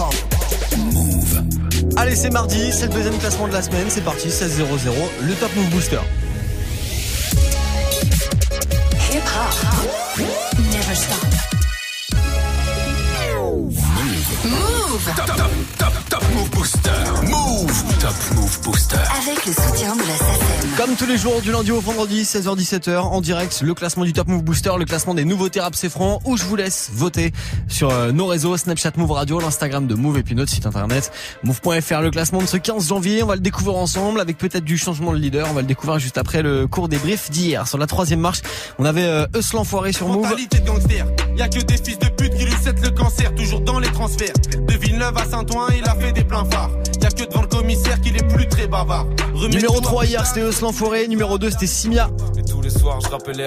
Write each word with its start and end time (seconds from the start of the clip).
hip-hop. 0.00 0.14
Move. 0.78 1.42
Allez, 1.96 2.16
c'est 2.16 2.30
mardi, 2.30 2.72
c'est 2.72 2.86
le 2.86 2.92
deuxième 2.94 3.18
classement 3.18 3.48
de 3.48 3.52
la 3.52 3.62
semaine. 3.62 3.86
C'est 3.88 4.02
parti, 4.02 4.28
16-0-0, 4.28 4.64
le 5.22 5.34
Top 5.34 5.54
Move 5.56 5.70
Booster. 5.70 6.00
Hip-hop. 9.12 10.24
Never 10.72 10.94
stop. 10.94 11.16
Move. 14.44 15.14
Top, 15.16 15.26
top, 15.26 15.50
top, 15.78 15.92
top 16.08 16.24
Move 16.34 16.50
Booster. 16.50 16.90
Move. 17.28 17.89
Top 18.10 18.36
Move 18.36 18.60
Booster. 18.64 18.96
Avec 18.96 19.46
le 19.46 19.52
soutien 19.52 19.94
de 19.94 20.00
la 20.00 20.16
SACEM. 20.16 20.70
Comme 20.76 20.96
tous 20.96 21.06
les 21.06 21.16
jours, 21.16 21.40
du 21.42 21.52
lundi 21.52 21.70
au 21.70 21.80
vendredi, 21.80 22.24
16h-17h, 22.24 22.96
en 22.96 23.20
direct, 23.20 23.62
le 23.62 23.72
classement 23.72 24.04
du 24.04 24.12
Top 24.12 24.26
Move 24.26 24.42
Booster, 24.42 24.72
le 24.76 24.84
classement 24.84 25.14
des 25.14 25.24
nouveautés 25.24 25.60
rap 25.60 25.76
francs, 25.76 26.20
où 26.24 26.36
je 26.36 26.42
vous 26.42 26.56
laisse 26.56 26.90
voter 26.92 27.32
sur 27.68 27.90
euh, 27.90 28.10
nos 28.10 28.26
réseaux, 28.26 28.56
Snapchat 28.56 28.92
Move 28.96 29.12
Radio, 29.12 29.38
l'Instagram 29.38 29.86
de 29.86 29.94
Move 29.94 30.18
et 30.18 30.22
puis 30.24 30.34
notre 30.34 30.50
site 30.50 30.66
internet, 30.66 31.12
move.fr. 31.44 32.00
Le 32.00 32.10
classement 32.10 32.40
de 32.40 32.46
ce 32.46 32.56
15 32.56 32.88
janvier, 32.88 33.22
on 33.22 33.26
va 33.26 33.36
le 33.36 33.40
découvrir 33.40 33.76
ensemble 33.76 34.20
avec 34.20 34.38
peut-être 34.38 34.64
du 34.64 34.76
changement 34.76 35.12
de 35.12 35.18
leader. 35.18 35.46
On 35.48 35.54
va 35.54 35.60
le 35.60 35.68
découvrir 35.68 36.00
juste 36.00 36.18
après 36.18 36.42
le 36.42 36.66
cours 36.66 36.88
des 36.88 36.98
briefs 36.98 37.30
d'hier. 37.30 37.68
Sur 37.68 37.78
la 37.78 37.86
troisième 37.86 38.20
marche, 38.20 38.40
on 38.80 38.86
avait 38.86 39.04
euh, 39.04 39.26
Eus 39.36 39.52
l'enfoiré 39.54 39.92
sur 39.92 40.08
Move. 40.08 40.22
Mentalité 40.22 40.58
de 40.58 40.66
gangster, 40.66 41.06
y 41.36 41.42
a 41.42 41.48
que 41.48 41.60
des 41.60 41.76
fils 41.76 41.98
de 42.00 42.08
pute 42.08 42.34
qui 42.34 42.44
lui 42.44 42.54
cèdent 42.60 42.82
le 42.82 42.90
cancer, 42.90 43.32
toujours 43.36 43.60
dans 43.60 43.78
les 43.78 43.92
transferts. 43.92 44.34
De 44.66 44.74
Villeneuve 44.74 45.16
à 45.16 45.26
Saint-Ouen, 45.26 45.68
il 45.78 45.88
a 45.88 45.94
fait 45.94 46.10
des 46.10 46.24
pleins 46.24 46.44
phares. 46.46 46.70
Y 47.00 47.06
a 47.06 47.10
que 47.10 47.24
devant 47.24 47.42
le 47.42 47.48
commissaire 47.48 47.99
qu'il 48.00 48.16
est 48.16 48.28
plus 48.28 48.46
très 48.48 48.66
bavard. 48.66 49.06
Remets 49.34 49.56
Numéro 49.56 49.74
tout 49.74 49.80
à 49.80 49.82
3 49.82 50.02
plus 50.02 50.10
hier, 50.10 50.26
c'était 50.26 50.48
Eus 50.48 50.60
l'enfoiré. 50.60 51.08
Numéro 51.08 51.38
2, 51.38 51.50
c'était 51.50 51.66
Simia. 51.66 52.10
Et 52.38 52.42
tous 52.42 52.60
les 52.60 52.70
soirs, 52.70 53.00
je 53.00 53.08
rappelle 53.08 53.40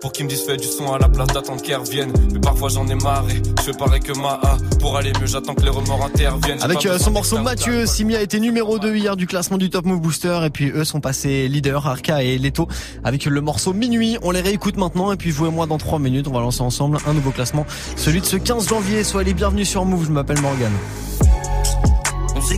pour 0.00 0.12
qu'il 0.12 0.24
me 0.24 0.30
dise 0.30 0.42
fais 0.42 0.56
du 0.56 0.66
son 0.66 0.92
à 0.92 0.98
la 0.98 1.08
place 1.08 1.28
d'attendre 1.28 1.60
qu'elle 1.62 1.76
revienne. 1.76 2.12
Mais 2.32 2.40
parfois 2.40 2.68
j'en 2.68 2.86
ai 2.88 2.94
marre 2.94 3.24
et 3.30 3.42
je 3.58 3.62
fais 3.62 3.76
pareil 3.76 4.00
que 4.00 4.16
ma 4.18 4.40
A. 4.42 4.56
Pour 4.80 4.96
aller 4.96 5.12
mieux, 5.20 5.26
j'attends 5.26 5.54
que 5.54 5.62
les 5.62 5.70
remords 5.70 6.04
interviennent. 6.04 6.62
Avec 6.62 6.84
euh, 6.86 6.98
son 6.98 7.10
morceau 7.10 7.38
Mathieu, 7.38 7.86
Simia 7.86 8.20
était 8.22 8.40
numéro 8.40 8.78
2 8.78 8.94
hier 8.94 9.16
du 9.16 9.26
classement 9.26 9.58
du 9.58 9.70
Top 9.70 9.84
Move 9.84 10.00
Booster 10.00 10.40
et 10.44 10.50
puis 10.50 10.70
eux 10.70 10.84
sont 10.84 11.00
passés 11.00 11.48
leader, 11.48 11.86
Arca 11.86 12.22
et 12.22 12.38
Leto 12.38 12.68
avec 13.04 13.24
le 13.24 13.40
morceau 13.40 13.72
Minuit. 13.72 14.18
On 14.22 14.30
les 14.30 14.40
réécoute 14.40 14.76
maintenant 14.76 15.12
et 15.12 15.16
puis 15.16 15.30
vous 15.30 15.46
et 15.46 15.50
moi 15.50 15.66
dans 15.66 15.78
3 15.78 15.98
minutes, 15.98 16.28
on 16.28 16.32
va 16.32 16.40
lancer 16.40 16.62
ensemble 16.62 16.98
un 17.06 17.12
nouveau 17.12 17.30
classement, 17.30 17.66
celui 17.96 18.20
de 18.20 18.26
ce 18.26 18.36
15 18.36 18.68
janvier. 18.68 19.04
Soyez 19.04 19.26
les 19.26 19.34
bienvenus 19.34 19.68
sur 19.68 19.84
Move, 19.84 20.06
je 20.06 20.12
m'appelle 20.12 20.40
Morgan. 20.40 20.72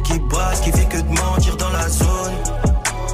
Qui 0.05 0.19
bosse, 0.21 0.61
qui 0.63 0.71
fait 0.71 0.87
que 0.87 0.99
de 0.99 1.09
mentir 1.09 1.57
dans 1.57 1.71
la 1.71 1.89
zone. 1.89 2.33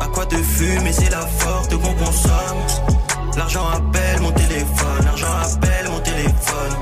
À 0.00 0.06
quoi 0.06 0.26
de 0.26 0.36
fumer, 0.36 0.92
c'est 0.92 1.10
la 1.10 1.26
forte 1.26 1.74
qu'on 1.76 1.94
consomme. 1.94 2.92
L'argent 3.36 3.66
appelle 3.68 4.20
mon 4.20 4.30
téléphone, 4.30 5.04
l'argent 5.04 5.26
appelle 5.42 5.88
mon 5.90 6.00
téléphone. 6.00 6.76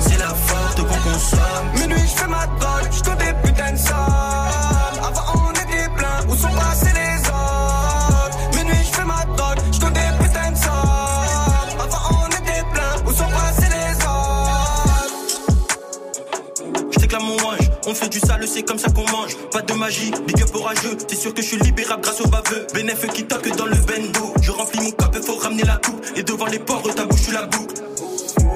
C'est 0.00 0.18
la 0.18 0.28
forte 0.28 0.78
qu'on 0.78 1.10
consomme. 1.10 1.72
Minuit, 1.74 2.06
je 2.06 2.20
fais 2.20 2.28
ma 2.28 2.46
drogue, 2.46 2.90
je 2.92 3.24
des 3.24 3.32
putains 3.42 3.72
de 3.72 3.78
on 17.86 17.94
fait 17.94 18.08
du 18.08 18.18
sale, 18.18 18.46
c'est 18.46 18.62
comme 18.62 18.78
ça 18.78 18.90
qu'on 18.90 19.08
mange. 19.10 19.36
Pas 19.52 19.62
de 19.62 19.72
magie, 19.74 20.10
big 20.26 20.42
up 20.42 20.54
orageux. 20.54 20.96
C'est 21.08 21.16
sûr 21.16 21.32
que 21.32 21.42
je 21.42 21.46
suis 21.46 21.58
libérable 21.58 22.02
grâce 22.02 22.20
au 22.20 22.28
baveux. 22.28 22.66
Bénéf 22.74 23.06
qui 23.12 23.24
toque 23.24 23.48
dans 23.56 23.66
le 23.66 23.76
bendo. 23.76 24.34
Je 24.42 24.50
remplis 24.50 24.80
mon 24.80 24.90
cop, 24.90 25.16
faut 25.24 25.36
ramener 25.36 25.62
la 25.62 25.76
coupe. 25.76 26.04
Et 26.16 26.22
devant 26.22 26.46
les 26.46 26.58
ports, 26.58 26.82
ta 26.94 27.04
bouche, 27.04 27.28
la 27.32 27.46
boucle. 27.46 27.74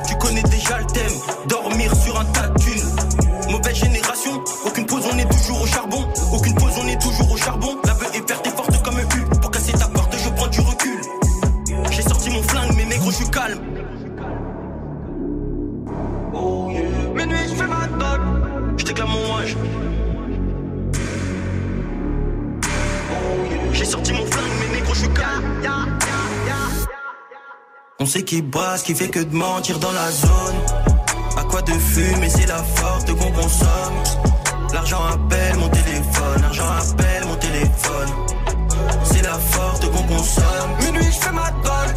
Tu 0.08 0.16
connais 0.16 0.42
déjà 0.42 0.78
le 0.78 0.86
thème, 0.86 1.12
dormir 1.48 1.92
sur 2.04 2.18
un 2.18 2.24
tas 2.26 2.48
de. 2.48 3.50
Mauvaise 3.50 3.76
génération, 3.76 4.42
aucune 4.64 4.86
pause, 4.86 5.02
on 5.12 5.18
est 5.18 5.28
toujours 5.28 5.62
au 5.62 5.66
charbon. 5.66 6.06
Aucune 6.32 6.54
sait 28.10 28.24
qui 28.24 28.42
bosse, 28.42 28.82
qui 28.82 28.92
fait 28.92 29.08
que 29.08 29.20
de 29.20 29.32
mentir 29.32 29.78
dans 29.78 29.92
la 29.92 30.10
zone. 30.10 30.58
À 31.36 31.44
quoi 31.44 31.62
de 31.62 31.70
fumer, 31.70 32.28
c'est 32.28 32.46
la 32.46 32.60
forte 32.60 33.06
qu'on 33.14 33.30
consomme. 33.30 34.02
L'argent 34.74 35.00
appelle 35.12 35.56
mon 35.56 35.68
téléphone, 35.68 36.42
l'argent 36.42 36.70
appelle 36.80 37.24
mon 37.28 37.36
téléphone. 37.36 38.08
C'est 39.04 39.22
la 39.22 39.38
forte 39.38 39.88
qu'on 39.92 40.02
consomme. 40.02 40.70
Minuit, 40.80 41.04
je 41.04 41.24
fais 41.24 41.30
ma 41.30 41.50
drogue, 41.62 41.89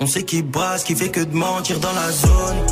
On 0.00 0.06
sait 0.06 0.22
qui 0.22 0.42
bosse, 0.42 0.84
qui 0.84 0.94
fait 0.94 1.08
que 1.08 1.18
de 1.18 1.34
mentir 1.34 1.80
dans 1.80 1.92
la 1.92 2.12
zone. 2.12 2.66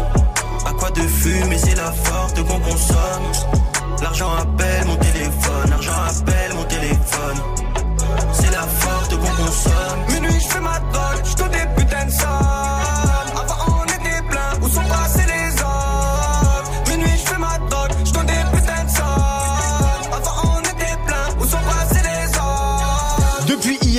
À 0.65 0.73
quoi 0.75 0.91
de 0.93 1.01
fumer, 1.01 1.59
c'est 1.59 1.75
la 1.75 1.91
forte 1.91 2.37
qu'on 2.47 2.61
consomme. 2.61 3.33
L'argent 4.01 4.33
appelle 4.37 4.87
mon 4.87 4.95
téléphone, 4.95 5.71
l'argent 5.71 5.93
appelle 5.93 6.55
mon 6.55 6.65
téléphone. 6.65 7.37
C'est 8.33 8.53
la 8.53 8.63
forte 8.63 9.11
qu'on 9.11 9.45
consomme. 9.45 10.05
Minuit, 10.13 10.41
je 10.41 10.47
fais 10.47 10.61
ma 10.61 10.81
je 11.25 11.35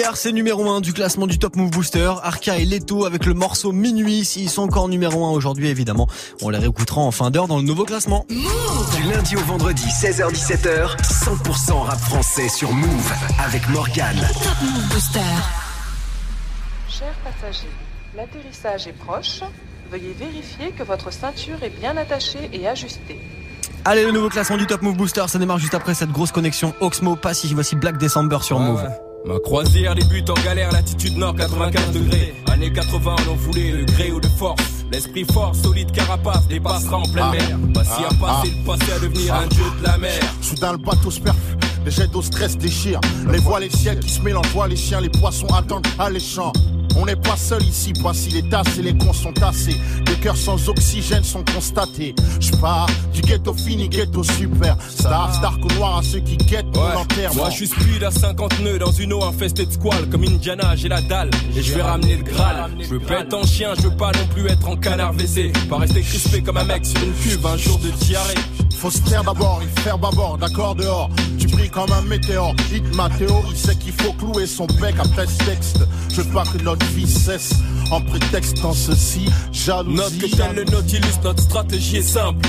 hier, 0.08 0.16
c'est 0.16 0.32
numéro 0.32 0.70
1 0.70 0.80
du 0.80 0.94
classement 0.94 1.28
du 1.28 1.38
Top 1.38 1.58
Move 1.58 1.70
Booster. 1.70 2.14
Arca 2.24 2.58
et 2.58 2.64
Leto 2.64 3.06
avec 3.06 3.26
le 3.26 3.34
morceau 3.34 3.74
Minuit. 3.74 4.24
S'ils 4.24 4.50
sont 4.50 4.62
encore 4.62 4.88
numéro 4.88 5.26
1 5.26 5.32
aujourd'hui, 5.32 5.68
évidemment, 5.68 6.08
on 6.42 6.50
les 6.50 6.60
réécoutera 6.60 7.02
en 7.02 7.12
fin 7.12 7.30
d'heure 7.30 7.48
dans 7.48 7.58
le 7.58 7.64
nouveau 7.64 7.84
classement. 7.84 8.26
Du 8.30 9.04
lundi 9.12 9.36
au 9.36 9.42
vendredi, 9.42 9.84
16h17h, 9.84 10.98
100% 11.02 11.82
rap 11.82 12.00
français 12.00 12.48
sur 12.48 12.72
Move 12.72 13.12
avec 13.46 13.68
Morgan. 13.70 14.16
Top 14.44 14.62
Move 14.62 14.88
Booster. 14.94 15.20
Chers 16.88 17.16
passagers, 17.26 17.68
l'atterrissage 18.16 18.88
est 18.88 18.98
proche. 18.98 19.42
Veuillez 19.92 20.16
vérifier 20.18 20.72
que 20.72 20.84
votre 20.84 21.12
ceinture 21.12 21.62
est 21.64 21.80
bien 21.82 21.98
attachée 21.98 22.50
et 22.54 22.66
ajustée. 22.68 23.20
Allez, 23.84 24.06
le 24.06 24.12
nouveau 24.12 24.30
classement 24.30 24.58
du 24.58 24.68
Top 24.68 24.82
Move 24.82 24.96
Booster, 24.96 25.26
ça 25.28 25.38
démarre 25.38 25.60
juste 25.60 25.74
après 25.74 25.94
cette 25.94 26.12
grosse 26.12 26.32
connexion 26.32 26.74
Oxmo 26.80 27.18
Passy. 27.18 27.54
Voici 27.54 27.76
Black 27.76 27.98
December 27.98 28.38
sur 28.42 28.60
Move. 28.60 28.88
Ma 29.28 29.40
croisière 29.40 29.94
débute 29.94 30.30
en 30.30 30.34
galère, 30.46 30.72
latitude 30.72 31.18
nord 31.18 31.36
95 31.36 31.92
degrés. 31.92 32.34
Années 32.52 32.72
80, 32.72 33.16
on 33.28 33.32
en 33.32 33.36
voulait 33.36 33.72
le 33.72 33.84
gré 33.86 34.12
ou 34.12 34.20
de 34.22 34.28
force. 34.28 34.62
L'esprit 34.92 35.26
fort, 35.26 35.54
solide 35.54 35.92
carapace, 35.92 36.48
dépassera 36.48 36.98
en 36.98 37.04
pleine 37.04 37.26
Ah. 37.28 37.32
mer. 37.32 37.58
Pas 37.74 37.84
si 37.84 38.04
à 38.04 38.08
Ah. 38.10 38.16
passer, 38.42 38.54
le 38.58 38.66
passé 38.66 38.92
à 38.94 39.00
devenir 39.00 39.34
un 39.34 39.48
dieu 39.48 39.64
de 39.80 39.84
la 39.86 39.98
mer. 39.98 40.20
Soudain 40.42 40.72
le 40.72 40.78
bateau 40.78 41.12
les 41.88 41.92
jets 41.92 42.08
d'eau 42.08 42.22
stress 42.22 42.58
déchirent. 42.58 43.00
Les 43.32 43.40
voiles 43.40 43.64
et 43.64 43.70
le 43.70 43.76
ciel 43.76 44.00
qui 44.00 44.10
se 44.10 44.22
mélangent, 44.22 44.52
voient 44.52 44.68
les 44.68 44.76
chiens, 44.76 45.00
les 45.00 45.10
poissons 45.10 45.48
attendent 45.48 45.88
alléchants. 45.98 46.52
On 46.98 47.06
n'est 47.06 47.16
pas 47.16 47.38
seul 47.38 47.64
ici, 47.64 47.94
voici 48.02 48.30
les 48.30 48.50
tasses 48.50 48.78
et 48.78 48.82
les 48.82 48.98
cons 48.98 49.14
sont 49.14 49.32
tassés. 49.32 49.78
Des 50.06 50.16
cœurs 50.16 50.36
sans 50.36 50.68
oxygène 50.68 51.24
sont 51.24 51.46
constatés. 51.54 52.14
Je 52.42 52.52
pars 52.58 52.88
du 53.14 53.22
ghetto 53.22 53.54
fini, 53.54 53.88
ghetto 53.88 54.22
super. 54.24 54.76
Star, 54.90 55.34
star 55.34 55.58
noir 55.78 56.00
à 56.00 56.04
ceux 56.04 56.20
qui 56.20 56.36
guettent 56.36 56.76
mon 56.76 57.00
enterrement. 57.00 57.36
Moi 57.36 57.50
je 57.52 57.56
suis 57.56 57.68
speed 57.68 58.04
à 58.04 58.12
50 58.12 58.60
nœuds 58.62 58.80
dans 58.80 58.92
une 58.92 59.14
eau 59.14 59.24
infestée 59.24 59.66
de 59.66 59.72
squales 59.72 60.10
Comme 60.10 60.24
Indiana 60.24 60.76
j'ai 60.76 60.90
la 60.90 61.02
dalle 61.02 61.30
et 61.56 61.62
je 61.62 61.74
vais 61.74 61.82
ramener 61.82 62.18
le 62.18 62.24
Graal 62.24 62.72
Je 62.80 62.88
veux 62.88 63.00
pas 63.00 63.22
être 63.22 63.34
en 63.34 63.46
chien, 63.46 63.74
je 63.78 63.84
veux 63.84 63.96
pas 63.96 64.12
non 64.12 64.28
plus 64.34 64.48
être 64.48 64.68
en 64.68 64.76
canard 64.76 65.14
WC 65.14 65.54
Pas 65.70 65.78
rester 65.78 66.02
crispé 66.02 66.42
comme 66.42 66.58
un 66.58 66.64
mec 66.64 66.86
sur 66.86 67.02
une 67.04 67.14
cuve 67.14 67.46
un 67.46 67.58
jour 67.58 67.80
de 67.80 67.90
diarrhée 68.06 68.67
Faut 68.78 68.92
se 68.92 69.00
taire 69.00 69.24
d'abord, 69.24 69.60
il 69.64 69.82
faire 69.82 69.98
bâbord, 69.98 70.38
d'accord 70.38 70.76
dehors. 70.76 71.10
Tu 71.40 71.48
brilles 71.48 71.72
comme 71.72 71.92
un 71.92 72.04
météore. 72.04 72.54
Hit 72.72 72.84
ma 72.96 73.10
théorie, 73.10 73.56
c'est 73.56 73.78
qu'il 73.80 73.92
faut 73.92 74.14
clouer 74.14 74.46
son 74.46 74.68
bec 74.80 74.94
après 75.00 75.26
ce 75.26 75.38
texte. 75.46 75.80
Je 76.10 76.22
veux 76.22 76.32
pas 76.32 76.44
que 76.44 76.62
notre 76.62 76.86
vie 76.88 77.08
cesse 77.08 77.54
en 77.92 78.02
prétextant 78.02 78.74
ceci. 78.74 79.30
Jalousie. 79.52 79.96
Note 79.96 80.18
que 80.20 80.36
tel 80.36 80.56
le 80.56 80.64
Nautilus, 80.66 81.20
notre 81.24 81.42
stratégie 81.42 81.98
est 81.98 82.02
simple 82.02 82.48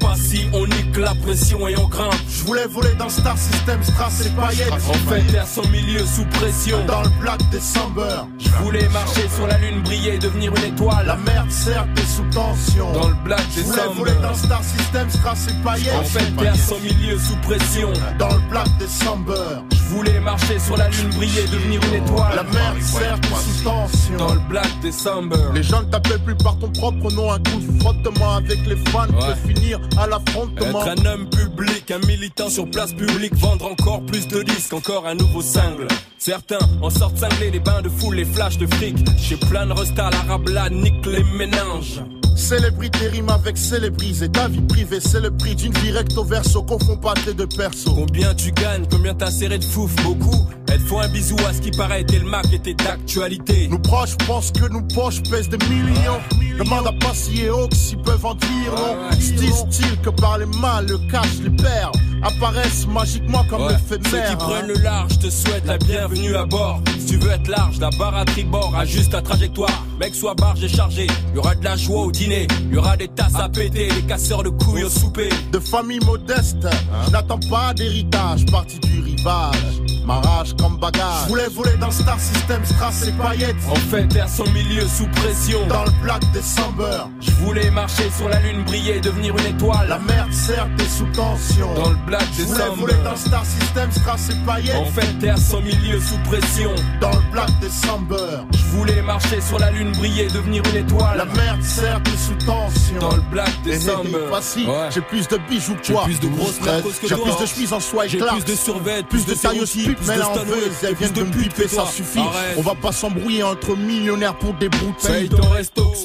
Passy, 0.00 0.46
on 0.52 0.66
nique 0.66 0.96
la 0.96 1.14
pression 1.14 1.66
et 1.68 1.76
on 1.78 1.88
grimpe 1.88 2.14
Je 2.28 2.44
voulais 2.44 2.66
voler 2.66 2.94
dans 2.98 3.08
Star 3.08 3.36
System, 3.36 3.82
Strass 3.82 4.26
et 4.26 4.30
paillettes. 4.30 4.72
On 4.88 5.10
fait 5.10 5.22
taire 5.32 5.46
son 5.46 5.66
milieu 5.68 6.04
sous 6.04 6.24
pression 6.26 6.84
Dans 6.86 7.02
le 7.02 7.10
Black 7.20 7.40
December. 7.50 8.22
Je 8.38 8.50
voulais 8.62 8.88
marcher 8.88 9.28
sur 9.34 9.46
la 9.46 9.58
lune, 9.58 9.82
briller, 9.82 10.18
devenir 10.18 10.52
une 10.56 10.72
étoile 10.72 11.06
La 11.06 11.16
merde 11.16 11.50
sert 11.50 11.86
t'es 11.94 12.02
sous 12.02 12.24
tension. 12.30 12.92
Dans 12.92 13.08
le 13.08 13.14
Black 13.24 13.42
Je 13.54 13.62
voulais 13.62 13.76
December 13.76 13.98
voler 13.98 14.22
dans 14.22 14.34
Star 14.34 14.62
System, 14.62 15.10
Strass 15.10 15.46
et 15.48 15.53
paillettes. 15.62 15.94
On 16.00 16.04
fait 16.04 16.30
taire 16.36 16.56
son 16.56 16.78
milieu 16.80 17.18
sous 17.18 17.36
pression 17.36 17.92
Dans 18.18 18.28
le 18.28 18.40
Black 18.50 18.68
December. 18.78 19.60
Je 19.72 19.94
voulais 19.94 20.20
marcher 20.20 20.58
sur 20.58 20.76
la 20.76 20.88
lune, 20.88 21.10
briller, 21.16 21.42
devenir 21.52 21.80
une 21.88 22.02
étoile 22.02 22.36
La 22.36 22.42
merde 22.42 22.80
sert 22.82 23.20
t'es 23.20 23.28
sous 23.28 23.64
tension. 23.64 24.16
Dans 24.18 24.34
le 24.34 24.40
Black 24.48 24.68
December 24.82 25.36
Les 25.54 25.62
gens 25.62 25.82
ne 25.82 25.90
t'appellent 25.90 26.22
plus 26.24 26.34
par 26.36 26.58
ton 26.58 26.70
propre 26.70 27.10
nom, 27.12 27.30
un 27.32 27.38
coup 27.38 27.60
de 27.60 27.80
frottement 27.80 28.34
avec 28.36 28.58
les 28.66 28.76
fans 28.90 29.04
Ouais. 29.04 29.34
peut 29.34 29.48
finir 29.54 29.78
à 29.98 30.06
l'affrontement. 30.06 30.84
Être 30.84 31.00
un 31.00 31.06
homme 31.06 31.28
public, 31.28 31.90
un 31.90 32.04
militant 32.06 32.48
sur 32.48 32.68
place 32.70 32.92
publique, 32.92 33.34
vendre 33.36 33.66
encore 33.70 34.04
plus 34.06 34.26
de 34.26 34.42
disques, 34.42 34.72
encore 34.72 35.06
un 35.06 35.14
nouveau 35.14 35.42
single. 35.42 35.86
Certains 36.18 36.58
en 36.82 36.88
sortent 36.90 37.18
cinglés, 37.18 37.50
les 37.50 37.60
bains 37.60 37.82
de 37.82 37.88
foule, 37.88 38.16
les 38.16 38.24
flashs 38.24 38.56
de 38.58 38.66
fric. 38.74 38.96
Chez 39.18 39.36
plein 39.36 39.66
de 39.66 39.72
restas, 39.72 40.10
l'arabe 40.10 40.48
là 40.48 40.70
nique 40.70 41.04
les 41.06 41.22
méninges. 41.36 42.00
Célébrité 42.36 43.08
rime 43.08 43.28
avec 43.30 43.56
célébrise 43.56 44.22
et 44.22 44.28
ta 44.28 44.48
vie 44.48 44.60
privée, 44.60 45.00
c'est 45.00 45.20
le 45.20 45.30
prix 45.30 45.54
d'une 45.54 45.72
vie 45.74 45.92
recto 45.92 46.24
verso, 46.24 46.62
confond 46.62 46.96
pas 46.96 47.14
tes 47.14 47.32
deux 47.32 47.46
persos. 47.46 47.84
Combien 47.94 48.34
tu 48.34 48.50
gagnes, 48.52 48.84
combien 48.90 49.14
t'as 49.14 49.30
serré 49.30 49.58
de 49.58 49.64
fouf, 49.64 49.94
beaucoup. 50.02 50.48
Elles 50.70 50.80
font 50.80 51.00
un 51.00 51.08
bisou 51.08 51.36
à 51.48 51.52
ce 51.52 51.60
qui 51.60 51.70
paraît, 51.70 52.04
t'es 52.04 52.18
le 52.18 52.26
Mac 52.26 52.52
était 52.52 52.74
d'actualité. 52.74 53.68
Nous 53.70 53.78
proches 53.78 54.16
pensent 54.26 54.50
que 54.50 54.68
nos 54.68 54.82
poches 54.82 55.22
pèsent 55.22 55.48
des 55.48 55.58
millions. 55.68 56.20
Demande 56.58 56.86
à 56.86 56.92
Passy 56.92 57.42
et 57.42 57.48
Hawks 57.48 57.74
s'ils 57.74 57.98
peuvent 58.02 58.24
en 58.26 58.34
dire. 58.34 58.74
Style, 59.20 59.52
style 59.52 59.98
que 60.02 60.10
par 60.10 60.38
les 60.38 60.46
mal, 60.46 60.86
le 60.86 60.98
cash, 61.10 61.38
les 61.42 61.50
perles 61.50 61.92
apparaissent 62.22 62.86
magiquement 62.86 63.44
comme 63.50 63.62
Ouais. 63.62 63.74
de 63.74 64.08
Ceux 64.08 64.18
qui 64.18 64.32
hein. 64.32 64.36
prennent 64.36 64.66
le 64.68 64.74
large 64.74 65.18
te 65.18 65.28
souhaitent 65.28 65.66
la 65.66 65.78
bienvenue 65.78 66.34
à 66.36 66.46
bord. 66.46 66.80
Si 66.98 67.06
tu 67.06 67.16
veux 67.18 67.30
être 67.30 67.48
large, 67.48 67.78
la 67.80 67.90
barre 67.98 68.16
à 68.16 68.24
tribord 68.24 68.74
ajuste 68.76 69.10
ta 69.12 69.20
trajectoire. 69.20 69.84
Mec, 70.00 70.14
sois 70.14 70.34
barge 70.34 70.62
et 70.64 70.68
chargé. 70.68 71.06
Y 71.34 71.38
aura 71.38 71.54
de 71.54 71.64
la 71.64 71.76
joie 71.76 72.02
au 72.02 72.10
dîner. 72.24 72.46
Y 72.72 72.76
aura 72.76 72.96
des 72.96 73.08
tasses 73.08 73.34
à 73.34 73.48
péter, 73.48 73.88
des 73.88 74.02
casseurs 74.02 74.42
de 74.42 74.50
couilles 74.50 74.84
au 74.84 74.88
souper. 74.88 75.28
De 75.52 75.58
famille 75.58 76.00
modeste, 76.04 76.66
je 77.06 77.10
n'attends 77.10 77.40
pas 77.50 77.74
d'héritage, 77.74 78.46
parti 78.46 78.78
du 78.80 79.00
rivage. 79.00 79.83
Ma 80.04 80.20
rage 80.20 80.54
comme 80.58 80.76
bagage. 80.76 81.00
Je 81.24 81.28
voulais 81.28 81.48
voler 81.48 81.76
dans 81.80 81.90
Star 81.90 82.20
System, 82.20 82.62
Strass 82.64 83.06
et 83.08 83.12
paillettes. 83.12 83.56
On 83.70 83.74
fait 83.76 84.06
taire 84.08 84.28
son 84.28 84.44
milieu 84.50 84.86
sous 84.86 85.06
pression. 85.08 85.66
Dans 85.66 85.84
le 85.84 85.90
Black 86.02 86.20
December. 86.32 87.04
Je 87.20 87.30
voulais 87.32 87.70
marcher 87.70 88.10
sur 88.16 88.28
la 88.28 88.38
lune, 88.40 88.64
briller, 88.64 89.00
devenir 89.00 89.34
une 89.38 89.46
étoile. 89.56 89.88
La 89.88 89.98
merde 89.98 90.30
sert 90.32 90.68
t'es 90.76 90.84
sous 90.84 91.06
tension. 91.06 91.72
Dans 91.74 91.88
le 91.90 91.96
Black 92.06 92.24
Je 92.36 92.42
voulais 92.44 92.68
voler 92.76 92.94
dans 93.02 93.16
Star 93.16 93.44
System, 93.46 93.90
Strass 93.92 94.28
et 94.30 94.46
paillettes. 94.46 94.76
On 94.78 94.84
fait 94.86 95.18
taire 95.20 95.38
son 95.38 95.60
milieu 95.62 95.98
sous 96.00 96.18
pression. 96.28 96.70
Dans 97.00 97.10
le 97.10 97.22
Black 97.32 97.48
December. 97.62 98.42
Je 98.52 98.76
voulais 98.76 99.00
marcher 99.00 99.40
sur 99.40 99.58
la 99.58 99.70
lune, 99.70 99.92
briller, 99.92 100.26
devenir 100.26 100.62
une 100.70 100.76
étoile. 100.84 101.16
La 101.16 101.24
merde 101.24 101.62
sert 101.62 102.02
t'es 102.02 102.10
sous 102.10 102.34
tension. 102.44 102.98
Dans 103.00 103.16
le 103.16 103.22
Black 103.30 103.50
December. 103.64 104.18
Voici, 104.28 104.66
Ouais. 104.66 104.88
j'ai 104.92 105.00
plus 105.00 105.26
de 105.28 105.38
bijoux 105.48 105.74
que 105.76 105.84
J'ai 105.84 105.92
toi. 105.94 106.04
plus 106.04 106.20
de 106.20 106.26
grosses 106.28 106.58
que 106.58 107.08
J'ai 107.08 107.14
plus 107.16 107.36
de 107.40 107.46
chemises 107.46 107.72
en 107.72 107.80
soie 107.80 108.04
et 108.04 108.08
J'ai 108.10 108.18
plus 108.18 108.44
de 108.44 108.54
survêtements, 108.54 109.08
plus 109.08 109.24
de 109.24 109.34
tailleuse 109.34 109.70
stéréotypes, 109.70 109.93
mais 110.06 110.16
là 110.16 110.30
en 110.30 110.44
veut, 110.44 110.70
elles 110.82 110.94
viennent 110.94 111.12
de 111.12 111.22
me 111.22 111.30
piper, 111.30 111.68
ça 111.68 111.86
suffit. 111.86 112.20
On 112.56 112.62
va 112.62 112.74
pas 112.74 112.92
s'embrouiller 112.92 113.42
entre 113.42 113.76
millionnaires 113.76 114.36
pour 114.38 114.54
des 114.54 114.68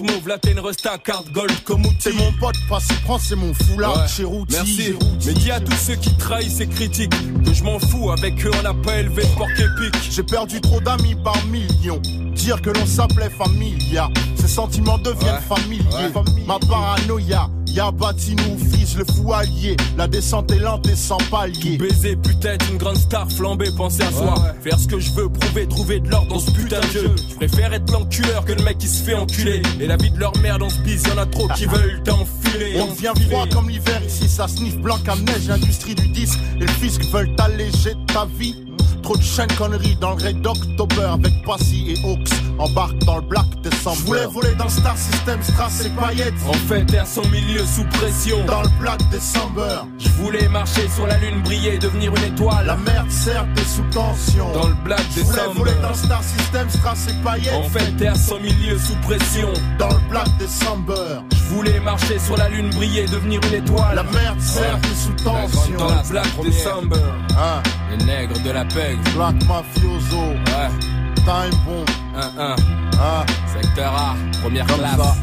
mauve, 0.02 0.28
resta, 0.66 0.98
carte 0.98 1.32
gold 1.32 1.52
comme 1.64 1.86
outil. 1.86 1.96
C'est 2.00 2.14
mon 2.14 2.32
pote, 2.34 2.56
passe, 2.70 2.88
prends, 3.04 3.20
c'est 3.20 3.36
mon 3.36 3.54
foulard 3.54 4.08
chez. 4.08 4.26
Merci. 4.52 4.96
Mais 5.26 5.34
dis 5.34 5.52
à 5.52 5.60
tous 5.60 5.76
ceux 5.76 5.96
qui 5.96 6.16
trahissent 6.18 6.60
et 6.60 6.68
critiquent 6.68 7.44
que 7.44 7.54
je 7.54 7.64
m'en 7.64 7.80
fous. 7.80 8.12
Avec 8.12 8.46
eux, 8.46 8.52
on 8.60 8.62
n'a 8.62 8.74
pas 8.74 8.98
élevé 8.98 9.24
de 9.24 9.36
porc 9.38 9.50
épique. 9.52 9.96
J'ai 10.10 10.24
perdu 10.24 10.62
trop 10.62 10.80
d'amis 10.80 11.16
par 11.24 11.36
millions. 11.48 12.02
Dire 12.34 12.62
que 12.62 12.70
l'on 12.70 12.86
s'appelait 12.86 13.30
familia, 13.30 14.10
ces 14.36 14.48
sentiments 14.48 14.98
deviennent 14.98 15.42
familiers. 15.42 16.12
Ma 16.48 16.58
paranoïa, 16.60 17.50
y'a 17.70 17.92
bâti 17.92 18.36
nous 18.36 18.58
fils 18.58 18.96
le 18.98 19.06
fou 19.06 19.34
allié. 19.34 19.76
La 19.98 20.08
descente 20.08 20.52
est 20.52 20.60
lente 20.60 20.88
et 20.88 20.96
sans 20.96 21.18
palier. 21.30 21.78
Baiser, 21.78 22.16
putain, 22.16 22.58
une 22.72 22.78
grande 22.78 22.98
star 22.98 23.30
flambée, 23.32 23.72
penser 23.76 24.04
à 24.04 24.12
soi. 24.12 24.36
Faire 24.62 24.80
ce 24.80 24.88
que 24.88 25.00
je 25.00 25.12
veux, 25.12 25.30
prouver, 25.30 25.68
trouver 25.68 26.00
de 26.00 26.10
l'ordre 26.10 26.30
dans 26.30 26.40
ce 26.40 26.52
putain 26.52 26.80
de 26.80 26.88
jeu. 26.88 27.16
Je 27.30 27.36
préfère 27.36 27.74
être 27.74 27.92
l'enculeur 27.92 28.46
que 28.46 28.54
le 28.54 28.64
mec 28.64 28.78
qui 28.78 28.88
se 28.88 29.04
fait 29.04 29.16
enculer. 29.16 29.62
Et 29.80 29.88
la 29.88 29.98
vie 29.98 30.12
de 30.12 30.20
leur 30.20 30.36
merde, 30.38 30.62
on 30.62 30.70
se 30.70 30.80
bise, 30.80 31.04
y'en 31.08 31.18
a 31.18 31.26
trop 31.26 31.48
qui 31.56 31.66
veulent 31.66 32.02
t'enfiler. 32.04 32.82
On 32.82 32.88
devient 32.88 33.14
froid 33.28 33.46
comme 33.52 33.70
l'hiver 33.70 34.02
ici, 34.06 34.28
ça 34.28 34.48
sniffe 34.48 34.78
blanc 34.78 34.98
comme 35.06 35.22
neige, 35.24 35.48
l'industrie 35.48 35.96
du 35.96 36.08
disque. 36.10 36.40
Et 36.58 36.66
le 36.66 36.68
fisc 36.68 37.02
veulent 37.12 37.36
alléger 37.40 37.94
ta 38.14 38.28
vie. 38.38 38.56
Trop 39.04 39.18
de 39.18 39.24
chaînes 39.24 39.52
conneries 39.58 39.96
dans 40.00 40.16
le 40.16 40.24
raid 40.24 40.42
d'October 40.42 41.02
avec 41.02 41.34
Passy 41.46 41.86
et 41.96 42.06
Hawks. 42.06 42.30
Embarque 42.60 42.98
dans 43.06 43.16
le 43.16 43.22
Black 43.22 43.46
December. 43.64 43.98
Je 44.02 44.06
voulais 44.06 44.26
voler 44.26 44.56
dans 44.56 44.68
Star 44.68 44.98
System, 44.98 45.42
Strass 45.42 45.86
et 45.86 45.90
paillettes. 45.92 46.34
On 46.48 46.54
fait 46.54 46.86
taire 46.86 47.08
son 47.08 47.26
milieu 47.30 47.66
sous 47.66 47.86
pression. 47.86 48.44
Dans 48.46 48.62
le 48.62 48.70
Black 48.80 49.00
December. 49.12 49.78
Je 49.98 50.10
voulais 50.22 50.48
marcher 50.50 50.88
sur 50.90 51.08
la 51.08 51.18
lune, 51.20 51.42
briller, 51.42 51.78
devenir 51.78 52.12
une 52.18 52.34
étoile. 52.34 52.66
La 52.66 52.76
merde 52.76 53.10
sert 53.10 53.46
t'es 53.56 53.64
sous 53.64 53.84
tension. 53.92 54.52
Dans 54.52 54.68
le 54.68 54.74
Black 54.84 55.02
Je 55.16 55.22
voulais 55.22 55.42
voler 55.56 55.74
dans 55.82 55.94
Star 55.94 56.22
System, 56.22 56.70
Strass 56.70 57.08
et 57.10 57.24
paillettes. 57.24 57.54
On 57.58 57.70
fait 57.70 57.92
taire 57.98 58.18
son 58.18 58.40
milieu 58.42 58.78
sous 58.78 58.96
pression. 59.08 59.48
Dans 59.78 59.88
le 59.90 60.10
Black 60.10 60.28
December. 60.38 61.22
Je 61.32 61.56
voulais 61.56 61.80
marcher 61.80 62.20
sur 62.20 62.36
la 62.36 62.50
lune, 62.50 62.70
briller, 62.72 63.06
devenir 63.06 63.40
une 63.48 63.54
étoile. 63.64 63.96
La 63.96 64.04
merde 64.04 64.40
sert 64.42 64.76
Ouais. 64.76 64.82
t'es 64.82 64.96
sous 64.96 65.24
Dans 65.24 65.48
tension. 65.48 65.78
le 65.78 66.10
Black 66.10 66.28
December. 66.44 66.98
Hein, 67.38 67.64
Les 67.98 68.06
nègres 68.06 68.40
de 68.44 68.52
la 68.52 68.66
peg. 68.66 68.98
Black 69.16 69.36
Mafioso. 69.48 70.18
Ouais. 70.18 70.99
Time 71.26 71.56
bomb. 71.66 71.86
1-1. 72.16 72.56
Hein. 73.00 73.26
Secteur 73.54 73.94
A. 73.94 74.16
Première 74.42 74.66
Comme 74.68 74.80
classe. 74.80 74.98
ça. 74.98 75.16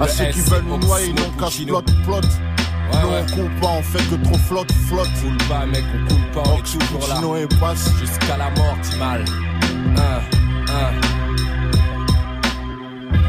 À 0.00 0.08
ceux 0.08 0.24
qui 0.26 0.40
veulent 0.40 0.64
nous 0.66 0.78
noyer, 0.78 1.12
non 1.12 1.30
Puccino. 1.38 1.80
plot 1.82 1.94
plot. 2.04 2.14
Ouais, 2.92 3.02
Nous 3.02 3.08
ouais. 3.10 3.24
on 3.32 3.36
compte 3.36 3.60
pas, 3.60 3.68
on 3.78 3.82
fait 3.82 4.04
que 4.10 4.14
trop 4.24 4.38
flotte 4.38 4.72
flotte. 4.88 5.08
Coule 5.22 5.36
pas, 5.48 5.66
mec, 5.66 5.84
on 5.94 6.08
coule 6.08 6.30
pas, 6.32 6.42
on 6.50 6.56
est 6.56 6.60
Ox 6.60 6.78
toujours 6.78 7.08
là. 7.08 7.20
Jusqu'à 8.00 8.36
la 8.36 8.50
mort, 8.50 8.76
mal. 8.98 9.24
1, 9.96 10.02
1. 10.72 11.15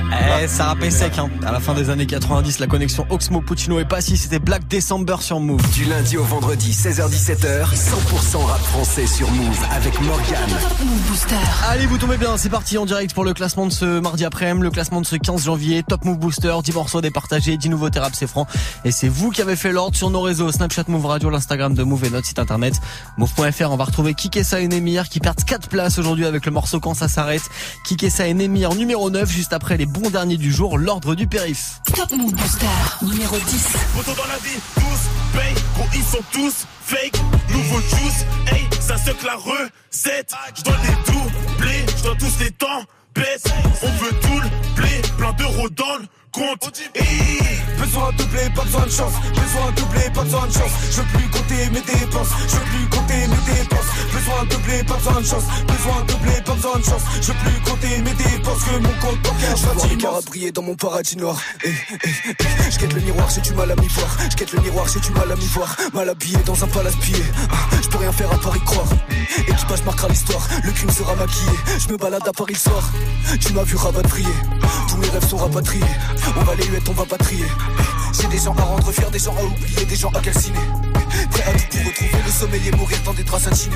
Eh, 0.09 0.47
ça 0.47 0.65
rappelle 0.65 0.91
sec, 0.91 1.17
hein. 1.17 1.29
À 1.45 1.51
la 1.51 1.59
fin 1.59 1.73
des 1.73 1.89
années 1.89 2.05
90, 2.05 2.59
la 2.59 2.67
connexion 2.67 3.05
Oxmo 3.09 3.41
Puccino 3.41 3.79
et 3.79 3.85
Passy, 3.85 4.15
c'était 4.15 4.39
Black 4.39 4.67
December 4.67 5.17
sur 5.19 5.39
Move. 5.39 5.61
Du 5.73 5.83
lundi 5.83 6.17
au 6.17 6.23
vendredi, 6.23 6.71
16h17h, 6.71 7.75
100% 7.75 8.37
rap 8.45 8.61
français 8.61 9.05
sur 9.05 9.29
Move 9.31 9.59
avec 9.71 9.99
Morgan. 10.01 10.49
Move 10.85 11.07
Booster. 11.09 11.35
Allez, 11.67 11.85
vous 11.87 11.97
tombez 11.97 12.17
bien, 12.17 12.37
c'est 12.37 12.49
parti 12.49 12.77
en 12.77 12.85
direct 12.85 13.13
pour 13.13 13.25
le 13.25 13.33
classement 13.33 13.65
de 13.65 13.71
ce 13.71 13.99
mardi 13.99 14.23
après-midi, 14.23 14.63
le 14.63 14.71
classement 14.71 15.01
de 15.01 15.05
ce 15.05 15.17
15 15.17 15.43
janvier, 15.43 15.83
Top 15.83 16.05
Move 16.05 16.19
Booster, 16.19 16.55
10 16.63 16.71
morceaux 16.73 17.01
départagés, 17.01 17.57
10 17.57 17.69
nouveaux 17.69 17.89
rap 17.93 18.13
c'est 18.13 18.27
franc. 18.27 18.47
Et 18.85 18.91
c'est 18.91 19.09
vous 19.09 19.31
qui 19.31 19.41
avez 19.41 19.57
fait 19.57 19.73
l'ordre 19.73 19.97
sur 19.97 20.09
nos 20.09 20.21
réseaux, 20.21 20.51
Snapchat 20.51 20.85
Move 20.87 21.05
Radio, 21.05 21.29
l'Instagram 21.29 21.73
de 21.73 21.83
Move 21.83 22.05
et 22.05 22.09
notre 22.09 22.27
site 22.27 22.39
internet, 22.39 22.75
move.fr. 23.17 23.71
On 23.71 23.77
va 23.77 23.83
retrouver 23.83 24.13
Kikessa 24.13 24.61
et 24.61 24.67
Nemir 24.67 25.09
qui 25.09 25.19
perdent 25.19 25.43
4 25.43 25.67
places 25.67 25.99
aujourd'hui 25.99 26.25
avec 26.25 26.45
le 26.45 26.51
morceau 26.51 26.79
Quand 26.79 26.93
ça 26.93 27.09
s'arrête. 27.09 27.43
Kikessa 27.85 28.27
et 28.27 28.33
Nemir 28.33 28.73
numéro 28.75 29.09
9, 29.09 29.29
juste 29.29 29.51
après 29.51 29.75
les 29.75 29.85
bons 29.97 30.09
derniers 30.09 30.37
du 30.37 30.51
jour, 30.51 30.77
l'ordre 30.77 31.15
du 31.15 31.27
périph. 31.27 31.79
Top 31.95 32.11
Move 32.11 32.33
Booster. 32.33 32.65
Numéro 33.01 33.37
10. 33.37 33.67
Photos 33.95 34.15
dans 34.15 34.27
la 34.27 34.37
vie, 34.37 34.59
tous 34.75 35.37
paye, 35.37 35.53
gros 35.75 35.87
ils 35.95 36.03
sont 36.03 36.23
tous 36.31 36.65
fake. 36.81 37.19
Nouveau 37.49 37.79
juice, 37.81 38.25
hey, 38.51 38.67
ça 38.79 38.97
se 38.97 39.11
la 39.25 39.35
recette. 39.35 40.33
Je 40.55 40.63
dois 40.63 40.77
les 40.83 41.11
doubler, 41.11 41.85
je 41.97 42.03
dois 42.03 42.15
tous 42.15 42.39
les 42.39 42.51
temps 42.51 42.83
baisse. 43.15 43.43
On 43.81 43.91
veut 44.03 44.13
tout 44.21 44.39
le 44.39 44.81
blé, 44.81 45.01
plein 45.17 45.33
d'euros 45.33 45.69
dans 45.69 45.97
le 45.97 46.05
compte. 46.31 46.71
Besoin 47.77 48.11
de 48.17 48.23
blé, 48.25 48.49
pas 48.55 48.63
besoin 48.63 48.85
de 48.85 48.91
chance. 48.91 49.13
Besoin 49.29 49.71
de 49.71 49.81
blé, 49.91 50.09
pas 50.13 50.23
besoin 50.23 50.47
de 50.47 50.51
chance. 50.53 50.71
Je 50.91 50.97
veux 50.97 51.07
plus 51.13 51.29
compter 51.29 51.69
mes 51.71 51.81
dépenses. 51.81 52.29
Je 52.47 52.55
veux 52.55 52.65
plus 52.65 52.87
compter 52.89 53.27
mes 53.27 53.53
dépenses. 53.53 53.89
Besoin 54.13 54.43
de 54.49 54.55
blé, 54.65 54.83
pas 54.83 54.95
besoin 54.95 55.21
de 55.21 55.25
chance. 55.25 55.43
Besoin 55.67 56.03
de 56.07 56.13
blé, 56.23 56.41
pas 56.45 56.53
besoin 56.53 56.79
de 56.79 56.83
chance. 56.83 57.01
Je 57.21 57.27
veux 57.27 57.39
plus 57.39 57.71
compter 57.71 57.97
mes 57.99 58.13
dépenses. 58.13 58.63
Que 58.63 58.79
mon 58.79 58.93
compte 58.99 59.21
bancaire 59.21 59.57
soit 59.57 59.87
immense. 59.87 60.25
briller 60.25 60.51
dans 60.51 60.61
mon 60.63 60.75
paradis 60.75 61.17
noir. 61.17 61.39
Eh, 61.63 61.69
eh, 61.69 61.97
eh. 62.39 62.71
Je 62.71 62.77
guette 62.79 62.93
le 62.93 63.01
miroir, 63.01 63.29
j'ai 63.29 63.41
du 63.41 63.53
mal 63.53 63.71
à 63.71 63.75
m'y 63.75 63.87
voir. 63.87 64.17
Je 64.29 64.35
guette 64.35 64.53
le 64.53 64.61
miroir, 64.61 64.87
j'ai 64.87 64.99
du 64.99 65.11
mal 65.11 65.31
à 65.31 65.35
m'y 65.35 65.47
voir. 65.47 65.75
Mal 65.93 66.09
habillé 66.09 66.37
dans 66.45 66.63
un 66.63 66.67
palace 66.67 66.95
pillé. 66.97 67.23
Ah, 67.51 67.55
Je 67.81 67.87
peux 67.87 67.97
rien 67.99 68.11
faire 68.11 68.31
à 68.33 68.37
part 68.37 68.55
y 68.55 68.59
croire. 68.61 68.87
Équipage 69.47 69.83
marquera 69.83 70.07
l'histoire. 70.09 70.47
Le 70.63 70.71
crime 70.71 70.89
sera 70.91 71.15
maquillé. 71.15 71.51
Je 71.79 71.87
me 71.89 71.97
balade 71.97 72.27
à 72.27 72.31
Paris 72.33 72.53
le 72.53 72.59
soir. 72.59 72.91
Tu 73.39 73.53
m'as 73.53 73.63
vu 73.63 73.75
rapatrier. 73.75 74.27
Tous 74.89 74.97
mes 74.97 75.09
rêves 75.09 75.27
sont 75.27 75.37
rapatriés. 75.37 75.83
On 76.35 76.43
va 76.43 76.55
les 76.55 76.65
huettes, 76.65 76.89
on 76.89 76.93
va 76.93 77.05
pas 77.05 77.17
trier. 77.17 77.45
J'ai 78.19 78.27
des 78.27 78.37
gens 78.37 78.55
à 78.55 78.61
rendre 78.63 78.91
fiers, 78.91 79.09
des 79.11 79.19
gens 79.19 79.35
à 79.35 79.43
oublier, 79.43 79.85
des 79.85 79.95
gens 79.95 80.09
à 80.09 80.19
calciner. 80.19 80.59
Prêt 81.31 81.43
à 81.43 81.53
tout 81.53 81.77
pour 81.77 81.85
retrouver 81.85 82.23
le 82.25 82.31
sommeil 82.31 82.67
et 82.67 82.71
mourir 82.75 82.97
dans 83.05 83.13
des 83.13 83.23
draps 83.23 83.43
satinés. 83.43 83.75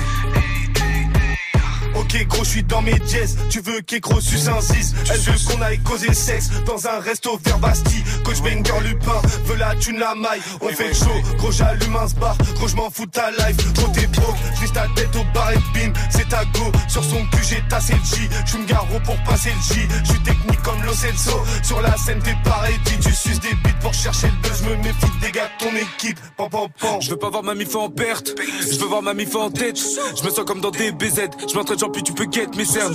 Ok 1.94 2.26
gros, 2.26 2.44
je 2.44 2.48
suis 2.48 2.62
dans 2.62 2.82
mes 2.82 2.98
dièses. 2.98 3.36
Tu 3.50 3.60
veux 3.60 3.80
qu'écro 3.80 4.20
suce 4.20 4.48
un 4.48 4.60
zis 4.60 4.94
Elle 5.10 5.20
veut 5.20 5.32
qu'on 5.48 5.60
aille 5.62 5.78
causer 5.80 6.12
sexe 6.14 6.50
dans 6.66 6.86
un 6.86 7.00
resto 7.00 7.38
vers 7.44 7.58
Bastille. 7.58 8.02
Coach 8.24 8.40
Banger 8.40 8.80
Lupin 8.84 9.20
veut 9.44 9.56
la 9.56 9.74
thune 9.76 9.98
la 9.98 10.14
maille. 10.14 10.40
On 10.60 10.68
fait 10.68 10.88
le 10.88 10.94
show, 10.94 11.36
gros 11.38 11.52
j'allume 11.52 11.96
un 11.96 12.20
bar. 12.20 12.36
Gros 12.54 12.68
je 12.68 12.76
m'en 12.76 12.90
fous 12.90 13.06
de 13.06 13.10
ta 13.10 13.30
life. 13.30 13.56
Gros 13.74 13.88
t'es 13.88 14.06
broke, 14.06 14.36
j'vise 14.56 14.72
ta 14.72 14.86
tête 14.94 15.14
au 15.16 15.24
bar 15.34 15.52
et 15.52 15.58
bim. 15.74 15.92
C'est 16.10 16.28
ta 16.28 16.44
go. 16.46 16.72
Sur 16.88 17.04
son 17.04 17.24
cul 17.26 17.44
j'ai 17.48 17.62
tassé 17.68 17.94
le 17.94 18.16
J. 18.16 18.28
J'suis 18.46 18.58
un 18.58 18.64
garrot 18.64 19.00
pour 19.04 19.16
passer 19.24 19.50
le 19.50 19.74
J. 19.74 19.80
J'suis 20.04 20.22
technique 20.22 20.62
comme 20.62 20.82
Lo 20.84 20.92
Celso. 20.94 21.42
Sur 21.62 21.80
la 21.82 21.96
scène 21.96 22.20
t'es 22.20 22.36
pareil. 22.44 22.74
Tu 23.02 23.12
suces 23.12 23.40
des 23.40 23.54
bites 23.64 23.78
pour 23.80 23.92
chercher 23.94 24.28
le 24.28 24.48
buzz. 24.48 24.62
Me 24.62 24.76
méfie 24.76 25.12
des 25.20 25.32
gars 25.32 25.48
de 25.58 25.64
ton 25.64 25.76
équipe. 25.76 26.18
Pam 26.36 26.48
pam 26.48 26.68
pam. 26.80 27.00
Je 27.00 27.10
veux 27.10 27.16
pas 27.16 27.30
voir 27.30 27.42
ma 27.42 27.54
mif 27.54 27.74
en 27.76 27.88
perte, 27.88 28.34
je 28.60 28.78
veux 28.78 28.86
voir 28.86 29.02
ma 29.02 29.14
mif 29.14 29.34
en 29.34 29.50
tête. 29.50 29.78
Je 29.78 30.24
me 30.24 30.30
sens 30.30 30.44
comme 30.44 30.60
dans 30.60 30.70
des 30.70 30.92
BZ, 30.92 31.28
je 31.48 31.54
m'entraîne 31.54 31.78
genre 31.82 31.90
puis 31.90 32.02
tu 32.02 32.12
peux 32.12 32.26
get 32.30 32.48
mes 32.56 32.64
cernes. 32.64 32.94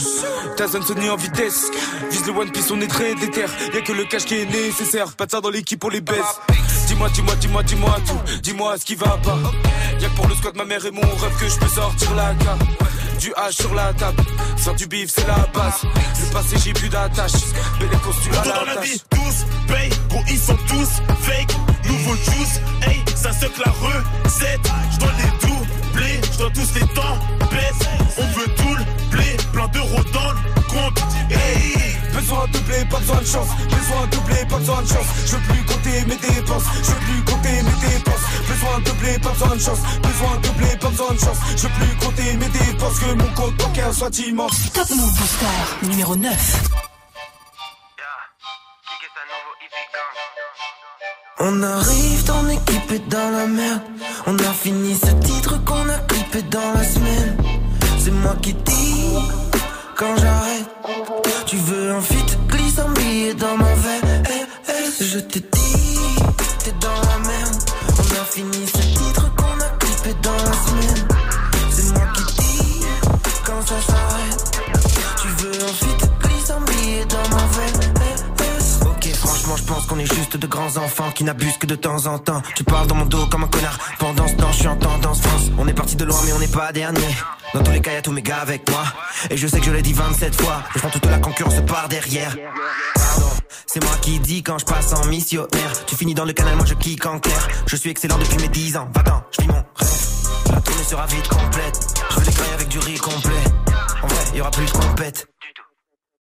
Ta 0.55 0.67
zone 0.67 0.83
Sony 0.83 1.09
en 1.09 1.17
vitesse, 1.17 1.69
vise 2.09 2.25
le 2.25 2.31
One 2.31 2.51
Piece, 2.51 2.71
on 2.71 2.79
est 2.79 2.87
très 2.87 3.15
déter. 3.15 3.45
Y'a 3.73 3.81
que 3.81 3.91
le 3.91 4.05
cash 4.05 4.25
qui 4.25 4.35
est 4.35 4.45
nécessaire, 4.45 5.13
pas 5.13 5.25
de 5.25 5.31
ça 5.31 5.41
dans 5.41 5.49
l'équipe 5.49 5.79
pour 5.79 5.91
les 5.91 5.99
baisse. 5.99 6.39
Dis-moi, 6.87 7.09
dis-moi, 7.09 7.35
dis-moi, 7.35 7.63
dis-moi 7.63 7.97
tout, 8.07 8.39
dis-moi 8.41 8.77
ce 8.77 8.85
qui 8.85 8.95
va 8.95 9.17
pas. 9.23 9.37
Y'a 9.99 10.07
que 10.07 10.15
pour 10.15 10.27
le 10.27 10.35
squat, 10.35 10.55
ma 10.55 10.63
mère 10.63 10.85
et 10.85 10.91
mon 10.91 11.01
rêve 11.01 11.37
que 11.37 11.49
je 11.49 11.57
peux 11.57 11.67
sortir 11.67 12.15
la 12.15 12.33
cape. 12.35 12.63
Du 13.19 13.31
H 13.31 13.51
sur 13.51 13.73
la 13.73 13.93
table, 13.93 14.23
faire 14.57 14.75
du 14.75 14.87
bif 14.87 15.09
c'est 15.09 15.27
la 15.27 15.47
base. 15.53 15.81
Le 15.83 16.33
passé 16.33 16.55
j'ai 16.63 16.73
plus 16.73 16.89
d'attache, 16.89 17.31
mais 17.79 17.87
les 17.91 17.97
costumes 17.97 18.33
à 18.33 18.35
Partout 18.35 18.49
dans 18.51 18.65
la 18.65 18.75
la 18.75 18.81
vie, 18.81 19.01
tous 19.09 19.45
payent, 19.67 19.89
gros 20.09 20.23
ils 20.29 20.39
sont 20.39 20.57
tous 20.67 21.01
fake. 21.23 21.55
Nouveau 21.85 22.15
juice, 22.15 22.61
hey, 22.85 23.03
ça 23.15 23.33
se 23.33 23.45
la 23.45 23.71
recette. 23.71 24.71
Je 24.91 24.99
dois 24.99 25.11
les 25.17 25.36
Besoin 32.37 32.51
de 32.51 32.59
blé, 32.67 32.85
pas 32.85 32.99
besoin 32.99 33.19
de 33.19 33.25
chance. 33.25 33.47
Besoin 33.67 34.07
de 34.07 34.17
blé, 34.17 34.45
pas 34.47 34.57
besoin 34.57 34.81
de 34.83 34.87
chance. 34.87 35.07
Je 35.25 35.35
veux 35.35 35.41
plus 35.41 35.63
compter 35.65 36.05
mes 36.05 36.15
dépenses. 36.17 36.63
Je 36.83 36.91
veux 36.91 36.99
plus 36.99 37.23
compter 37.23 37.49
mes 37.49 37.89
dépenses. 37.89 38.25
Besoin 38.47 38.79
de 38.79 38.91
blé, 38.99 39.19
pas 39.19 39.29
besoin 39.29 39.55
de 39.55 39.59
chance. 39.59 39.79
Besoin 40.03 40.37
de 40.37 40.49
blé, 40.49 40.77
pas 40.77 40.89
besoin 40.89 41.13
de 41.13 41.19
chance. 41.19 41.37
Je 41.55 41.63
veux 41.63 41.69
plus 41.69 41.95
compter 42.05 42.33
mes 42.33 42.49
dépenses. 42.49 42.99
Que 42.99 43.13
mon 43.13 43.33
compte 43.33 43.55
bancaire 43.55 43.91
soit 43.91 44.19
immense. 44.19 44.71
Top 44.71 44.87
Move 44.91 45.17
Booster 45.17 45.87
numéro 45.87 46.15
9. 46.15 46.63
On 51.39 51.63
arrive, 51.63 52.23
ton 52.23 52.49
équipe 52.49 52.91
est 52.91 53.09
dans 53.09 53.31
la 53.31 53.47
merde. 53.47 53.81
On 54.27 54.37
a 54.37 54.53
fini 54.53 54.95
ce 54.95 55.11
titre 55.25 55.63
qu'on 55.63 55.89
a 55.89 55.97
clippé 56.07 56.43
dans 56.43 56.73
la 56.73 56.83
semaine. 56.83 57.37
C'est 57.97 58.11
moi 58.11 58.35
qui 58.43 58.53
dis 58.53 59.15
quand 59.95 60.15
j'arrête. 60.17 61.26
Tu 61.47 61.55
veux 61.55 61.91
un 61.91 62.01
fit, 62.01 62.15
glisse 62.49 62.77
un 62.77 62.91
billet 62.91 63.33
dans 63.33 63.55
ma 63.55 63.73
veine. 63.73 64.23
Eh, 64.29 64.69
eh, 64.69 65.03
Je 65.03 65.19
te 65.19 65.39
dis, 65.39 65.99
t'es 66.63 66.73
dans 66.81 67.01
la 67.09 67.19
merde. 67.19 67.55
On 67.97 68.21
a 68.21 68.25
fini 68.25 68.67
ce 68.67 68.96
pense 79.67 79.85
qu'on 79.85 79.99
est 79.99 80.11
juste 80.11 80.37
de 80.37 80.47
grands 80.47 80.77
enfants 80.77 81.11
qui 81.13 81.23
n'abusent 81.23 81.57
que 81.57 81.67
de 81.67 81.75
temps 81.75 82.07
en 82.07 82.17
temps. 82.17 82.41
Tu 82.55 82.63
parles 82.63 82.87
dans 82.87 82.95
mon 82.95 83.05
dos 83.05 83.25
comme 83.27 83.43
un 83.43 83.47
connard. 83.47 83.77
Pendant 83.99 84.27
ce 84.27 84.33
temps, 84.33 84.51
je 84.51 84.59
suis 84.59 84.67
en 84.67 84.77
tendance 84.77 85.21
France. 85.21 85.51
On 85.57 85.67
est 85.67 85.73
parti 85.73 85.95
de 85.95 86.05
loin, 86.05 86.17
mais 86.25 86.33
on 86.33 86.39
n'est 86.39 86.47
pas 86.47 86.71
dernier. 86.71 87.07
Dans 87.53 87.61
tous 87.61 87.71
les 87.71 87.81
cas, 87.81 87.91
y 87.91 87.97
a 87.97 88.01
tous 88.01 88.13
mes 88.13 88.21
gars 88.21 88.39
avec 88.41 88.69
moi. 88.69 88.83
Et 89.29 89.35
je 89.37 89.45
sais 89.45 89.59
que 89.59 89.65
je 89.65 89.71
l'ai 89.71 89.81
dit 89.81 89.93
27 89.93 90.41
fois. 90.41 90.63
Je 90.73 90.79
prends 90.79 90.89
toute 90.89 91.05
la 91.05 91.19
concurrence 91.19 91.61
par 91.67 91.89
derrière. 91.89 92.35
Pardon, 92.95 93.29
c'est 93.65 93.83
moi 93.83 93.93
qui 94.01 94.19
dis 94.19 94.41
quand 94.41 94.57
je 94.57 94.65
passe 94.65 94.93
en 94.93 95.05
missionnaire. 95.07 95.85
Tu 95.85 95.95
finis 95.95 96.13
dans 96.13 96.25
le 96.25 96.33
canal, 96.33 96.55
moi 96.55 96.65
je 96.65 96.73
kick 96.73 97.05
en 97.05 97.19
clair. 97.19 97.47
Je 97.67 97.75
suis 97.75 97.89
excellent 97.89 98.17
depuis 98.17 98.37
mes 98.37 98.47
10 98.47 98.77
ans. 98.77 98.87
Va-t'en, 98.95 99.21
je 99.31 99.41
vis 99.41 99.47
mon 99.49 99.55
rêve. 99.55 100.53
La 100.53 100.61
tournée 100.61 100.83
sera 100.83 101.05
vite 101.07 101.27
complète. 101.27 101.87
Je 102.11 102.15
veux 102.15 102.31
grailles 102.31 102.53
avec 102.53 102.67
du 102.69 102.79
riz 102.79 102.97
complet. 102.97 103.43
En 104.01 104.07
vrai, 104.07 104.37
y 104.37 104.41
aura 104.41 104.51
plus 104.51 104.65
de 104.65 104.71
compète. 104.71 105.27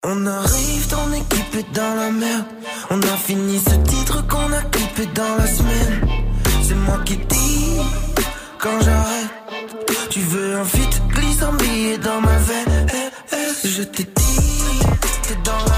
On 0.07 0.27
arrive, 0.27 0.87
ton 0.87 1.11
équipe 1.13 1.55
est 1.55 1.73
dans 1.73 1.95
la 1.95 2.11
merde. 2.11 2.45
On 2.91 3.01
a 3.01 3.17
fini 3.17 3.57
ce 3.57 3.73
titre 3.89 4.23
qu'on 4.27 4.53
a 4.53 4.61
clippé 4.69 5.07
dans 5.15 5.35
la 5.35 5.47
semaine. 5.47 6.07
C'est 6.61 6.75
moi 6.75 6.99
qui 7.03 7.17
dis 7.17 7.79
quand 8.59 8.79
j'arrête. 8.81 9.31
Tu 10.11 10.19
veux 10.19 10.57
un 10.57 10.63
fit, 10.63 10.89
glisse 11.09 11.41
un 11.41 11.53
billet 11.53 11.97
dans 11.97 12.21
ma 12.21 12.37
veine. 12.37 12.87
Eh, 12.93 13.35
eh, 13.35 13.67
je 13.67 13.81
t'ai 13.81 14.03
dit, 14.03 14.79
t'es 15.23 15.37
dans 15.43 15.65
la 15.73 15.74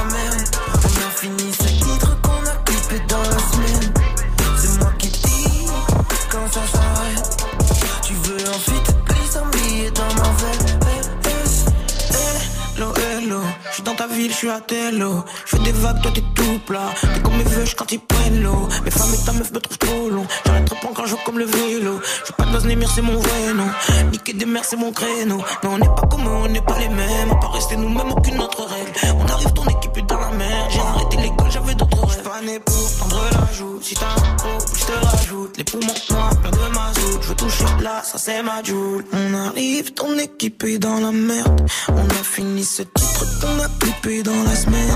hello, 13.77 13.83
je 13.83 13.83
suis 13.83 13.83
dans 13.83 13.95
ta 13.95 14.07
ville, 14.07 14.31
je 14.31 14.37
suis 14.37 14.49
à 14.49 14.59
Tello. 14.59 15.23
Je 15.45 15.55
fais 15.55 15.63
des 15.63 15.71
vagues, 15.71 16.01
toi 16.01 16.11
t'es 16.13 16.23
tout 16.35 16.59
plat. 16.65 16.89
T'es 17.01 17.21
comme 17.21 17.37
mes 17.37 17.43
vœux, 17.43 17.65
quand 17.75 17.91
ils 17.91 17.99
prennent 17.99 18.43
l'eau. 18.43 18.67
Mes 18.83 18.91
femmes 18.91 19.13
et 19.13 19.25
ta 19.25 19.31
meuf 19.33 19.51
me 19.51 19.59
trouvent 19.59 19.77
trop 19.77 20.09
long. 20.09 20.25
J'arrêterai 20.45 20.79
pas 20.79 20.87
quand 20.93 21.05
je 21.05 21.15
comme 21.25 21.39
le 21.39 21.45
vélo. 21.45 21.99
Je 22.19 22.25
suis 22.25 22.33
pas 22.33 22.45
dans 22.45 22.61
némir, 22.61 22.89
c'est 22.93 23.01
mon 23.01 23.19
vrai 23.19 23.53
nom. 23.53 23.69
Niquer 24.11 24.33
des 24.33 24.45
mers, 24.45 24.65
c'est 24.65 24.77
mon 24.77 24.91
créneau. 24.91 25.37
Non, 25.63 25.71
on 25.71 25.77
n'est 25.77 25.95
pas 25.95 26.07
comme 26.09 26.25
eux, 26.27 26.37
on 26.45 26.47
n'est 26.47 26.61
pas 26.61 26.77
les 26.79 26.89
mêmes. 26.89 27.31
On 27.31 27.39
peut 27.39 27.47
rester 27.47 27.77
nous-mêmes, 27.77 28.11
aucune 28.11 28.39
autre 28.39 28.65
règle. 28.65 28.91
On 29.19 29.25
arrive, 29.31 29.53
ton 29.53 29.63
dans 30.03 30.19
la 30.19 30.31
mer. 30.31 30.69
J'ai 30.69 30.79
arrêté 30.79 31.17
l'école, 31.17 31.51
j'avais 31.51 31.75
d'autres 31.75 32.05
rêves. 32.05 32.23
Pas 32.23 32.41
né 32.41 32.59
pour 32.59 32.91
prendre 32.99 33.23
la 33.31 33.53
joue. 33.53 33.79
Si 33.81 33.95
t'as 33.95 34.05
un 34.05 34.35
pro, 34.35 34.49
je 34.75 34.85
te 34.85 35.05
rajoute. 35.05 35.57
Les 35.57 35.63
poumons 35.63 35.93
noirs, 36.09 36.35
plein 36.41 36.51
de 36.51 36.73
mazout. 36.73 37.19
Je 37.21 37.27
veux 37.29 37.35
toucher 37.35 37.65
là, 37.81 38.01
ça 38.03 38.17
c'est 38.17 38.43
ma 38.43 38.63
joule. 38.63 39.05
On 39.13 39.33
arrive, 39.33 39.93
ton 39.93 40.17
équipe 40.17 40.63
est 40.63 40.79
dans 40.79 40.99
la 40.99 41.11
merde. 41.11 41.67
On 41.89 42.09
a 42.09 42.23
fini 42.23 42.63
ce 42.63 42.83
titre 42.83 43.25
qu'on 43.41 43.63
a 43.63 43.67
clippé 43.79 44.23
dans 44.23 44.43
la 44.43 44.55
semaine. 44.55 44.95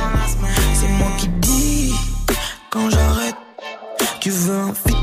C'est 0.73 0.87
moi 0.87 1.11
qui 1.17 1.27
dis 1.27 1.93
quand 2.69 2.89
j'arrête. 2.89 3.35
Tu 4.19 4.29
veux 4.29 4.55
un 4.55 4.73
fit 4.73 4.95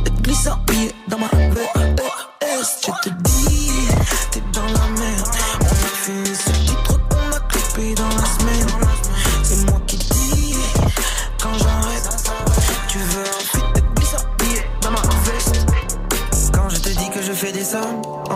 billet 0.67 0.93
dans 1.09 1.19
ma 1.19 1.27
VHS. 1.27 2.87
Je 2.87 3.09
te 3.09 3.15
dis, 3.23 3.58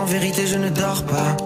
en 0.03 0.05
vérité 0.05 0.45
je 0.45 0.57
ne 0.57 0.69
dors 0.69 1.03
pas. 1.03 1.37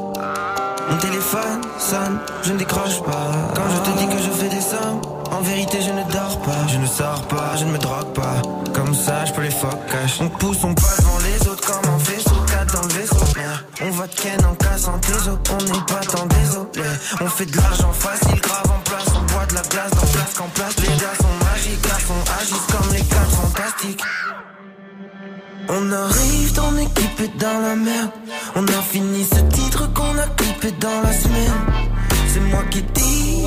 Mon 0.90 0.98
téléphone 0.98 1.62
sonne, 1.78 2.18
je 2.44 2.54
ne 2.54 2.58
décroche 2.58 3.04
pas. 3.04 3.28
Quand 3.54 3.70
je 3.74 3.92
te 3.92 3.98
dis 4.00 4.08
que 4.08 4.18
je 4.18 4.32
fais 4.32 4.50
des 4.50 4.62
sommes, 4.62 5.02
en 5.32 5.42
vérité 5.42 5.78
je 5.80 5.92
ne 5.92 6.04
dors 6.12 6.40
pas. 6.42 6.68
Je 6.68 6.78
ne 6.78 6.88
sors 6.88 7.22
pas, 7.28 7.56
je 7.56 7.66
ne 7.66 7.72
me 7.72 7.78
drogue 7.78 8.14
pas. 8.14 8.42
Comme 8.74 8.96
ça, 8.96 9.26
je 9.26 9.34
peux 9.34 9.44
les 9.44 9.50
cash. 9.92 10.22
On 10.22 10.30
pousse, 10.30 10.64
on 10.64 10.74
passe 10.74 10.98
devant 10.98 11.20
les 11.20 11.48
autres 11.48 11.66
comme 11.68 11.92
un 11.94 11.98
vaisseau, 11.98 12.36
4 12.48 12.74
dans 12.74 12.82
le 12.82 12.94
vaisseau. 12.94 13.26
On 13.86 13.92
va 13.92 14.08
ken 14.08 14.44
en 14.44 14.56
cassant 14.56 14.98
tes 15.00 15.14
os, 15.14 15.40
on 15.52 15.64
n'est 15.66 15.86
pas 15.86 16.04
tant 16.12 16.26
désolé. 16.26 16.90
On 17.22 17.28
fait 17.28 17.46
de 17.46 17.58
l'argent 17.58 17.92
facile, 17.94 18.42
grave 18.42 18.72
en 18.76 18.82
place, 18.90 19.06
on 19.16 19.34
boit 19.34 19.46
de 19.46 19.54
la 19.54 19.62
glace 19.62 19.92
dans 19.92 20.08
place 20.08 20.34
qu'en 20.36 20.50
place. 20.56 20.76
On 25.70 25.92
arrive 25.92 26.54
dans 26.54 26.78
équipe 26.78 27.20
et 27.20 27.28
dans 27.40 27.60
la 27.60 27.76
merde. 27.76 28.12
On 28.56 28.64
a 28.64 28.82
fini 28.82 29.26
ce 29.26 29.42
titre 29.54 29.92
qu'on 29.94 30.18
a 30.18 30.28
clippé 30.38 30.72
dans 30.80 31.02
la 31.02 31.12
semaine. 31.12 31.60
C'est 32.34 32.40
moi 32.40 32.64
qui 32.72 32.82
dis 32.82 33.44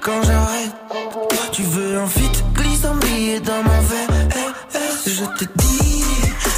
quand 0.00 0.22
j'arrête. 0.22 0.72
Tu 1.52 1.62
veux 1.62 1.98
un 1.98 2.06
fit, 2.06 2.30
glisse 2.54 2.84
un 2.84 2.94
dans 3.40 3.62
ma 3.62 3.80
verre. 3.80 4.10
Hey, 4.34 4.46
hey, 4.74 4.90
je 5.06 5.24
te 5.38 5.44
dis, 5.58 6.04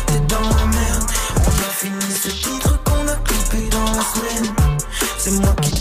t'es 0.06 0.20
dans 0.28 0.40
la 0.40 0.66
merde. 0.66 1.04
On 1.36 1.50
a 1.50 1.70
fini 1.72 2.12
ce 2.22 2.28
titre 2.28 2.80
qu'on 2.84 3.08
a 3.08 3.16
clippé 3.24 3.68
dans 3.70 3.84
la 3.84 4.02
semaine. 4.02 4.54
C'est 5.18 5.32
moi 5.32 5.54
qui 5.62 5.75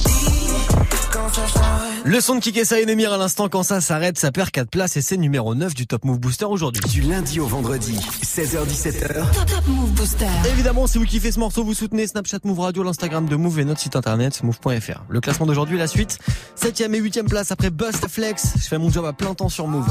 le 2.05 2.21
son 2.21 2.35
de 2.35 2.39
Kikessa 2.39 2.79
et 2.79 2.85
Nemir 2.85 3.11
à 3.11 3.17
l'instant, 3.17 3.49
quand 3.49 3.63
ça 3.63 3.81
s'arrête, 3.81 4.17
ça 4.19 4.31
perd 4.31 4.51
4 4.51 4.69
places 4.69 4.95
et 4.97 5.01
c'est 5.01 5.17
numéro 5.17 5.55
9 5.55 5.73
du 5.73 5.87
Top 5.87 6.05
Move 6.05 6.19
Booster 6.19 6.45
aujourd'hui. 6.45 6.83
Du 6.89 7.01
lundi 7.01 7.39
au 7.39 7.47
vendredi, 7.47 7.97
16h17h. 8.23 9.31
Top 9.47 9.67
Move 9.67 9.91
Booster. 9.91 10.27
Évidemment, 10.49 10.85
si 10.85 10.97
vous 10.97 11.05
kiffez 11.05 11.31
ce 11.31 11.39
morceau, 11.39 11.63
vous 11.63 11.73
soutenez 11.73 12.05
Snapchat 12.05 12.39
Move 12.43 12.59
Radio, 12.59 12.83
l'Instagram 12.83 13.27
de 13.27 13.35
Move 13.35 13.59
et 13.59 13.65
notre 13.65 13.79
site 13.79 13.95
internet 13.95 14.43
move.fr. 14.43 15.03
Le 15.09 15.19
classement 15.19 15.47
d'aujourd'hui, 15.47 15.77
la 15.77 15.87
suite, 15.87 16.19
7ème 16.61 16.93
et 16.93 17.01
8ème 17.01 17.27
place 17.27 17.51
après 17.51 17.71
Bust 17.71 18.07
Flex. 18.07 18.53
Je 18.57 18.67
fais 18.67 18.77
mon 18.77 18.91
job 18.91 19.05
à 19.05 19.13
plein 19.13 19.33
temps 19.33 19.49
sur 19.49 19.67
Move. 19.67 19.87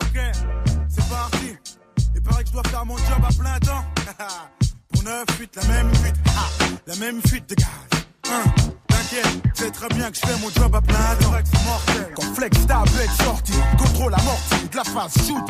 Ok, 0.00 0.20
c'est 0.88 1.08
parti. 1.08 1.46
Il 2.14 2.22
paraît 2.22 2.42
que 2.44 2.48
je 2.48 2.52
dois 2.54 2.62
faire 2.64 2.86
mon 2.86 2.96
job 2.96 3.22
à 3.22 3.32
plein 3.32 3.58
temps. 3.58 3.84
Pour 4.92 5.02
9 5.02 5.24
fuites, 5.36 5.56
la 5.56 5.68
même 5.68 5.94
fuite. 5.96 6.16
Ah, 6.28 6.48
la 6.86 6.96
même 6.96 7.20
fuite 7.26 7.48
de 7.50 7.54
gaz. 7.56 7.66
Hein, 8.30 8.42
C'est 9.54 9.70
très 9.70 9.88
bien 9.88 10.10
que 10.10 10.16
je 10.16 10.26
fais 10.26 10.38
mon 10.40 10.50
job 10.50 10.74
à 10.74 10.80
plein 10.80 10.96
temps. 11.20 11.32
Quand 12.16 12.34
Flex 12.34 12.66
tablette 12.66 13.10
sortie, 13.22 13.52
contrôle 13.78 14.14
amorti, 14.14 14.68
de 14.70 14.76
la 14.76 14.84
phase 14.84 15.12
shoot. 15.26 15.42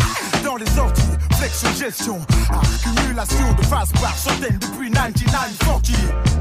Dans 0.45 0.57
les 0.57 0.67
sorties, 0.67 1.03
flex 1.37 1.79
gestion. 1.79 2.21
Accumulation 2.51 3.53
de 3.55 3.63
phase 3.67 3.93
par 4.01 4.17
centaines 4.19 4.59
depuis 4.59 4.91
9940. 4.91 5.83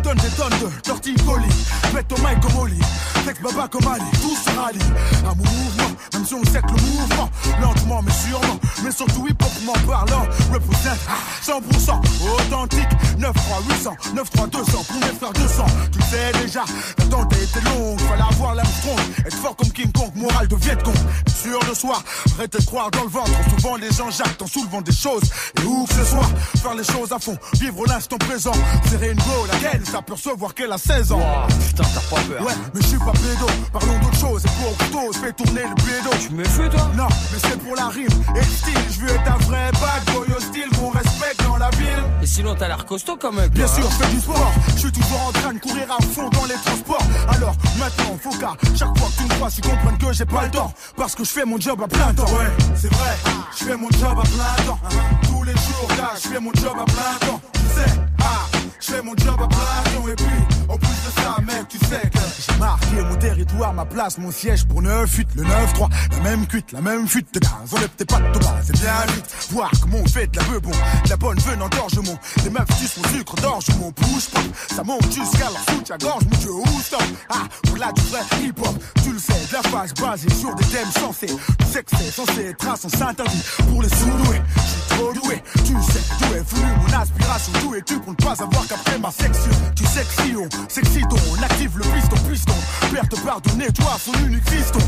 Donne 0.04 0.18
des 0.18 0.30
tonnes 0.30 0.60
de 0.62 0.82
torticolis. 0.82 1.46
Mets 1.94 2.04
ton 2.04 2.16
mic 2.18 2.40
comme 2.42 2.58
Oli. 2.58 2.80
Flex 3.24 3.40
baba 3.42 3.68
comme 3.68 3.88
Ali, 3.88 4.04
tout 4.20 4.36
se 4.36 4.50
rallie. 4.58 4.80
Mon 5.24 5.36
mouvement, 5.36 5.92
même 6.14 6.26
si 6.26 6.34
on 6.34 6.44
sait 6.44 6.62
que 6.62 6.74
le 6.74 6.82
mouvement, 6.82 7.30
lentement 7.62 8.02
mais 8.02 8.12
sûrement, 8.12 8.60
mais 8.84 8.92
surtout 8.92 9.28
hip 9.28 9.38
hop 9.42 9.52
parlant, 9.88 10.26
représente 10.52 11.00
100% 11.46 12.00
authentique. 12.34 12.90
9 13.20 13.34
3 13.34 13.62
800, 13.70 13.96
9 14.16 14.30
3 14.32 14.48
200, 14.48 14.84
pour 14.84 15.00
mes 15.00 15.16
frères 15.16 15.34
200. 15.34 15.66
Tu 15.92 16.02
sais 16.02 16.32
déjà, 16.44 16.64
l'attente 17.12 17.34
a 17.34 17.38
été 17.38 17.62
longue, 17.62 18.00
fallait 18.02 18.22
avoir 18.22 18.56
l'âme 18.56 18.66
strong, 18.66 19.00
être 19.26 19.36
fort 19.36 19.56
comme 19.56 19.72
King 19.72 19.92
Kong, 19.92 20.12
morale 20.16 20.48
de 20.48 20.56
Viet 20.56 20.78
Cong. 20.84 20.96
Sûr 21.42 21.60
de 21.70 21.74
soi, 21.74 22.02
arrêtez 22.36 22.60
de 22.60 22.66
croire 22.66 22.92
dans 22.92 23.04
le 23.04 23.10
ventre, 23.10 23.32
souvent 23.50 23.76
les 23.76 23.92
gens 23.92 24.10
jactent 24.10 24.42
en 24.42 24.48
soulevant 24.48 24.82
des 24.82 24.92
choses. 24.92 25.24
Et 25.62 25.66
où 25.66 25.86
que 25.86 25.94
ce 25.94 26.06
soit, 26.06 26.30
faire 26.62 26.76
les 26.76 26.84
choses 26.84 27.12
à 27.12 27.20
fond, 27.20 27.38
vivre 27.60 27.86
l'instant 27.88 28.18
présent. 28.18 28.54
Serrer 28.90 29.12
une 29.12 29.18
go, 29.18 29.48
laquelle 29.52 29.86
s'apercevoir 29.86 30.54
qu'elle 30.54 30.72
a 30.72 30.78
16 30.78 31.12
ans. 31.12 31.22
putain, 31.68 31.84
t'as 31.94 32.16
pas 32.16 32.22
peur. 32.22 32.46
Ouais, 32.46 32.54
mais 32.74 32.82
je 32.82 32.88
suis 32.88 33.00
pas 33.00 33.14
pédo, 33.14 33.48
parlons 33.74 34.00
d'autre 34.00 34.20
chose. 34.20 34.44
Et 34.46 34.50
pour 34.64 34.78
couteau, 34.78 35.14
je 35.14 35.20
fais 35.20 35.34
tourner 35.34 35.64
le 35.64 35.76
pédo. 35.76 36.10
Tu 36.22 36.34
me 36.34 36.44
fais 36.44 36.70
toi? 36.70 36.92
Non, 36.96 37.08
mais 37.32 37.40
c'est 37.42 37.58
pour 37.60 37.76
la 37.76 37.88
rime 37.88 38.24
et 38.36 38.40
le 38.40 38.44
style. 38.44 38.80
Je 38.92 39.00
veux 39.02 39.12
être 39.12 39.32
un 39.32 39.38
vrai 39.46 39.72
bad 39.74 40.16
boy 40.16 40.36
hostile 40.36 40.70
qu'on 40.78 40.90
respecte 40.92 41.44
dans 41.44 41.51
la 41.62 41.70
ville. 41.78 42.04
Et 42.22 42.26
sinon, 42.26 42.56
t'as 42.56 42.68
l'air 42.68 42.86
costaud 42.86 43.18
quand 43.20 43.32
même. 43.32 43.50
Bien 43.50 43.68
sûr, 43.68 43.86
hein. 43.86 43.90
je 43.92 44.04
fais 44.04 44.12
du 44.12 44.20
sport. 44.20 44.52
Je 44.74 44.80
suis 44.80 44.92
toujours 44.92 45.28
en 45.28 45.32
train 45.32 45.54
de 45.54 45.60
courir 45.60 45.86
à 45.92 46.02
fond 46.04 46.30
dans 46.30 46.46
les 46.46 46.56
transports. 46.66 47.08
Alors 47.30 47.56
maintenant, 47.78 48.18
faut 48.20 48.38
qu'à 48.38 48.54
chaque 48.76 48.98
fois 48.98 49.08
que 49.10 49.18
tu 49.18 49.24
me 49.24 49.34
vois, 49.36 49.50
tu 49.50 49.62
comprennes 49.62 49.98
que 49.98 50.14
j'ai 50.14 50.26
pas 50.26 50.44
le 50.46 50.52
temps. 50.52 50.74
Parce 50.98 51.16
que 51.16 51.24
je 51.24 51.30
fais 51.30 51.46
mon 51.46 51.60
job 51.60 51.80
à 51.82 51.88
plein 51.88 52.14
temps. 52.14 52.26
Ouais, 52.26 52.52
c'est 52.76 52.92
vrai. 52.92 53.14
Je 53.58 53.64
fais 53.66 53.78
mon 53.78 53.90
job 53.92 54.18
à 54.18 54.24
plein 54.24 54.66
temps. 54.66 54.80
Tous 55.24 55.44
les 55.44 55.54
jours, 55.54 55.88
là, 55.98 56.12
je 56.16 56.28
fais 56.30 56.40
mon 56.40 56.52
job 56.54 56.76
à 56.80 56.86
plein 56.86 57.28
temps. 57.28 57.42
Tu 57.54 57.60
sais, 57.80 57.92
ah, 58.22 58.51
je 58.80 58.92
fais 58.92 59.02
mon 59.02 59.16
job 59.16 59.40
à 59.42 59.48
plein. 59.48 60.12
Et 60.12 60.16
puis, 60.16 60.26
en 60.68 60.78
plus 60.78 60.88
de 60.88 61.22
ça, 61.22 61.38
mec, 61.42 61.68
tu 61.70 61.78
sais 61.78 62.10
que 62.10 62.20
j'ai 62.20 62.60
marqué 62.60 63.02
mon 63.08 63.16
territoire, 63.16 63.74
ma 63.74 63.86
place, 63.86 64.18
mon 64.18 64.32
siège 64.32 64.66
pour 64.66 64.82
9-8, 64.82 65.28
le 65.36 65.44
9-3. 65.44 65.90
La 66.12 66.20
même 66.20 66.48
cuite, 66.48 66.72
la 66.72 66.82
même 66.82 67.08
fuite 67.08 67.34
de 67.34 67.40
gaz. 67.40 67.52
Enlève 67.72 67.90
tes 67.98 68.06
pattes 68.06 68.32
de 68.34 68.40
bas, 68.40 68.60
c'est 68.64 68.80
bien 68.80 69.06
vite. 69.14 69.26
Voir 69.52 69.72
comment 69.82 69.98
on 70.04 70.08
fait 70.08 70.28
de 70.28 70.38
la 70.38 70.60
bon, 70.60 70.72
de 70.72 71.10
la 71.10 71.18
bonne 71.18 71.40
veine 71.40 71.62
en 71.62 71.70
gorgement. 71.70 72.20
Les 72.44 72.50
meufs 72.50 72.80
sucent 72.80 72.98
mon 72.98 73.10
sucre 73.10 73.36
d'orge, 73.36 73.66
mon 73.80 73.92
bouche 73.92 74.30
pop. 74.30 74.44
Ça 74.76 74.84
monte 74.84 75.12
jusqu'à 75.12 75.50
la 75.50 75.74
soute 75.74 75.92
à 75.92 75.98
gorge, 75.98 76.24
mon 76.24 76.38
dieu, 76.38 76.52
où 76.52 76.82
stop? 76.82 77.04
Ah, 77.30 77.44
pour 77.64 77.78
là 77.78 77.92
du 77.94 78.02
vrai 78.04 78.22
hip-hop, 78.42 78.76
tu 79.04 79.12
le 79.12 79.20
sais, 79.20 79.34
de 79.34 79.54
la 79.54 79.62
phase 79.82 79.94
basée 79.94 80.30
sur 80.30 80.54
des 80.56 80.66
thèmes 80.66 80.92
sensés. 80.92 81.28
Tu 81.28 81.66
sais 81.66 81.84
que 81.84 81.92
c'est 81.98 82.12
censé 82.12 82.46
être 82.50 82.68
un 82.68 82.76
sens 82.76 83.02
interdit 83.02 83.42
pour 83.70 83.82
les 83.82 83.90
sous-doués. 83.90 84.42
Je 84.56 84.62
suis 84.62 84.82
trop 84.90 85.14
doué, 85.14 85.44
tu 85.66 85.74
sais 85.82 86.02
d'où 86.20 86.34
est 86.36 86.54
venue 86.54 86.72
mon 86.78 87.00
aspiration. 87.00 87.54
D'où 87.62 87.76
es-tu 87.76 88.00
pour 88.00 88.12
ne 88.12 88.18
pas 88.18 88.44
avoir 88.44 88.68
qu'après 88.68 89.00
ma 89.00 89.12
section 89.12 89.52
Tu 89.76 89.86
si 89.86 90.36
on 90.36 90.48
s'excite, 90.70 91.06
on 91.12 91.44
active 91.44 91.78
le 91.78 91.84
piston, 91.84 92.16
piston. 92.30 92.54
Père 92.94 93.10
te 93.10 93.20
pardonner, 93.22 93.72
toi, 93.72 93.98
son 94.00 94.14
unique 94.26 94.48
fiston. 94.50 94.80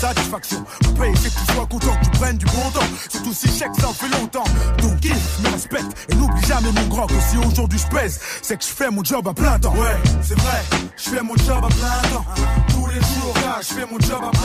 Satisfaction, 0.00 0.64
payer, 0.98 1.14
c'est 1.16 1.32
que 1.32 1.46
tu 1.46 1.52
sois 1.54 1.66
content, 1.66 1.96
tu 2.02 2.10
prennes 2.10 2.36
du 2.36 2.46
bon 2.46 2.70
temps. 2.74 2.86
Surtout 3.08 3.32
si 3.32 3.48
chèque, 3.48 3.74
ça 3.78 3.88
fait 3.94 4.08
longtemps. 4.08 4.44
Donc 4.78 5.00
kiffe, 5.00 5.40
me 5.44 5.50
respecte 5.50 6.08
et 6.08 6.14
n'oublie 6.14 6.44
jamais 6.46 6.72
mon 6.72 6.86
grand 6.88 7.06
que 7.06 7.20
si 7.30 7.36
aujourd'hui 7.38 7.78
je 7.78 7.96
pèse, 7.96 8.20
c'est 8.42 8.56
que 8.56 8.64
je 8.64 8.70
fais 8.70 8.90
mon 8.90 9.04
job 9.04 9.26
à 9.28 9.32
plein 9.32 9.58
temps. 9.58 9.74
Ouais, 9.74 9.96
c'est 10.22 10.38
vrai, 10.38 10.62
je 10.96 11.10
fais 11.10 11.22
mon 11.22 11.36
job 11.36 11.64
à 11.64 11.68
plein 11.68 12.10
temps. 12.10 12.24
Tous 12.68 12.86
les 12.88 13.00
jours, 13.00 13.34
là, 13.36 13.60
je 13.60 13.74
fais 13.74 13.86
mon 13.86 13.98
job 14.00 14.20
à 14.22 14.30
plein 14.30 14.40
temps. 14.40 14.41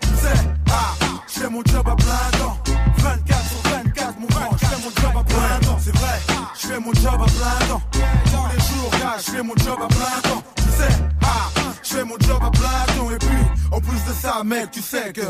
Tu 0.00 0.08
sais, 0.08 0.40
ah, 0.70 0.94
je 1.26 1.40
fais 1.40 1.48
mon 1.48 1.62
job 1.64 1.88
à 1.88 1.96
plein 1.96 2.38
temps. 2.38 2.58
24 2.98 3.48
sur 3.48 3.70
24, 3.70 4.20
mon 4.20 4.26
grand, 4.26 4.50
je 4.52 4.66
fais 4.66 4.76
mon 4.82 4.90
job 5.02 5.12
à 5.18 5.24
plein 5.24 5.68
temps. 5.68 5.78
C'est 5.80 5.96
vrai, 5.96 6.20
je 6.60 6.66
fais 6.66 6.80
mon 6.80 6.92
job 6.94 7.14
à 7.14 7.26
plein 7.26 7.66
temps. 7.68 7.82
Tous 7.92 8.46
les 8.52 8.60
jours, 8.60 8.90
là, 9.00 9.16
je 9.18 9.30
fais 9.30 9.42
mon 9.42 9.56
job 9.56 9.78
à 9.82 9.88
plein 9.88 10.30
temps. 10.30 10.42
Tu 10.56 10.62
sais, 10.62 10.94
ah, 11.22 11.50
je 11.82 11.94
fais 11.94 12.04
mon 12.04 12.18
job 12.18 12.42
à 12.42 12.50
plein 12.50 12.94
temps. 12.96 13.10
Et 13.10 13.18
puis, 13.18 13.44
en 13.70 13.80
plus 13.80 14.04
de 14.08 14.12
ça, 14.12 14.42
mec, 14.44 14.70
tu 14.70 14.80
sais 14.80 15.12
que 15.12 15.22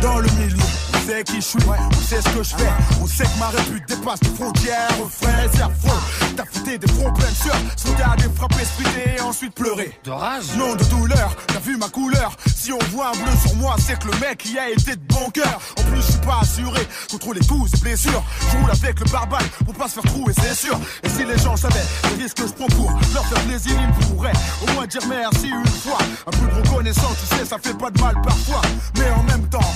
dans 0.00 0.18
le 0.18 0.28
milieu, 0.38 0.56
on 0.94 1.06
sait 1.06 1.24
qui 1.24 1.36
je 1.36 1.40
suis, 1.40 1.58
on 1.66 2.02
sait 2.02 2.20
ce 2.20 2.28
que 2.30 2.42
je 2.42 2.54
fais, 2.54 2.72
on 3.00 3.06
sait 3.06 3.24
que 3.24 3.38
ma 3.38 3.48
répute 3.48 3.88
dépasse 3.88 4.20
les 4.22 4.30
frontières, 4.30 4.88
frère, 5.10 5.48
c'est 5.52 5.62
affreux. 5.62 6.00
T'as 6.36 6.44
fouté 6.44 6.78
des 6.78 6.86
problèmes 6.86 7.34
sûrs, 7.34 7.54
sauter 7.76 8.02
des 8.18 8.34
frapper, 8.34 8.64
splitter 8.64 9.16
et 9.16 9.20
ensuite 9.20 9.54
pleurer. 9.54 9.98
De 10.04 10.10
rage 10.10 10.44
Non 10.56 10.74
de 10.74 10.84
douleur, 10.84 11.36
t'as 11.46 11.60
vu 11.60 11.76
ma 11.76 11.88
couleur 11.88 12.36
Si 12.54 12.72
on 12.72 12.78
voit 12.90 13.08
un 13.08 13.12
bleu 13.12 13.32
sur 13.46 13.54
moi, 13.56 13.76
c'est 13.78 13.98
que 13.98 14.08
le 14.08 14.18
mec 14.18 14.44
y 14.46 14.58
a 14.58 14.70
été 14.70 14.96
de 14.96 15.02
bon 15.08 15.30
cœur. 15.30 15.60
En 15.78 15.82
plus, 15.84 15.96
je 15.98 16.12
suis 16.12 16.20
pas 16.20 16.40
assuré 16.42 16.86
contre 17.10 17.34
les 17.34 17.46
coups 17.46 17.72
et 17.74 17.80
blessures. 17.80 18.22
Je 18.50 18.56
roule 18.56 18.70
avec 18.70 19.00
le 19.00 19.10
barbare 19.10 19.42
pour 19.64 19.74
pas 19.74 19.88
se 19.88 20.00
faire 20.00 20.10
trouer, 20.12 20.32
c'est 20.40 20.54
sûr. 20.54 20.78
Et 21.02 21.08
si 21.08 21.24
les 21.24 21.38
gens 21.38 21.56
savaient 21.56 21.84
les 22.10 22.22
risques 22.22 22.38
que 22.38 22.46
je 22.46 22.52
prends 22.52 22.66
pour 22.66 22.90
leur 23.12 23.26
faire 23.26 23.42
plaisir, 23.44 23.72
ils 23.80 24.06
pourraient 24.06 24.32
au 24.62 24.72
moins 24.72 24.86
dire 24.86 25.02
merci 25.08 25.48
une 25.48 25.66
fois. 25.66 25.98
Un 26.26 26.30
peu 26.30 26.46
de 26.46 26.68
reconnaissance, 26.68 27.16
tu 27.28 27.36
sais, 27.36 27.44
ça 27.44 27.58
fait 27.62 27.76
pas 27.76 27.90
de 27.90 28.00
mal 28.00 28.14
parfois. 28.22 28.62
Mais 28.98 29.10
en 29.10 29.22
même 29.24 29.48
temps, 29.48 29.72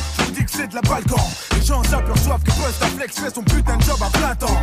c'est 0.50 0.68
de 0.68 0.74
la 0.74 0.80
balkan. 0.82 1.16
Les 1.52 1.62
gens 1.62 1.82
s'aperçoivent 1.84 2.42
que 2.42 2.50
Busta 2.50 2.86
Flex 2.96 3.18
fait 3.18 3.34
son 3.34 3.42
putain 3.42 3.76
de 3.76 3.82
job 3.82 3.98
à 4.02 4.10
plein 4.18 4.34
temps. 4.34 4.60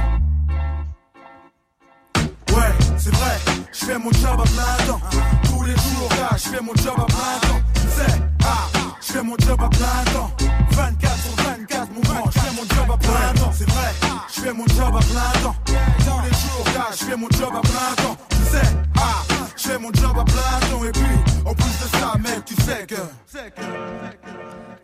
Ouais, 2.54 2.72
c'est 2.98 3.14
vrai, 3.14 3.38
je 3.72 3.86
fais 3.86 3.98
mon 3.98 4.12
job 4.12 4.40
à 4.40 4.44
plein 4.44 4.86
temps. 4.88 5.02
Tous 5.44 5.64
les 5.64 5.74
jours, 5.74 6.10
là, 6.20 6.30
je 6.38 6.50
fais 6.50 6.62
mon 6.62 6.76
job 6.76 6.96
à 6.98 7.06
plein 7.06 7.40
temps. 7.42 7.62
Tu 7.74 7.82
sais, 7.82 8.22
ah, 8.44 8.68
je 9.02 9.14
fais 9.14 9.24
mon 9.24 9.36
job 9.38 9.62
à 9.62 9.70
plein 9.70 10.14
temps. 10.14 10.32
24 10.72 11.18
sur 11.18 11.44
24, 11.44 11.92
mon 11.94 12.02
grand, 12.02 12.32
je 12.32 12.40
fais 12.40 12.56
mon 12.56 12.76
job 12.76 12.92
à 12.92 12.98
plein 12.98 13.42
temps. 13.42 13.52
C'est 13.54 13.70
vrai, 13.70 13.92
je 14.34 14.42
fais 14.42 14.54
mon 14.54 14.68
job 14.68 14.96
à 14.96 15.00
plein 15.00 15.42
temps. 15.42 15.56
Tous 15.66 16.22
les 16.24 16.36
jours, 16.38 16.66
là, 16.74 16.88
je 16.92 17.06
fais 17.06 17.16
mon 17.16 17.30
job 17.30 17.54
à 17.56 17.62
plein 17.62 18.04
temps. 18.04 18.18
Tu 18.30 18.58
sais, 18.58 18.68
ah, 18.98 19.24
je 19.56 19.64
fais 19.64 19.78
mon 19.78 19.94
job 19.94 20.18
à 20.18 20.24
plein 20.24 20.70
temps. 20.70 20.84
Et 20.86 20.92
puis, 20.92 21.46
en 21.46 21.54
plus 21.54 21.66
de 21.66 21.98
ça, 21.98 22.14
mec, 22.20 22.46
tu 22.46 22.56
sais 22.56 22.86
que. 22.88 22.96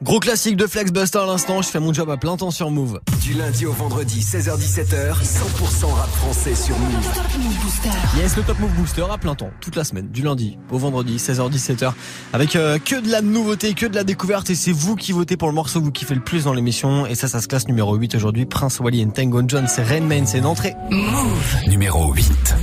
Gros 0.03 0.19
classique 0.19 0.55
de 0.55 0.65
Flexbuster 0.65 1.19
à 1.19 1.27
l'instant, 1.27 1.61
je 1.61 1.67
fais 1.67 1.79
mon 1.79 1.93
job 1.93 2.09
à 2.09 2.17
plein 2.17 2.35
temps 2.35 2.49
sur 2.49 2.71
Move. 2.71 2.99
Du 3.21 3.33
lundi 3.33 3.67
au 3.67 3.71
vendredi, 3.71 4.21
16h17h, 4.21 5.13
100% 5.13 5.93
rap 5.93 6.09
français 6.09 6.55
sur 6.55 6.75
Move. 6.75 8.17
Yes, 8.17 8.35
le 8.35 8.41
Top 8.41 8.57
Move 8.57 8.71
Booster 8.71 9.05
à 9.11 9.19
plein 9.19 9.35
temps, 9.35 9.51
toute 9.59 9.75
la 9.75 9.83
semaine, 9.83 10.07
du 10.07 10.23
lundi 10.23 10.57
au 10.71 10.79
vendredi, 10.79 11.17
16h-17h, 11.17 11.93
avec 12.33 12.55
euh, 12.55 12.79
que 12.79 12.99
de 12.99 13.11
la 13.11 13.21
nouveauté, 13.21 13.75
que 13.75 13.85
de 13.85 13.93
la 13.93 14.03
découverte, 14.03 14.49
et 14.49 14.55
c'est 14.55 14.71
vous 14.71 14.95
qui 14.95 15.11
votez 15.11 15.37
pour 15.37 15.49
le 15.49 15.53
morceau 15.53 15.79
que 15.79 15.85
vous 15.85 15.91
kiffez 15.91 16.15
le 16.15 16.23
plus 16.23 16.45
dans 16.45 16.53
l'émission, 16.53 17.05
et 17.05 17.13
ça, 17.13 17.27
ça 17.27 17.39
se 17.39 17.47
classe 17.47 17.67
numéro 17.67 17.93
8 17.93 18.15
aujourd'hui, 18.15 18.47
Prince 18.47 18.79
Wally 18.79 19.05
and 19.05 19.11
Tango 19.11 19.43
John, 19.47 19.67
c'est 19.67 19.83
Rain 19.83 20.01
Man, 20.01 20.25
c'est 20.25 20.39
une 20.39 20.47
entrée. 20.47 20.73
Move. 20.89 21.57
Numéro 21.67 22.11
8. 22.11 22.55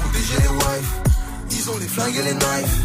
Protéger 0.00 0.40
les 0.40 0.48
wives, 0.48 0.92
ils 1.50 1.70
ont 1.70 1.78
les 1.80 1.88
flingues 1.88 2.16
et 2.16 2.22
les 2.22 2.34
knives. 2.34 2.78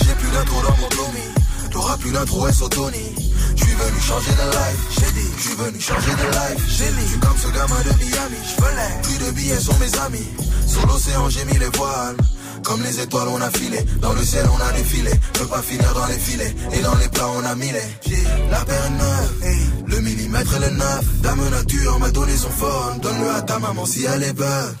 J'ai 0.00 0.12
plus 0.12 0.30
d'intro 0.30 0.60
dans 0.60 0.76
mon 0.76 1.33
t'auras 1.74 1.96
plus 1.96 2.12
d'intro 2.12 2.48
SO 2.52 2.68
Tony. 2.68 3.14
Je 3.56 3.64
suis 3.64 3.74
venu 3.74 4.00
changer 4.00 4.30
de 4.30 4.46
life, 4.58 4.82
j'ai 4.90 5.12
dit, 5.20 5.30
je 5.36 5.42
suis 5.42 5.56
venu 5.56 5.80
changer 5.80 6.12
de 6.12 6.26
life. 6.30 6.64
J'ai 6.68 6.90
mis, 6.92 7.02
je 7.02 7.08
suis 7.08 7.18
comme 7.18 7.36
ce 7.36 7.48
gamin 7.48 7.82
de 7.82 7.92
Miami, 7.98 8.40
je 8.48 8.62
veux 8.62 9.02
Plus 9.02 9.26
de 9.26 9.30
billets 9.32 9.60
sont 9.60 9.78
mes 9.78 9.98
amis, 9.98 10.28
sur 10.66 10.86
l'océan 10.86 11.28
j'ai 11.28 11.44
mis 11.44 11.58
les 11.58 11.70
voiles. 11.76 12.16
Comme 12.64 12.82
les 12.82 13.00
étoiles 13.00 13.28
on 13.28 13.40
a 13.40 13.50
filé, 13.50 13.78
dans 14.00 14.12
le 14.14 14.22
ciel 14.24 14.46
on 14.52 14.60
a 14.68 14.72
défilé. 14.72 15.10
Veux 15.38 15.46
pas 15.46 15.62
finir 15.62 15.92
dans 15.94 16.06
les 16.06 16.18
filets, 16.18 16.54
et 16.72 16.80
dans 16.80 16.94
les 16.96 17.08
plats 17.08 17.28
on 17.36 17.44
a 17.44 17.54
mis 17.54 17.70
les. 17.70 18.50
La 18.50 18.64
paire 18.64 18.90
neuve, 18.90 19.86
le 19.86 20.00
millimètre 20.00 20.58
le 20.60 20.70
neuf. 20.70 21.04
Dame 21.22 21.50
nature 21.50 21.98
m'a 21.98 22.10
donné 22.10 22.36
son 22.36 22.50
phone, 22.50 23.00
donne-le 23.00 23.30
à 23.30 23.42
ta 23.42 23.58
maman 23.58 23.84
si 23.84 24.04
elle 24.04 24.22
est 24.22 24.32
bonne. 24.32 24.76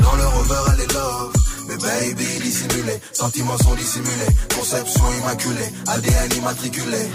Dans 0.00 0.16
le 0.16 0.26
rover 0.26 0.72
elle 0.74 0.80
est 0.80 0.92
love. 0.92 1.32
Mais 1.68 1.76
baby 1.76 2.40
dissimulé, 2.42 3.00
sentiments 3.12 3.58
sont 3.58 3.74
dissimulés, 3.74 4.32
conception 4.56 5.04
immaculée, 5.20 5.72
ADN 5.88 6.38
immatriculé. 6.38 7.08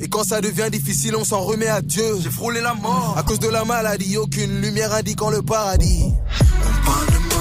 Et 0.00 0.08
quand 0.08 0.24
ça 0.24 0.40
devient 0.40 0.68
difficile, 0.70 1.16
on 1.16 1.24
s'en 1.24 1.40
remet 1.40 1.68
à 1.68 1.80
Dieu. 1.80 2.18
J'ai 2.20 2.30
frôlé 2.30 2.60
la 2.60 2.74
mort. 2.74 3.16
À 3.18 3.22
cause 3.22 3.40
de 3.40 3.48
la 3.48 3.64
maladie, 3.64 4.16
aucune 4.18 4.60
lumière 4.60 4.92
indiquant 4.92 5.30
le 5.30 5.42
paradis. 5.42 6.12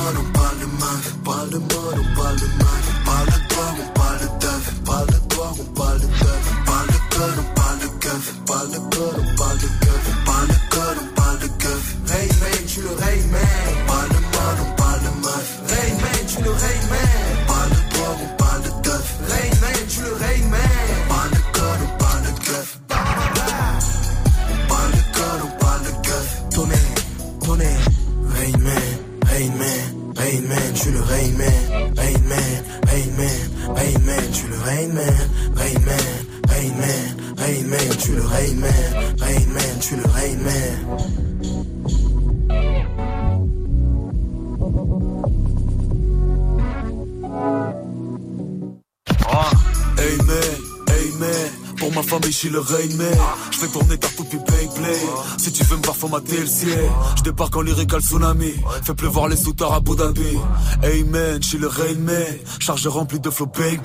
Mode, 0.05 0.17
on 0.17 0.31
parle 0.31 0.59
de 0.59 0.65
meuf. 0.65 1.13
On 1.15 1.23
parle 1.23 1.49
de 1.49 1.57
mode, 1.57 1.99
on 1.99 2.15
parle 2.15 2.35
de 2.35 2.45
meuf. 2.45 2.85
On 2.89 3.05
parle 3.05 3.25
de 3.25 3.81
on 3.81 3.91
parle 3.93 4.19
de 4.19 4.27
teuf. 4.39 4.73
On 4.77 4.85
parle 4.85 5.07
de 5.07 5.19
on 5.61 5.73
parle 5.73 5.99
de 5.99 6.07
keuf. 6.07 6.43
On 6.51 6.65
parle 6.65 6.87
de 6.87 6.99
code, 7.15 7.39
on 7.39 7.53
parle 7.55 7.79
de 7.79 7.87
keuf. 8.03 8.33
Parle 8.45 8.69
de 8.69 8.79
code, 8.95 9.17
on 9.19 9.35
parle 9.35 9.57
de 9.57 9.69
keuf. 9.83 10.03
Parle 10.25 10.47
de 10.47 10.57
code, 10.73 10.97
on 11.01 11.15
parle 11.15 11.39
de 11.39 11.47
keuf. 11.47 11.83
Rain 12.07 12.31
man, 12.41 12.65
tu 12.67 12.81
le 12.81 12.93
Rain 13.03 13.23
man. 13.31 13.41
On 13.71 13.87
parle 13.87 14.09
de 14.09 14.21
mode, 14.35 14.59
on 14.61 14.71
parle 14.81 15.01
de 15.05 15.11
meuf. 15.25 15.47
Rain 15.71 15.93
man, 16.01 16.21
tu 16.27 16.43
le 16.43 16.51
Rain 16.51 16.81
man. 16.89 17.23
On 17.33 17.51
parle 17.51 17.69
de 17.69 17.81
on 18.23 18.37
parle 18.37 18.44
Rain 30.25 30.47
man, 30.49 30.73
tu 30.73 30.89
le 30.89 31.01
Rain 31.01 31.37
man. 31.37 31.93
Rain 31.95 32.23
man, 32.27 32.65
Rain 32.87 33.15
man, 33.15 33.75
Rain 33.75 34.05
man, 34.07 34.31
tu 34.33 34.47
le 34.47 34.57
Rain 34.57 34.91
man. 34.91 35.29
Rain 35.53 35.85
man, 35.85 36.07
Rain 36.49 36.77
man, 36.79 37.35
Rain 37.37 37.69
man, 37.69 37.89
tu 38.01 38.11
le 38.13 38.25
Rain 38.25 38.59
man. 38.59 39.17
Rain 39.21 39.53
man, 39.53 39.79
tu 39.81 39.95
le 39.97 40.05
Rain 40.15 40.43
man. 40.43 41.05
Hey 49.97 50.17
man, 50.27 50.64
pour 51.85 51.93
ma 51.93 52.01
famille 52.01 52.31
je 52.31 52.37
suis 52.37 52.49
le 52.49 52.59
Rain 52.59 52.95
Man 52.97 53.15
Je 53.51 53.57
fais 53.59 53.67
tourner 53.67 53.97
ta 53.97 54.07
poupée 54.07 54.37
play 54.37 54.97
Si 55.37 55.51
tu 55.51 55.63
veux 55.65 55.77
me 55.77 55.83
voir 55.83 55.95
formater 55.95 56.39
le 56.39 56.47
ciel 56.47 56.89
Je 57.17 57.21
débarque 57.21 57.55
en 57.55 57.61
lyrical 57.61 58.01
tsunami. 58.01 58.53
Fais 58.83 58.95
pleuvoir 58.95 59.27
les 59.27 59.35
soutards 59.35 59.73
à 59.73 59.75
Abu 59.75 59.95
Dhabi. 59.95 60.35
Man, 61.11 61.37
je 61.41 61.47
suis 61.47 61.57
le 61.59 61.67
Rain 61.67 61.99
Man 61.99 62.23
Charge 62.59 62.87
remplie 62.87 63.19
de 63.19 63.29
flow 63.29 63.45
bang 63.45 63.79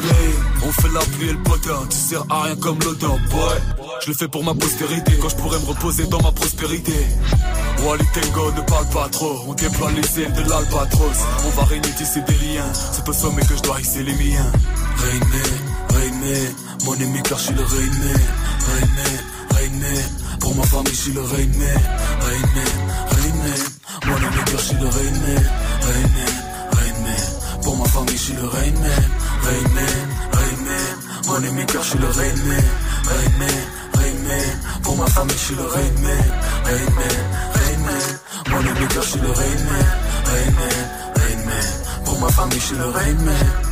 On 0.67 0.73
fait 0.73 0.89
la 0.95 1.01
pluie 1.01 1.29
et 1.29 1.33
le 1.33 1.43
potin 1.43 1.79
Tu 1.91 1.99
sers 1.99 2.25
à 2.31 2.45
rien 2.45 2.57
comme 2.57 2.79
l'odeur 2.79 3.19
boy. 3.31 3.59
Je 4.03 4.09
le 4.09 4.15
fais 4.15 4.29
pour 4.29 4.45
ma 4.45 4.55
postérité 4.55 5.13
Quand 5.21 5.29
je 5.29 5.37
pourrais 5.37 5.59
me 5.59 5.67
reposer 5.67 6.07
dans 6.07 6.23
ma 6.23 6.33
prospérité. 6.33 6.95
Wally 7.85 8.05
Tango 8.15 8.51
ne 8.53 8.63
parle 8.63 8.89
pas 8.89 9.09
trop. 9.11 9.45
On 9.47 9.53
déploie 9.53 9.91
les 9.93 10.23
ailes 10.23 10.33
de 10.33 10.49
l'albatros. 10.49 11.19
On 11.45 11.61
va 11.61 11.67
tisser 11.99 12.21
des 12.23 12.47
liens. 12.47 12.73
C'est 12.93 13.07
au 13.07 13.13
sommet 13.13 13.43
que 13.43 13.57
je 13.57 13.63
dois 13.63 13.79
hisser 13.79 14.03
les 14.03 14.15
miens. 14.15 14.53
Rain 14.97 15.19
Man 15.19 16.70
Mon 16.85 16.97
car 17.23 17.39
je 17.39 17.45
suis 17.45 17.55
le 17.55 17.63
Rain 17.63 17.93
Man 18.01 18.21
Rain 18.67 18.89
Man, 18.97 19.19
Rain 19.51 19.73
Man 19.81 20.39
Pour 20.41 20.55
ma 20.55 20.63
famille 20.63 20.95
je 20.95 21.01
suis 21.01 21.13
le 21.13 21.21
Rain 21.21 21.51
Man 21.59 21.83
Rain 22.21 22.47
Man, 22.55 22.73
Rain 23.11 23.37
Man 23.43 23.61
Mon 24.07 24.45
car 24.45 24.59
je 24.59 24.65
suis 24.65 24.77
le 24.77 24.87
Rain 24.87 25.13
Man 25.21 25.45
Rain 25.83 26.09
Man, 26.17 26.35
Rain 26.73 27.03
Man 27.05 27.63
Pour 27.63 27.77
ma 27.77 27.85
famille 27.85 28.17
je 28.17 28.23
suis 28.23 28.33
le 28.35 28.47
Rain 28.47 28.73
Man 28.81 29.05
Rain 29.43 29.69
Man, 29.75 30.09
Rain 30.33 30.57
Man 30.65 31.53
Mon 31.53 31.67
car 31.67 31.83
je 31.83 31.89
suis 31.89 31.99
le 31.99 32.07
Rain 32.07 32.37
Man 32.47 32.65
Rain 33.05 33.39
Man, 33.39 33.49
Rain 33.95 34.29
Man 34.29 34.83
Pour 34.83 34.97
ma 34.97 35.07
famille 35.07 35.37
je 35.37 35.45
suis 35.45 35.55
le 35.57 35.65
Rain 35.65 35.95
Man 36.03 36.25
Rain 36.65 36.91
Man, 36.97 37.19
Rain 37.55 37.79
Man 37.85 38.65
Mon 38.65 38.87
car 38.87 39.03
je 39.03 39.09
suis 39.09 39.21
le 39.21 39.31
Rain 39.31 39.65
Man 39.69 39.87
Rain 40.25 40.51
Man, 40.53 40.89
Rain 41.17 41.45
Man 41.47 42.05
Pour 42.05 42.21
ma 42.21 42.29
famille 42.29 42.61
je 42.61 42.65
suis 42.65 42.77
le 42.77 42.87
Rain 42.87 43.70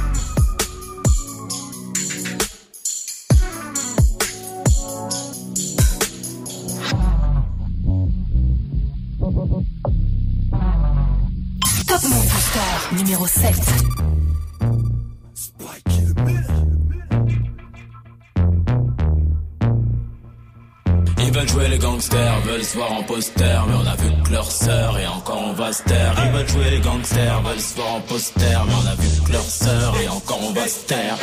voir 22.77 22.93
en 22.93 23.03
poster, 23.03 23.61
mais 23.69 23.75
on 23.75 23.87
a 23.87 23.97
vu 23.97 24.11
que 24.25 24.33
leur 24.33 24.51
sœur 24.51 24.99
et 24.99 25.07
encore 25.07 25.43
on 25.43 25.53
va 25.53 25.73
se 25.73 25.83
taire. 25.85 26.15
Ils 26.25 26.31
veulent 26.33 26.49
jouer 26.49 26.71
les 26.71 26.81
gangsters, 26.81 27.43
veulent 27.43 27.61
se 27.61 27.75
voir 27.77 27.95
en 27.95 28.01
poster, 28.01 28.59
mais 28.67 28.75
on 28.83 28.87
a 28.87 28.95
vu 28.95 29.09
que 29.25 29.33
leur 29.33 29.43
sœur 29.43 29.95
et 30.03 30.09
encore 30.09 30.41
on 30.43 30.53
va 30.53 30.69
se 30.69 30.81
taire. 30.87 31.17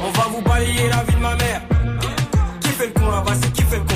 On 0.00 0.10
va 0.10 0.24
vous 0.32 0.42
balayer 0.42 0.88
la 0.88 1.02
vie 1.04 1.14
de 1.14 1.20
ma 1.20 1.36
mère. 1.36 1.62
Qui 2.60 2.68
fait 2.68 2.86
le 2.86 2.92
con 3.00 3.10
là-bas, 3.10 3.32
c'est 3.40 3.52
qui 3.52 3.62
fait 3.62 3.76
le 3.76 3.84
con? 3.84 3.94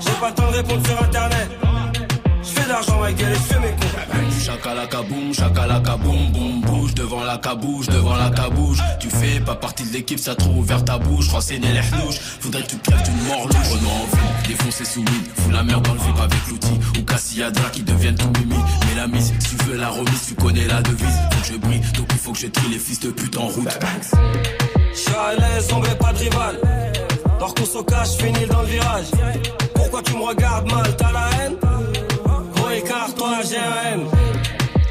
J'ai 0.00 0.12
pas 0.20 0.28
le 0.28 0.34
temps 0.34 0.50
de 0.50 0.56
répondre 0.56 0.86
sur 0.86 1.02
internet. 1.02 1.50
Je 2.42 2.48
fais 2.48 2.64
de 2.64 2.68
l'argent, 2.68 3.00
ma 3.00 3.12
gueule, 3.12 3.32
et 3.32 3.34
je 3.34 3.40
fais 3.40 3.60
mes 3.60 3.70
cons. 3.70 4.44
Chakalaka 4.44 5.02
boum, 5.02 5.34
chakalaka 5.34 5.96
boum, 5.96 6.32
boum, 6.32 6.49
la 7.30 7.38
cabouche, 7.38 7.86
devant 7.86 8.16
la 8.16 8.30
cabouche. 8.30 8.78
Tu 8.98 9.08
fais 9.08 9.40
pas 9.40 9.54
partie 9.54 9.84
de 9.84 9.92
l'équipe, 9.92 10.18
ça 10.18 10.34
trouve 10.34 10.58
ouvert 10.58 10.84
ta 10.84 10.98
bouche. 10.98 11.28
Renseigner 11.28 11.72
les 11.72 11.80
hnouches, 11.80 12.18
faudrait 12.40 12.62
que 12.62 12.70
tu 12.70 12.78
crèves 12.78 13.02
d'une 13.04 13.22
mort 13.28 13.46
louche. 13.46 13.68
Prenons 13.70 13.90
en 13.90 14.16
vue, 14.16 14.48
défoncer 14.48 14.84
sous 14.84 15.00
weed, 15.00 15.26
fous 15.36 15.50
la 15.50 15.62
merde 15.62 15.84
dans 15.84 15.94
le 15.94 16.00
vip 16.00 16.18
avec 16.18 16.46
l'outil. 16.48 16.80
Ou 16.98 17.02
Cassiadra 17.04 17.70
qui 17.70 17.82
deviennent 17.82 18.16
tout 18.16 18.32
mimi. 18.40 18.60
Mais 18.88 18.96
la 18.96 19.06
mise, 19.06 19.32
si 19.38 19.56
tu 19.56 19.64
veux 19.64 19.76
la 19.76 19.90
remise, 19.90 20.26
tu 20.26 20.34
connais 20.34 20.66
la 20.66 20.82
devise. 20.82 21.18
Faut 21.32 21.52
je 21.52 21.58
brille, 21.58 21.80
donc 21.96 22.08
il 22.10 22.18
faut 22.18 22.32
que 22.32 22.38
je 22.38 22.46
trie 22.48 22.68
les 22.68 22.78
fils 22.78 22.98
de 23.00 23.10
pute 23.10 23.36
en 23.36 23.46
route. 23.46 23.78
Suis 24.92 25.14
à 25.14 25.34
l'aise, 25.34 25.68
on 25.72 25.80
veut 25.80 25.96
pas 25.96 26.12
de 26.12 26.18
rival. 26.18 26.58
Dors 27.38 27.54
qu'on 27.54 27.64
se 27.64 27.82
cache, 27.84 28.16
finis 28.18 28.46
dans 28.46 28.62
le 28.62 28.68
virage. 28.68 29.06
Pourquoi 29.74 30.02
tu 30.02 30.14
me 30.14 30.24
regardes 30.24 30.70
mal, 30.70 30.96
t'as 30.96 31.12
la 31.12 31.30
haine? 31.38 31.54
Gros 32.56 32.70
écart, 32.70 33.14
toi 33.16 33.38
j'ai 33.48 33.56
un 33.56 33.94
haine. 33.94 34.06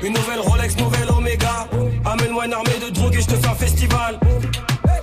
Une 0.02 0.13
nouvelle 0.13 0.39
Rolex, 0.39 0.78
nouvelle 0.78 1.10
Omega. 1.12 1.67
Amène-moi 2.10 2.48
une 2.48 2.54
armée 2.54 2.80
de 2.84 2.89
drogue 2.89 3.15
et 3.15 3.22
je 3.22 3.28
te 3.28 3.36
fais 3.36 3.48
un 3.48 3.54
festival. 3.54 4.19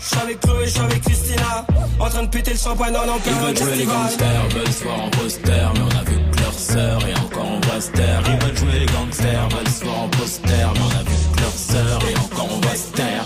Je 0.00 0.06
suis 0.06 0.18
avec 0.18 0.40
Chloé, 0.40 0.64
je 0.64 0.70
suis 0.70 0.80
avec 0.80 1.02
Christina. 1.02 1.64
En 2.00 2.08
train 2.08 2.22
de 2.24 2.28
péter 2.28 2.50
le 2.50 2.58
champagne 2.58 2.96
en 2.96 3.14
Ils 3.14 3.22
plein 3.22 3.32
veulent 3.42 3.56
jouer 3.56 3.76
les 3.76 3.84
gangsters, 3.84 4.48
veulent 4.50 4.72
se 4.72 4.82
voir 4.82 5.00
en 5.00 5.10
poster, 5.10 5.70
mais 5.74 5.80
on 5.80 5.98
a 5.98 6.02
vu 6.02 6.16
que 6.32 6.40
leur 6.40 6.52
sœur 6.52 6.98
et 7.06 7.14
encore 7.14 7.46
on 7.46 7.60
va 7.60 7.80
se 7.80 7.90
taire. 7.92 8.22
Ils 8.26 8.44
veulent 8.44 8.56
jouer 8.56 8.78
les 8.80 8.86
gangsters, 8.86 9.48
veulent 9.50 9.68
se 9.68 9.84
voir 9.84 9.98
en 10.00 10.08
poster, 10.08 10.50
mais 10.50 10.80
on 10.80 10.98
a 10.98 11.02
vu 11.04 11.16
que 11.32 11.40
leur 11.40 11.52
sœur 11.52 11.98
et 12.10 12.16
encore 12.16 12.48
on 12.50 12.60
va 12.66 12.74
se 12.74 12.92
taire. 12.92 13.24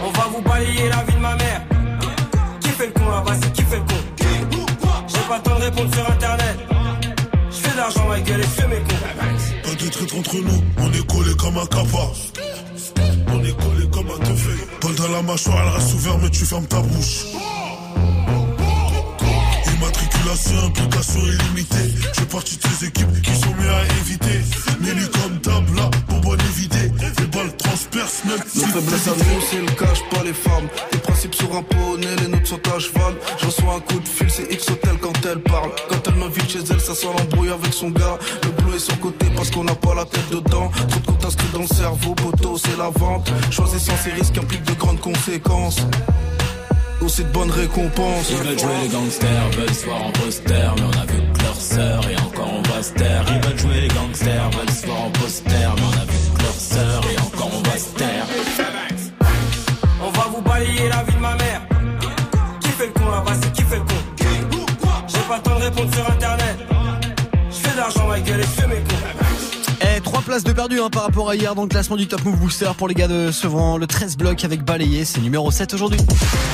On 0.00 0.10
va 0.10 0.24
vous 0.34 0.42
balayer 0.42 0.88
la 0.88 1.04
vie 1.04 1.14
de 1.14 1.20
ma 1.20 1.36
mère. 1.36 1.60
Qui 2.60 2.68
fait 2.70 2.86
le 2.86 2.92
con 2.92 3.10
là-bas, 3.10 3.34
c'est 3.42 3.52
qui 3.52 3.62
fait 3.62 3.76
le 3.76 3.82
con? 3.82 3.94
J'ai 5.08 5.20
pas 5.28 5.36
le 5.36 5.42
temps 5.42 5.58
de 5.58 5.64
répondre 5.64 5.94
sur 5.94 6.10
internet. 6.10 6.58
Je 7.50 7.56
fais 7.56 7.72
de 7.72 7.76
l'argent, 7.76 8.08
ma 8.08 8.18
gueule, 8.20 8.40
et 8.40 8.44
je 8.44 8.48
fais 8.48 8.66
mes 8.66 8.76
cons. 8.76 9.37
On 9.90 10.92
est 10.92 11.06
collé 11.06 11.34
comme 11.38 11.56
un 11.56 11.64
capa. 11.64 12.12
On 13.32 13.42
est 13.42 13.56
collé 13.56 13.88
comme 13.90 14.10
un 14.10 14.18
teufé. 14.18 14.66
Paul 14.80 14.94
dans 14.96 15.08
la 15.08 15.22
mâchoire, 15.22 15.62
elle 15.62 15.80
reste 15.80 15.94
ouverte, 15.94 16.18
mais 16.22 16.30
tu 16.30 16.44
fermes 16.44 16.66
ta 16.66 16.80
bouche. 16.80 17.24
Immatriculation, 19.66 20.66
implication 20.66 21.20
illimitée. 21.20 21.94
Je 22.12 22.20
fais 22.20 22.26
partie 22.26 22.56
de 22.58 22.62
ces 22.64 22.86
équipes 22.86 23.22
qui 23.22 23.34
sont 23.34 23.54
mieux 23.54 23.70
à 23.70 23.84
éviter. 24.02 24.40
Nelly 24.82 25.08
comme 25.08 25.40
table, 25.40 25.76
là, 25.76 25.90
bonbonne 26.08 26.40
évidée. 26.40 26.92
Les 27.18 27.26
balles 27.26 27.56
Nos 27.94 28.66
faiblesses 28.66 29.08
à 29.08 29.12
nous, 29.12 29.40
c'est 29.50 29.60
le 29.60 29.66
cash, 29.66 30.02
pas 30.10 30.22
les 30.22 30.34
femmes. 30.34 30.68
Les 30.92 30.98
principes 30.98 31.34
sur 31.34 31.54
un 31.56 31.62
poney, 31.62 32.06
les 32.20 32.28
notes 32.28 32.46
sont 32.46 32.60
à 32.74 32.78
cheval. 32.78 33.14
Je 33.38 33.46
reçois 33.46 33.74
un 33.74 33.80
coup 33.80 33.98
de 33.98 34.08
fil, 34.08 34.30
c'est 34.30 34.52
X 34.52 34.68
Hotel 34.70 34.96
quand 35.00 35.14
elle 35.24 35.40
parle. 35.40 35.70
Quand 35.88 36.06
elle 36.06 36.14
m'invite 36.16 36.50
chez 36.50 36.58
elle, 36.70 36.80
ça 36.80 36.94
sent 36.94 37.06
l'embrouille 37.16 37.50
avec 37.50 37.72
son 37.72 37.90
gars. 37.90 38.18
Le 38.44 38.50
boulot 38.50 38.76
est 38.76 38.78
sur 38.78 38.98
côté 39.00 39.26
parce 39.34 39.50
qu'on 39.50 39.64
n'a 39.64 39.74
pas 39.74 39.94
la 39.94 40.04
tête 40.04 40.28
dedans. 40.30 40.70
Trop 40.90 41.00
de 41.00 41.06
comptes 41.06 41.24
inscrits 41.24 41.48
dans 41.52 41.60
le 41.60 41.66
cerveau, 41.66 42.14
poteau, 42.14 42.58
c'est 42.58 42.76
la 42.76 42.90
vente. 42.90 43.30
Choisissant 43.50 43.96
ces 44.04 44.10
risques 44.10 44.36
implique 44.36 44.64
de 44.64 44.74
grandes 44.74 45.00
conséquences. 45.00 45.78
Aussi 47.00 47.22
de 47.24 47.30
bonnes 47.30 47.50
récompenses. 47.50 48.30
Ils 48.30 48.36
veulent 48.36 48.58
jouer 48.58 48.72
les 48.82 48.88
gangsters, 48.88 49.50
veulent 49.56 49.74
se 49.74 49.84
voir 49.86 50.02
en 50.02 50.10
poster, 50.10 50.74
mais 50.76 50.82
on 50.82 51.00
a 51.00 51.06
vu 51.06 51.22
que 51.32 51.42
leur 51.42 51.56
sœur 51.56 52.10
et 52.10 52.16
encore 52.16 52.52
on 52.52 52.62
va 52.62 52.82
se 52.82 52.92
taire. 52.92 53.24
Ils 53.28 53.48
veulent 53.48 53.58
jouer 53.58 53.80
les 53.82 53.88
gangsters, 53.88 54.50
veulent 54.50 54.76
se 54.76 54.86
voir 54.86 55.04
en 55.04 55.10
poster, 55.12 55.48
mais 55.48 55.82
on 55.82 56.02
a 56.02 56.04
vu 56.04 56.18
que 56.36 56.42
leur 56.42 56.54
sœur 56.54 57.00
et 57.04 57.14
encore 57.14 57.17
on 57.52 57.62
va 57.68 57.78
se 57.78 57.88
taire. 57.96 58.26
On 60.02 60.10
va 60.10 60.26
vous 60.34 60.42
balayer 60.42 60.88
la 60.88 61.02
vie 61.04 61.14
de 61.14 61.20
ma 61.20 61.34
mère. 61.36 61.62
Qui 62.60 62.68
fait 62.68 62.86
le 62.86 62.92
con 62.92 63.10
là-bas, 63.10 63.32
c'est 63.40 63.52
qui 63.52 63.62
fait 63.62 63.76
le 63.76 63.82
con? 63.82 63.94
J'ai 65.08 65.18
pas 65.28 65.36
le 65.36 65.42
temps 65.42 65.58
de 65.58 65.64
répondre 65.64 65.94
sur 65.94 66.10
internet. 66.10 66.58
Je 67.50 67.56
fais 67.56 67.72
de 67.72 67.76
l'argent, 67.76 68.06
ma 68.06 68.20
gueule, 68.20 68.40
et 68.40 68.42
je 68.42 68.48
fais 68.48 68.66
mes 68.66 68.76
cons. 68.76 68.96
Eh, 69.80 70.00
trois 70.00 70.22
places 70.22 70.44
de 70.44 70.52
perdu 70.52 70.80
hein, 70.80 70.90
par 70.90 71.04
rapport 71.04 71.30
à 71.30 71.36
hier 71.36 71.54
dans 71.54 71.62
le 71.62 71.68
classement 71.68 71.96
du 71.96 72.08
Top 72.08 72.24
Move 72.24 72.36
Booster 72.36 72.70
pour 72.76 72.88
les 72.88 72.94
gars 72.94 73.08
de 73.08 73.30
Sevran. 73.30 73.78
Le 73.78 73.86
13 73.86 74.16
bloc 74.16 74.44
avec 74.44 74.64
balayé, 74.64 75.04
c'est 75.04 75.20
numéro 75.20 75.50
7 75.50 75.74
aujourd'hui. 75.74 76.00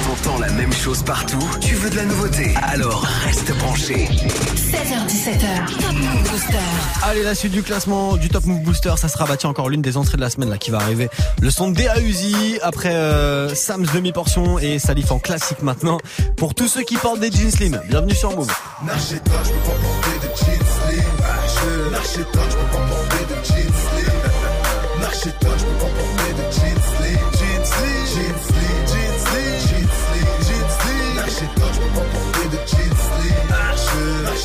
T'entends 0.05 0.39
la 0.39 0.51
même 0.53 0.73
chose 0.73 1.03
partout? 1.03 1.43
Tu 1.61 1.75
veux 1.75 1.91
de 1.91 1.97
la 1.97 2.05
nouveauté? 2.05 2.55
Alors 2.63 3.07
reste 3.25 3.57
branché. 3.59 4.09
16h17h. 4.75 5.81
Top 5.81 5.93
Move 5.93 6.31
Booster. 6.31 6.59
Allez, 7.05 7.23
la 7.23 7.37
suite 7.37 7.53
du 7.53 7.63
classement 7.63 8.17
du 8.17 8.29
Top 8.29 8.45
Move 8.45 8.63
Booster, 8.63 8.95
ça 8.97 9.07
sera 9.07 9.37
tiens, 9.37 9.51
encore 9.51 9.69
l'une 9.69 9.83
des 9.83 9.97
entrées 9.97 10.17
de 10.17 10.21
la 10.21 10.31
semaine 10.31 10.51
là 10.51 10.59
qui 10.59 10.73
va 10.73 10.79
arriver. 10.79 11.09
Le 11.41 11.49
son 11.51 11.71
de 11.71 11.77
DA 11.77 12.01
Uzi 12.01 12.59
après 12.61 12.93
euh, 12.93 13.55
Sam's 13.55 13.93
demi-portion 13.93 14.59
et 14.59 14.81
Salif 14.81 15.13
en 15.13 15.21
classique 15.21 15.63
maintenant. 15.63 15.99
Pour 16.37 16.55
tous 16.57 16.67
ceux 16.67 16.83
qui 16.83 16.97
portent 16.97 17.21
des 17.21 17.31
jeans 17.31 17.53
slim, 17.53 17.81
bienvenue 17.89 18.15
sur 18.17 18.37
Move. 18.37 18.53
N'achète 18.85 19.23
pas, 19.23 19.43
je 19.45 19.51
peux 19.51 19.59
pas 19.59 19.77
porter 19.81 20.27
de 20.27 20.33
jeans 20.37 20.67
slim. 20.89 21.91
N'achète 21.93 22.33
pas, 22.33 22.41
je 22.51 22.57
peux 22.57 22.71
pas 22.73 22.87
porter 22.89 23.25
de 23.31 23.35
jeans 23.45 23.75
slim. 23.93 25.01
N'achète 25.01 25.39
pas, 25.39 25.57
je 25.57 25.65
peux 25.65 25.85
pas 25.85 25.94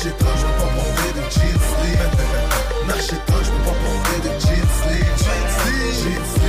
Nash 0.00 0.12
étrange, 0.12 0.40
je 0.40 0.46
peux 0.46 0.52
pas 0.52 0.72
porter 0.76 1.12
de 1.12 1.20
jeans 1.30 1.60
sleeve. 1.60 2.08
Nash 2.88 3.06
je 3.06 3.50
peux 3.50 3.64
pas 3.64 3.76
porter 3.84 4.18
de 4.22 4.32
jeans. 4.40 4.70
Jeans. 6.00 6.39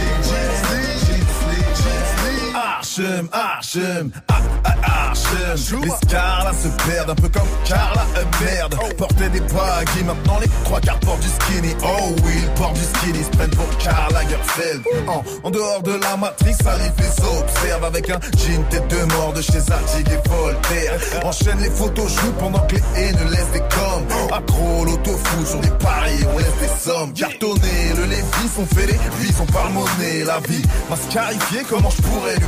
Slim. 2.91 3.29
Archem, 3.31 3.31
Archem, 3.31 4.11
ah, 4.27 4.41
ah, 4.65 5.09
Archem. 5.09 5.81
Les 5.81 5.89
stars 5.89 6.43
là 6.43 6.51
se 6.53 6.67
perdent 6.89 7.09
un 7.11 7.15
peu 7.15 7.29
comme 7.29 7.47
Carla, 7.65 8.05
euh, 8.17 8.23
merde. 8.43 8.75
Portait 8.97 9.29
des 9.29 9.39
baggy, 9.39 10.03
maintenant 10.05 10.39
les 10.41 10.47
trois 10.65 10.81
quarts 10.81 10.99
portent 10.99 11.21
du 11.21 11.27
skinny. 11.27 11.73
Oh 11.83 12.15
oui, 12.23 12.33
ils 12.37 12.49
portent 12.59 12.73
du 12.75 12.83
skinny, 12.83 13.23
se 13.23 13.29
prennent 13.29 13.49
pour 13.51 13.77
Karl 13.77 14.13
Lagerfeld. 14.13 14.83
En, 15.07 15.23
en 15.43 15.51
dehors 15.51 15.83
de 15.83 15.93
la 15.93 16.17
matrice, 16.17 16.57
arrive 16.65 16.91
les 16.99 17.25
observe 17.25 17.85
avec 17.85 18.09
un 18.09 18.19
jean 18.37 18.63
tête 18.69 18.87
de 18.87 19.13
mort 19.13 19.33
de 19.33 19.41
chez 19.41 19.59
Zadig 19.59 20.07
et 20.07 20.29
Voltaire. 20.29 20.99
Enchaîne 21.23 21.59
les 21.59 21.69
photos 21.69 22.09
joues 22.09 22.33
pendant 22.39 22.65
que 22.67 22.75
les 22.75 22.83
haines 22.95 23.29
laissent 23.29 23.51
des 23.53 23.59
coms. 23.59 24.05
Accro, 24.33 24.85
l'auto-foot 24.85 25.47
sur 25.47 25.59
des 25.59 25.69
paris, 25.79 26.19
on 26.33 26.37
laisse 26.37 26.57
des 26.61 26.89
sommes. 26.89 27.13
Cartonné, 27.13 27.93
le 27.95 28.05
Lévis, 28.05 28.51
on 28.59 28.65
fait 28.65 28.87
les 28.87 28.99
vies, 29.19 29.33
on 29.39 29.45
parle 29.45 29.73
monnaie. 29.73 30.23
La 30.25 30.39
vie 30.39 30.63
m'a 30.89 30.95
scarifié, 30.95 31.61
comment 31.69 31.89
je 31.89 32.01
pourrais 32.01 32.35
lui 32.35 32.47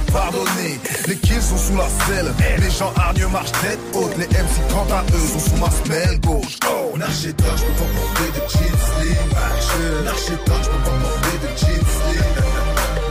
Les 1.07 1.15
kills 1.17 1.41
sont 1.41 1.57
sous 1.57 1.75
la 1.77 1.87
selle, 2.07 2.33
les 2.59 2.71
gens 2.71 2.91
hargneux 2.95 3.27
marchent 3.27 3.51
tête 3.61 3.79
haute. 3.93 4.17
Les 4.17 4.25
MC 4.25 4.61
quant 4.71 4.87
à 4.91 5.03
eux 5.13 5.27
sont 5.31 5.39
sous 5.39 5.57
ma 5.57 5.69
semelle 5.69 6.19
gauche. 6.21 6.57
Oh, 6.65 6.97
toi, 6.97 7.07
je 7.11 7.29
peux 7.29 7.43
pas 7.43 7.53
porter 7.93 8.29
de 8.33 8.41
jean 8.49 8.73
slim. 8.81 9.29
Toi, 10.45 10.57
je 10.63 10.69
peux 10.69 10.83
pas 10.83 10.97
porter 11.03 11.37
de 11.37 11.49
jean 11.53 11.83
slim. 11.93 12.23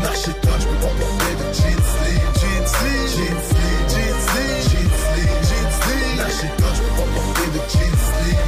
Toi, 0.03 0.57
je 0.59 0.67
peux 0.67 0.81
pas 0.81 0.95
porter 0.99 1.35
de 1.39 1.47
jean 1.53 1.81
slim. 1.93 2.23
Jean 2.41 2.67
slim, 2.67 3.07
jean 3.13 3.39
slim, 3.47 3.79
jean 3.93 4.19
slim, 4.27 4.59
jean 4.67 4.89
slim, 4.99 5.39
jean 5.49 5.67
slim. 5.79 6.51
Toi, 6.59 6.71
je 6.75 6.83
peux 6.83 6.95
pas 6.97 7.07
porter 7.15 7.49
de 7.55 7.61
jean 7.71 7.95
slim. 8.03 8.43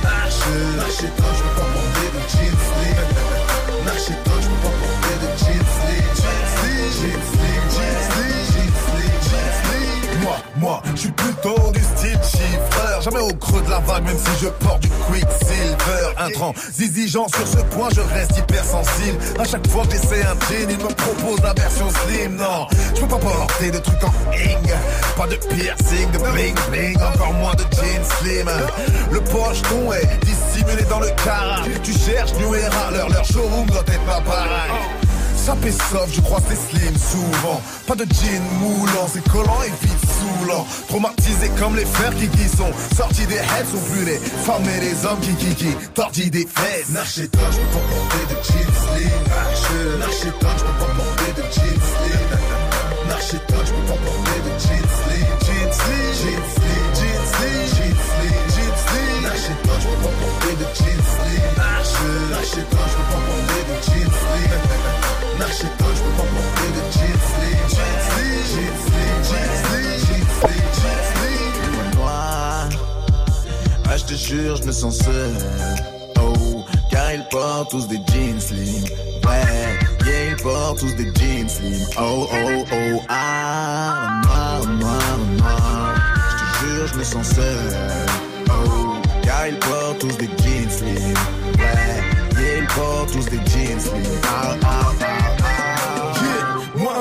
Toi, 1.16 1.30
je 1.30 1.42
peux 1.42 1.54
pas 1.54 1.63
Je 10.94 11.00
suis 11.00 11.10
plutôt 11.12 11.70
du 11.72 11.80
style 11.80 12.18
chiffreur. 12.22 13.00
Jamais 13.02 13.20
au 13.20 13.34
creux 13.34 13.62
de 13.62 13.70
la 13.70 13.80
vague, 13.80 14.04
même 14.04 14.18
si 14.18 14.44
je 14.44 14.48
porte 14.48 14.80
du 14.80 14.88
quicksilver. 14.88 16.14
Intransigeant 16.18 17.26
sur 17.28 17.46
ce 17.46 17.62
point, 17.74 17.88
je 17.94 18.00
reste 18.00 18.36
hyper 18.38 18.64
sensible. 18.64 19.18
À 19.38 19.44
chaque 19.44 19.66
fois 19.68 19.84
que 19.84 19.92
j'essaie 19.92 20.22
un 20.22 20.34
jean, 20.48 20.70
il 20.70 20.78
me 20.78 20.92
propose 20.94 21.40
la 21.42 21.52
version 21.52 21.86
slim. 21.90 22.36
Non, 22.36 22.66
je 22.94 23.00
peux 23.00 23.06
pas 23.06 23.18
porter 23.18 23.70
de 23.70 23.78
trucs 23.78 24.04
en 24.04 24.32
ing. 24.32 24.72
Pas 25.16 25.26
de 25.26 25.36
piercing, 25.36 26.10
de 26.12 26.18
bling 26.18 26.54
bling, 26.70 26.96
encore 26.96 27.32
moins 27.34 27.54
de 27.54 27.64
jean 27.74 28.04
slim. 28.18 28.48
Le 29.10 29.20
pocheton 29.20 29.92
est 29.92 30.24
dissimulé 30.24 30.82
dans 30.84 31.00
le 31.00 31.10
cara. 31.24 31.62
Tu 31.82 31.92
cherches 31.92 32.34
New 32.34 32.54
Era, 32.54 32.90
leur, 32.92 33.08
leur 33.08 33.24
showroom 33.24 33.66
doit 33.66 33.84
être 33.86 34.04
pas 34.04 34.20
pareil. 34.20 34.70
Sapé 35.44 35.72
soft, 35.72 36.14
je 36.14 36.22
crois 36.22 36.40
c'est 36.48 36.56
slim 36.56 36.96
souvent. 36.96 37.60
Pas 37.86 37.94
de 37.94 38.04
jean 38.04 38.40
moulant, 38.60 39.06
c'est 39.12 39.22
collant 39.28 39.60
et 39.66 39.72
vite 39.84 40.00
saoulant. 40.16 40.66
Traumatisés 40.88 41.50
comme 41.60 41.76
les 41.76 41.84
fers 41.84 42.14
qui 42.16 42.28
qui 42.28 42.48
sont 42.48 42.72
sortis 42.96 43.26
des 43.26 43.34
heads, 43.34 43.68
sont 43.70 43.84
plus 43.92 44.06
les 44.06 44.16
femmes 44.16 44.64
et 44.64 44.80
les 44.80 45.04
hommes 45.04 45.20
qui 45.20 45.34
qui 45.34 45.54
qui 45.54 45.74
tordis 45.92 46.30
des 46.30 46.46
fesses. 46.48 46.94
Lâchez 46.94 47.28
toi, 47.28 47.42
je 47.52 47.58
peux 47.58 47.76
pas 47.76 47.84
porter 47.92 48.24
de 48.32 48.36
jean 48.40 48.68
slim. 48.72 50.00
Lâchez 50.00 50.32
toi, 50.40 50.50
je 50.56 50.64
peux 50.64 50.78
pas 50.80 50.92
porter 50.96 51.32
de 51.36 51.42
jean 51.52 51.76
slim. 51.92 52.24
Lâchez 53.10 53.40
toi, 53.46 53.60
je 53.66 53.72
peux 53.76 53.84
pas 53.84 54.00
porter 54.00 54.40
de 54.46 54.52
jean 54.64 54.84
slim. 54.96 55.28
Jean 55.44 55.68
slim, 55.76 56.08
jean 56.24 56.40
slim, 56.56 56.88
jean 56.96 57.20
slim, 57.36 57.60
jean 57.68 57.92
slim, 58.00 58.40
jean 58.48 58.72
slim. 58.80 59.20
Lâchez 59.28 59.56
toi, 59.62 59.76
je 59.76 59.88
peux 59.92 60.00
pas 60.00 60.14
porter 60.24 60.54
de 60.56 60.66
jean 60.72 61.00
slim. 61.12 61.52
Lâchez 62.32 62.64
toi, 62.72 62.84
je 62.88 62.96
peux 62.96 63.08
pas 63.12 63.20
porter 63.28 63.62
de 63.68 63.76
jean 63.84 64.08
slim. 64.08 65.03
Lâchez 65.38 65.68
toi, 65.78 65.88
je 65.96 66.02
peux 66.02 66.14
pas 66.16 66.28
porter 66.34 66.68
de 66.76 66.82
jean 66.94 67.16
slim. 67.28 67.60
Jean 67.74 67.94
slim, 68.08 68.40
jean 68.52 68.74
slim, 68.84 69.16
jean 69.28 69.48
slim, 69.64 69.90
jean 70.06 70.24
slim, 70.38 70.66
jean 70.78 70.98
slim. 71.10 71.98
Moi, 71.98 72.22
ah, 73.88 73.96
je 73.96 74.04
te 74.04 74.14
jure, 74.14 74.56
je 74.56 74.64
me 74.64 74.72
sens 74.72 74.96
seul. 74.98 75.34
Oh, 76.20 76.64
car 76.90 77.12
ils 77.12 77.26
portent 77.30 77.70
tous 77.70 77.86
des 77.88 78.00
jeans 78.12 78.40
slim. 78.40 78.84
Ouais, 79.24 79.78
yeah, 80.06 80.30
ils 80.30 80.36
portent 80.36 80.78
tous 80.80 80.94
des 80.94 81.10
jeans 81.14 81.48
slim. 81.48 81.86
Oh, 81.98 82.28
oh, 82.30 82.64
oh, 82.72 83.02
ah, 83.08 84.20
moi, 84.24 84.66
moi, 84.80 84.98
moi. 85.38 85.94
Je 86.30 86.34
te 86.36 86.66
jure, 86.66 86.86
je 86.92 86.98
me 86.98 87.04
sens 87.04 87.26
seul. 87.34 87.72
Oh, 88.48 88.96
car 89.22 89.48
ils 89.48 89.58
portent 89.58 89.98
tous 89.98 90.16
des 90.18 90.30
jeans 90.42 90.70
slim. 90.70 91.14
Ouais, 91.58 92.02
yeah, 92.38 92.58
ils 92.58 92.66
portent 92.66 93.12
tous 93.12 93.26
des 93.26 93.40
jeans 93.50 93.80
slim. 93.80 94.02
Ah, 94.24 94.56
ah, 94.64 94.92
ah. 95.00 95.13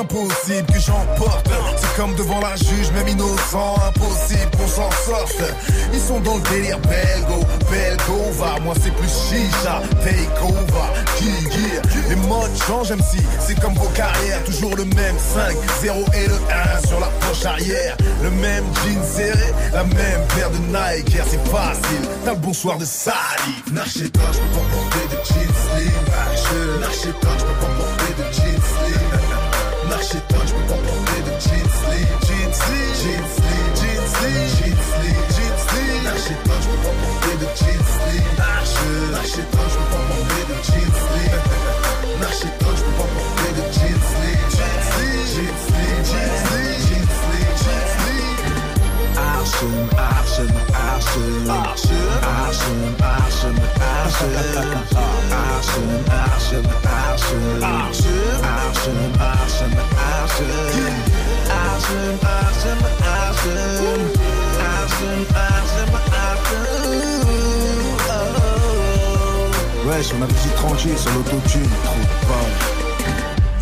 Impossible 0.03 0.65
que 0.67 0.79
j'emporte. 0.79 1.49
C'est 1.77 1.95
comme 1.95 2.13
devant 2.15 2.41
la 2.41 2.57
juge 2.57 2.91
même 2.93 3.07
innocent 3.07 3.75
Impossible 3.87 4.51
qu'on 4.57 4.67
s'en 4.67 4.91
sorte. 4.91 5.41
Ils 5.93 5.99
sont 5.99 6.19
dans 6.19 6.35
le 6.35 6.41
délire 6.41 6.77
belgo 6.79 7.45
Belgo 7.71 8.31
va 8.33 8.59
Moi 8.59 8.73
c'est 8.83 8.93
plus 8.93 9.07
chicha 9.07 9.81
Take 10.03 10.43
over 10.43 10.89
Qui 11.17 11.29
yeah. 11.57 11.81
Les 12.09 12.15
modes 12.15 12.51
changent 12.67 12.89
même 12.89 13.01
si 13.01 13.17
C'est 13.39 13.57
comme 13.61 13.75
vos 13.75 13.87
carrières 13.89 14.43
Toujours 14.43 14.75
le 14.75 14.83
même 14.83 15.15
5 15.17 15.55
0 15.81 15.99
et 16.15 16.27
le 16.27 16.35
1 16.83 16.85
sur 16.85 16.99
la 16.99 17.07
poche 17.07 17.45
arrière. 17.45 17.95
Le 18.21 18.29
même 18.29 18.65
jean 18.83 19.03
serré 19.05 19.53
La 19.73 19.85
même 19.85 20.21
paire 20.35 20.49
de 20.49 20.57
Nike. 20.67 21.17
C'est 21.29 21.47
facile. 21.47 22.09
T'as 22.25 22.33
le 22.33 22.39
bonsoir 22.39 22.77
de 22.77 22.85
Salif. 22.85 23.63
Lâchez 23.73 24.09
toi, 24.09 24.23
je 24.33 24.39
peux 24.39 24.59
pas 24.59 24.75
porter 24.75 25.15
de 25.15 25.23
jeans 25.23 25.53
slim. 25.63 26.81
Lâchez 26.81 27.19
toi, 27.21 27.31
je 27.39 27.45
peux 27.45 27.53
pas 27.53 27.73
porter. 27.77 28.02
Lâchez 30.03 30.19
toi, 30.27 30.43
je 30.45 30.51
peux 30.51 30.67
pas 30.67 30.75
porter 30.83 31.21
de 31.23 31.31
jeans 31.39 31.71
slim. 31.79 32.11
Jeans 32.27 32.51
slim, 32.59 32.91
jeans 32.99 33.31
slim, 33.39 33.71
jeans 33.79 34.03
slim, 34.11 34.43
jeans 34.59 34.83
slim, 34.91 35.15
jeans 35.31 35.63
slim. 35.63 36.03
Lâchez 36.03 36.35
toi, 36.43 36.55
je 36.59 36.67
peux 36.67 36.83
pas 36.83 36.91
porter 36.99 37.35
de 37.39 37.47
jeans 37.55 37.87
slim. 37.87 38.27
Lâchez 39.15 39.47
toi, 39.47 39.63
je 39.63 39.75
peux 39.79 39.87
pas 39.87 40.03
porter 40.11 40.43
de 40.43 40.55
jeans 40.67 40.97
slim. 41.07 41.39
Lâchez 42.19 42.51
toi, 42.59 42.71
je 42.75 42.83
peux 42.83 42.95
pas 42.99 43.07
porter 43.15 43.51
de 43.55 43.63
jeans 43.71 44.03
slim. 44.11 44.43
Jeans 44.51 44.83
slim, 44.91 45.23
jeans 45.31 45.55
slim, 45.63 45.95
jeans 46.03 46.35
slim, 46.43 46.75
jeans 46.83 47.15
slim, 47.23 47.47
jeans 47.63 47.91
slim. 47.95 48.43
Archem, 49.15 49.87
Archem, 49.95 50.51
Archem, 50.75 51.47
Archem, 51.47 52.11
Archem, 52.27 52.75
Archem, 54.03 54.27
Archem, 54.27 54.27
Archem, 56.43 56.67
Archem, 56.83 57.63
Archem, 57.63 58.19
Archem, 58.43 58.99
Archem, 59.19 59.92
Ouais, 69.85 70.01
sur 70.01 70.17
ma 70.17 70.25
petite 70.25 70.55
tranquille, 70.55 70.97
sur 70.97 71.11
l'autotune, 71.11 71.69
trop 71.83 71.99
de 71.99 72.72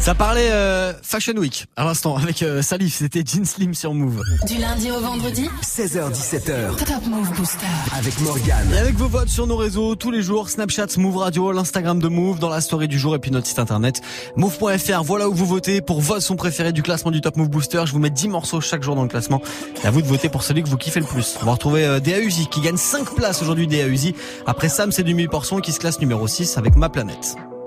ça 0.02 0.16
parlait 0.16 0.50
euh, 0.50 0.94
Fashion 1.04 1.34
Week 1.34 1.68
à 1.76 1.84
l'instant 1.84 2.18
avec 2.18 2.42
euh, 2.42 2.64
Salif, 2.64 2.96
c'était 2.96 3.24
Jean 3.24 3.46
Slim 3.46 3.76
sur 3.76 3.94
Move. 3.94 4.20
Du 4.48 4.58
lundi 4.58 4.90
au 4.90 5.00
vendredi 5.00 5.48
16h17h 5.64 6.76
Top 6.78 7.06
Move 7.06 7.32
Booster. 7.36 7.68
avec 7.96 8.20
Morgane. 8.22 8.74
Et 8.74 8.80
avec 8.80 8.96
vos 8.96 9.08
votes 9.08 9.30
sur 9.30 9.46
nos 9.46 9.58
réseaux 9.58 9.94
tous 9.94 10.10
les 10.10 10.24
jours, 10.24 10.50
Snapchat, 10.50 10.88
Move 10.98 11.18
Radio, 11.18 11.52
l'Instagram 11.52 12.00
de 12.00 12.08
Move, 12.08 12.40
dans 12.40 12.50
la 12.50 12.62
story 12.62 12.88
du 12.88 12.98
jour 12.98 13.14
et 13.14 13.20
puis 13.20 13.30
notre 13.30 13.46
site 13.46 13.60
internet 13.60 14.02
move.fr. 14.36 15.04
Voilà 15.04 15.30
où 15.30 15.36
vous 15.36 15.46
votez 15.46 15.82
pour 15.82 16.02
votre 16.02 16.24
son 16.24 16.36
préféré 16.36 16.74
du 16.74 16.82
classement 16.82 17.12
du 17.12 17.22
Top 17.22 17.38
Move 17.38 17.50
Booster. 17.50 17.84
Je 17.86 17.92
vous 17.92 18.00
mets 18.00 18.10
10 18.10 18.30
morceaux 18.30 18.60
chaque 18.60 18.82
jour 18.82 18.96
dans 18.96 19.04
le 19.04 19.10
classement. 19.10 19.40
Et 19.84 19.88
à 19.88 19.92
vous 19.92 20.02
de 20.02 20.08
voter 20.08 20.30
pour 20.30 20.42
celui 20.42 20.64
que 20.64 20.70
vous 20.70 20.78
kiffez 20.78 21.00
le 21.00 21.06
plus. 21.06 21.38
On 21.44 21.46
va 21.46 21.52
retrouver 21.52 21.86
euh, 21.86 22.00
Dea 22.00 22.22
Uzi 22.22 22.48
qui 22.48 22.62
gagne 22.62 22.78
5 22.78 23.14
places 23.14 23.44
aujourd'hui 23.44 23.68
Dea 23.68 23.88
Uzi. 23.88 24.16
Après 24.48 24.68
Sam, 24.68 24.92
c'est 24.92 25.04
du 25.04 25.14
1000% 25.14 25.62
qui 25.62 25.72
se 25.72 25.80
classe 25.80 26.00
numéro 26.00 26.28
6 26.28 26.58
avec 26.58 26.76
Ma 26.76 26.90
Planète. 26.90 27.36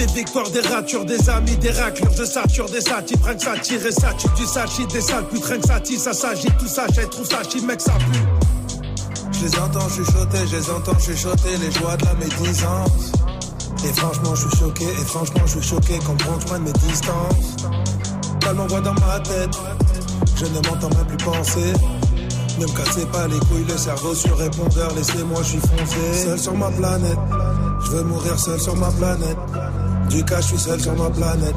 Des 0.00 0.06
victoires, 0.06 0.48
des 0.48 0.62
ratures, 0.62 1.04
des 1.04 1.28
amis, 1.28 1.58
des 1.58 1.72
raclures, 1.72 2.14
de 2.14 2.24
sature, 2.24 2.64
des 2.70 2.80
satis, 2.80 3.18
rien 3.22 3.34
que 3.34 3.42
ça 3.42 3.58
tire 3.58 3.84
et 3.84 3.92
ça 3.92 4.14
tue 4.14 4.28
du 4.34 4.46
sachi, 4.46 4.86
des 4.86 5.00
sales 5.02 5.28
putes, 5.28 5.44
rien 5.44 5.60
que 5.60 5.66
ça 5.66 5.78
ça 5.98 6.12
s'agit, 6.14 6.48
tout 6.58 6.66
ça, 6.66 6.86
j'ai 6.94 7.06
trouve 7.06 7.28
ça 7.28 7.42
chi, 7.46 7.60
mec, 7.66 7.82
ça 7.82 7.92
pue. 7.92 8.18
Je 9.30 9.44
les 9.44 9.58
entends 9.58 9.86
chuchoter, 9.90 10.38
je 10.50 10.56
les 10.56 10.70
entends 10.70 10.98
chuchoter, 10.98 11.54
les 11.58 11.70
joies 11.72 11.98
de 11.98 12.06
la 12.06 12.14
médisance. 12.14 13.12
Et 13.84 13.92
franchement, 13.92 14.34
je 14.34 14.48
suis 14.48 14.58
choqué, 14.58 14.84
et 14.84 15.04
franchement, 15.04 15.42
je 15.44 15.58
suis 15.58 15.68
choqué, 15.68 15.98
comprends 15.98 16.38
que 16.38 16.48
je 16.48 16.54
mes 16.54 16.72
distances. 16.72 17.56
Tellement 18.40 18.66
voix 18.68 18.80
dans 18.80 18.94
ma 18.94 19.20
tête, 19.20 19.50
je 20.34 20.46
ne 20.46 20.66
m'entends 20.66 20.96
même 20.96 21.06
plus 21.08 21.18
penser. 21.18 21.74
Ne 22.60 22.66
me 22.66 22.76
cassez 22.76 23.06
pas 23.06 23.26
les 23.26 23.38
couilles, 23.38 23.64
le 23.66 23.78
cerveau 23.78 24.14
sur 24.14 24.36
répondeur, 24.36 24.94
laissez-moi, 24.94 25.40
je 25.42 25.48
suis 25.48 25.60
foncé. 25.60 26.24
Seul 26.24 26.38
sur 26.38 26.54
ma 26.54 26.68
planète, 26.70 27.18
je 27.82 27.90
veux 27.90 28.02
mourir 28.02 28.38
seul 28.38 28.60
sur 28.60 28.76
ma 28.76 28.90
planète. 28.90 29.38
Du 30.10 30.22
cas, 30.26 30.42
je 30.42 30.48
suis 30.48 30.58
seul 30.58 30.78
sur 30.78 30.94
ma 30.94 31.08
planète. 31.08 31.54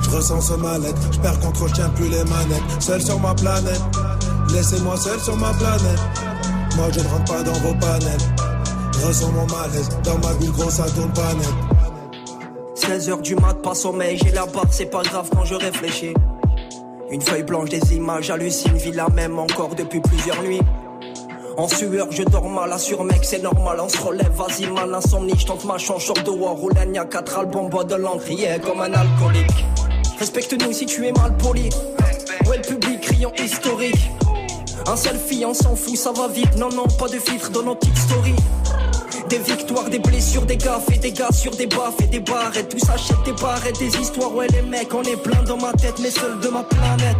Je 0.00 0.10
ressens 0.10 0.40
ce 0.40 0.54
mal-être, 0.54 1.00
je 1.12 1.20
perds 1.20 1.38
contre, 1.38 1.68
je 1.68 1.74
tiens 1.74 1.88
plus 1.90 2.08
les 2.08 2.24
manettes. 2.24 2.64
Seul 2.80 3.00
sur 3.00 3.20
ma 3.20 3.32
planète, 3.36 3.80
laissez-moi 4.52 4.96
seul 4.96 5.20
sur 5.20 5.36
ma 5.36 5.52
planète. 5.52 6.00
Moi, 6.76 6.86
je 6.92 6.98
ne 6.98 7.06
rentre 7.06 7.32
pas 7.32 7.42
dans 7.44 7.52
vos 7.52 7.74
panels. 7.74 8.20
Je 8.92 9.06
ressens 9.06 9.30
mon 9.30 9.46
malaise, 9.46 9.88
dans 10.02 10.18
ma 10.18 10.34
bulle 10.34 10.50
grosse, 10.50 10.74
ça 10.74 10.86
tourne 10.90 11.12
pas 11.12 11.32
net. 11.34 11.54
16h 12.74 13.22
du 13.22 13.36
mat, 13.36 13.54
pas 13.62 13.76
sommeil, 13.76 14.18
j'ai 14.18 14.32
la 14.32 14.46
barre, 14.46 14.66
c'est 14.72 14.86
pas 14.86 15.02
grave 15.02 15.28
quand 15.32 15.44
je 15.44 15.54
réfléchis. 15.54 16.12
Une 17.10 17.20
feuille 17.20 17.42
blanche, 17.42 17.68
des 17.68 17.94
images, 17.94 18.30
hallucine, 18.30 18.76
vis 18.76 18.92
la 18.92 19.08
même 19.10 19.38
encore 19.38 19.74
depuis 19.74 20.00
plusieurs 20.00 20.42
nuits. 20.42 20.62
En 21.56 21.68
sueur, 21.68 22.08
je 22.10 22.22
dors 22.24 22.48
mal, 22.48 22.72
assure 22.72 23.04
mec, 23.04 23.20
c'est 23.22 23.42
normal, 23.42 23.78
on 23.80 23.88
se 23.88 23.98
relève, 23.98 24.32
vas-y 24.32 24.66
mal, 24.66 24.92
insomnie, 24.92 25.34
je 25.38 25.46
tente 25.46 25.64
ma 25.64 25.78
chance, 25.78 26.12
de 26.12 26.30
war, 26.30 26.54
roule 26.54 26.72
a 26.78 27.04
quatre 27.04 27.38
albums, 27.38 27.68
bois 27.68 27.84
de 27.84 27.94
l'encre, 27.94 28.24
comme 28.64 28.80
un 28.80 28.92
alcoolique. 28.92 29.64
Respecte-nous 30.18 30.72
si 30.72 30.86
tu 30.86 31.06
es 31.06 31.12
mal 31.12 31.36
poli. 31.36 31.68
Ouais, 32.46 32.56
le 32.56 32.62
public, 32.62 33.00
criant 33.00 33.32
historique. 33.38 34.10
Un 34.86 34.96
selfie, 34.96 35.44
on 35.46 35.54
s'en 35.54 35.76
fout, 35.76 35.96
ça 35.96 36.12
va 36.12 36.26
vite, 36.28 36.56
non, 36.56 36.70
non, 36.70 36.86
pas 36.98 37.06
de 37.06 37.18
filtre 37.18 37.50
dans 37.50 37.62
nos 37.62 37.74
petites. 37.76 37.94
Des 39.28 39.38
victoires, 39.38 39.88
des 39.88 39.98
blessures, 39.98 40.44
des 40.44 40.56
gaffes 40.56 40.90
et 40.92 40.98
des 40.98 41.12
gars 41.12 41.32
sur 41.32 41.50
des 41.56 41.66
baffes 41.66 42.00
et 42.00 42.06
des 42.06 42.20
barres 42.20 42.56
et 42.56 42.68
tout 42.68 42.78
s'achète 42.78 43.22
des 43.24 43.32
barrettes, 43.32 43.78
des 43.78 43.96
histoires. 43.96 44.34
Ouais, 44.34 44.46
les 44.48 44.62
mecs, 44.62 44.92
on 44.94 45.02
est 45.02 45.16
plein 45.16 45.42
dans 45.44 45.56
ma 45.56 45.72
tête, 45.72 45.98
mais 46.00 46.10
seul 46.10 46.38
de 46.40 46.48
ma 46.48 46.62
planète. 46.62 47.16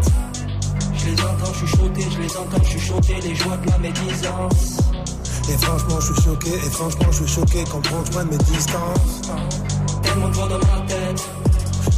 Je 0.97 1.07
les 1.07 1.21
entends 1.21 1.53
chuchoter, 1.55 2.07
je 2.15 2.21
les 2.21 2.37
entends 2.37 2.65
chuchoter, 2.65 3.21
les 3.23 3.35
joies 3.35 3.57
de 3.57 3.71
la 3.71 3.79
médisance. 3.79 4.79
Et 5.49 5.59
franchement, 5.59 6.01
je 6.01 6.13
suis 6.13 6.23
choqué, 6.23 6.51
et 6.51 6.71
franchement, 6.71 7.07
je 7.11 7.25
suis 7.25 7.35
choqué 7.35 7.65
quand 7.71 7.83
je 7.83 8.19
de 8.19 8.31
mes 8.31 8.39
distances. 8.39 9.23
Tellement 10.03 10.29
de 10.29 10.35
voix 10.35 10.49
dans 10.49 10.59
ma 10.59 10.87
tête. 10.87 11.54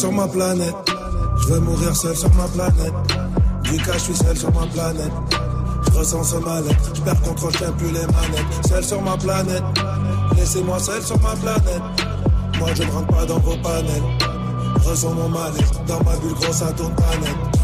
Sur 0.00 0.12
ma 0.12 0.26
planète. 0.26 0.74
Je 1.42 1.48
veux 1.52 1.60
mourir 1.60 1.94
seul 1.94 2.16
sur 2.16 2.34
ma 2.34 2.48
planète. 2.48 2.94
Du 3.64 3.76
cas, 3.76 3.92
je 3.92 3.98
suis 3.98 4.14
seul 4.14 4.34
sur 4.34 4.50
ma 4.54 4.66
planète. 4.66 5.12
Je 5.92 5.98
ressens 5.98 6.24
ce 6.24 6.36
mal-être. 6.36 6.94
Je 6.94 7.02
perds 7.02 7.20
contrôle, 7.20 7.52
je 7.52 7.70
plus 7.72 7.88
les 7.88 8.06
manettes. 8.06 8.66
Seul 8.66 8.82
sur 8.82 9.02
ma 9.02 9.18
planète. 9.18 9.62
Laissez-moi 10.36 10.78
seul 10.78 11.02
sur 11.02 11.20
ma 11.20 11.36
planète. 11.36 11.82
Moi, 12.58 12.70
je 12.74 12.82
ne 12.82 12.90
rentre 12.92 13.08
pas 13.08 13.26
dans 13.26 13.40
vos 13.40 13.56
panels. 13.58 14.02
Je 14.82 14.88
ressens 14.88 15.12
mon 15.12 15.28
mal-être. 15.28 15.84
Dans 15.86 16.02
ma 16.02 16.16
bulle 16.16 16.32
grosse, 16.40 16.56
ça 16.56 16.72
tourne 16.72 16.94
pas 16.94 17.16
net. 17.20 17.59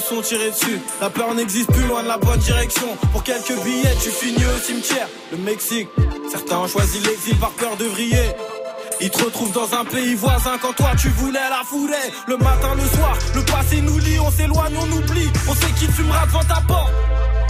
Sont 0.00 0.20
tirés 0.20 0.50
dessus. 0.50 0.80
La 1.00 1.10
peur 1.10 1.34
n'existe 1.34 1.70
plus 1.72 1.86
loin 1.86 2.02
de 2.02 2.08
la 2.08 2.18
bonne 2.18 2.38
direction. 2.38 2.86
Pour 3.12 3.22
quelques 3.22 3.54
billets, 3.62 3.94
tu 4.02 4.10
finis 4.10 4.44
au 4.44 4.58
cimetière. 4.58 5.08
Le 5.32 5.38
Mexique, 5.38 5.88
certains 6.30 6.58
ont 6.58 6.66
choisi 6.66 6.98
l'exil 7.00 7.36
par 7.36 7.50
peur 7.50 7.76
de 7.76 7.84
vriller. 7.84 8.34
Ils 9.00 9.10
te 9.10 9.22
retrouvent 9.22 9.52
dans 9.52 9.74
un 9.74 9.84
pays 9.84 10.14
voisin 10.14 10.56
quand 10.60 10.72
toi 10.74 10.90
tu 10.98 11.08
voulais 11.10 11.48
la 11.50 11.62
foulée. 11.64 11.94
Le 12.28 12.36
matin, 12.38 12.74
le 12.74 12.96
soir, 12.96 13.16
le 13.34 13.42
passé 13.42 13.80
nous 13.82 13.98
lie, 13.98 14.18
on 14.18 14.30
s'éloigne, 14.30 14.74
on 14.78 14.92
oublie. 14.96 15.28
On 15.48 15.54
sait 15.54 15.72
qui 15.78 15.86
fumera 15.86 16.26
devant 16.26 16.44
ta 16.44 16.62
porte. 16.66 16.92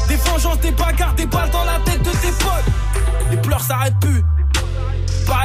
Des 0.08 0.16
vengeances, 0.16 0.60
des 0.60 0.72
bagarres, 0.72 1.14
des 1.14 1.26
balles 1.26 1.50
dans 1.50 1.64
la 1.64 1.78
tête 1.84 2.02
de 2.02 2.10
tes 2.10 2.32
potes. 2.38 3.30
Les 3.30 3.36
pleurs 3.36 3.62
s'arrêtent 3.62 4.00
plus. 4.00 4.24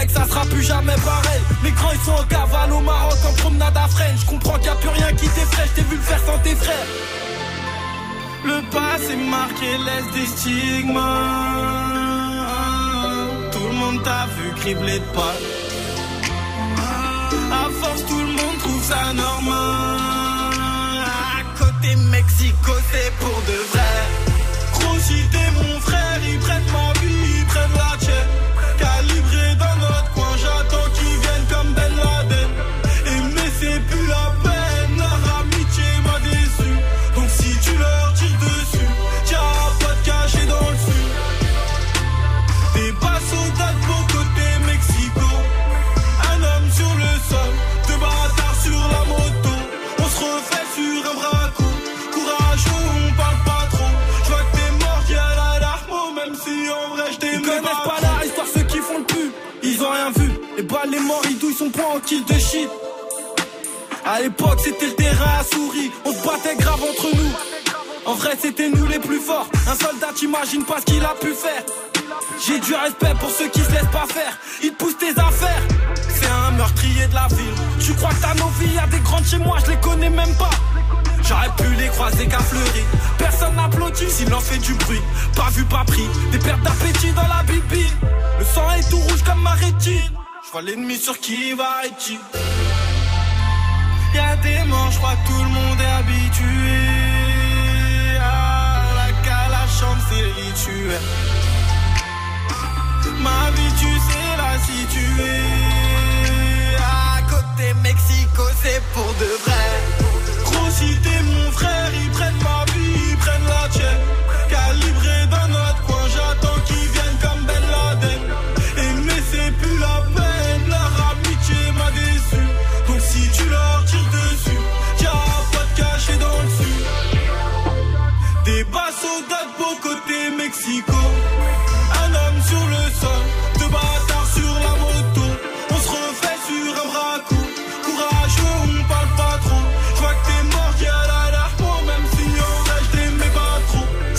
Que 0.06 0.12
ça 0.14 0.26
sera 0.26 0.42
plus 0.46 0.64
jamais 0.64 0.96
pareil. 1.06 1.42
Les 1.64 1.72
grands 1.72 1.92
ils 1.92 2.00
sont 2.00 2.12
en 2.12 2.24
cavale 2.24 2.74
au 2.74 2.80
Maroc 2.80 3.20
en 3.24 3.34
promenade 3.34 3.78
à 3.78 3.88
freine. 3.88 4.16
Je 4.20 4.26
comprends 4.26 4.54
qu'il 4.56 4.64
n'y 4.64 4.70
a 4.70 4.76
plus 4.76 4.90
rien 4.90 5.14
qui 5.14 5.28
t'effraie, 5.30 5.68
je 5.68 5.74
t'ai 5.76 5.88
vu 5.88 5.96
le 5.96 6.02
faire 6.02 6.20
sans 6.26 6.38
tes 6.40 6.56
frères. 6.56 6.88
Le 8.44 8.62
passé 8.72 9.16
marqué 9.16 9.78
laisse 9.78 10.12
des 10.16 10.26
stigmas. 10.26 11.02
Tout 13.52 13.68
le 13.68 13.74
monde 13.74 14.04
t'a 14.04 14.26
vu 14.38 14.52
cribler 14.56 15.00
de 15.00 15.06
pas. 15.14 15.36
À 17.54 17.70
force, 17.70 18.06
tout 18.08 18.20
le 18.20 18.34
monde 18.40 18.58
trouve 18.60 18.84
ça 18.84 19.14
normal. 19.14 19.71
Qui 92.02 92.41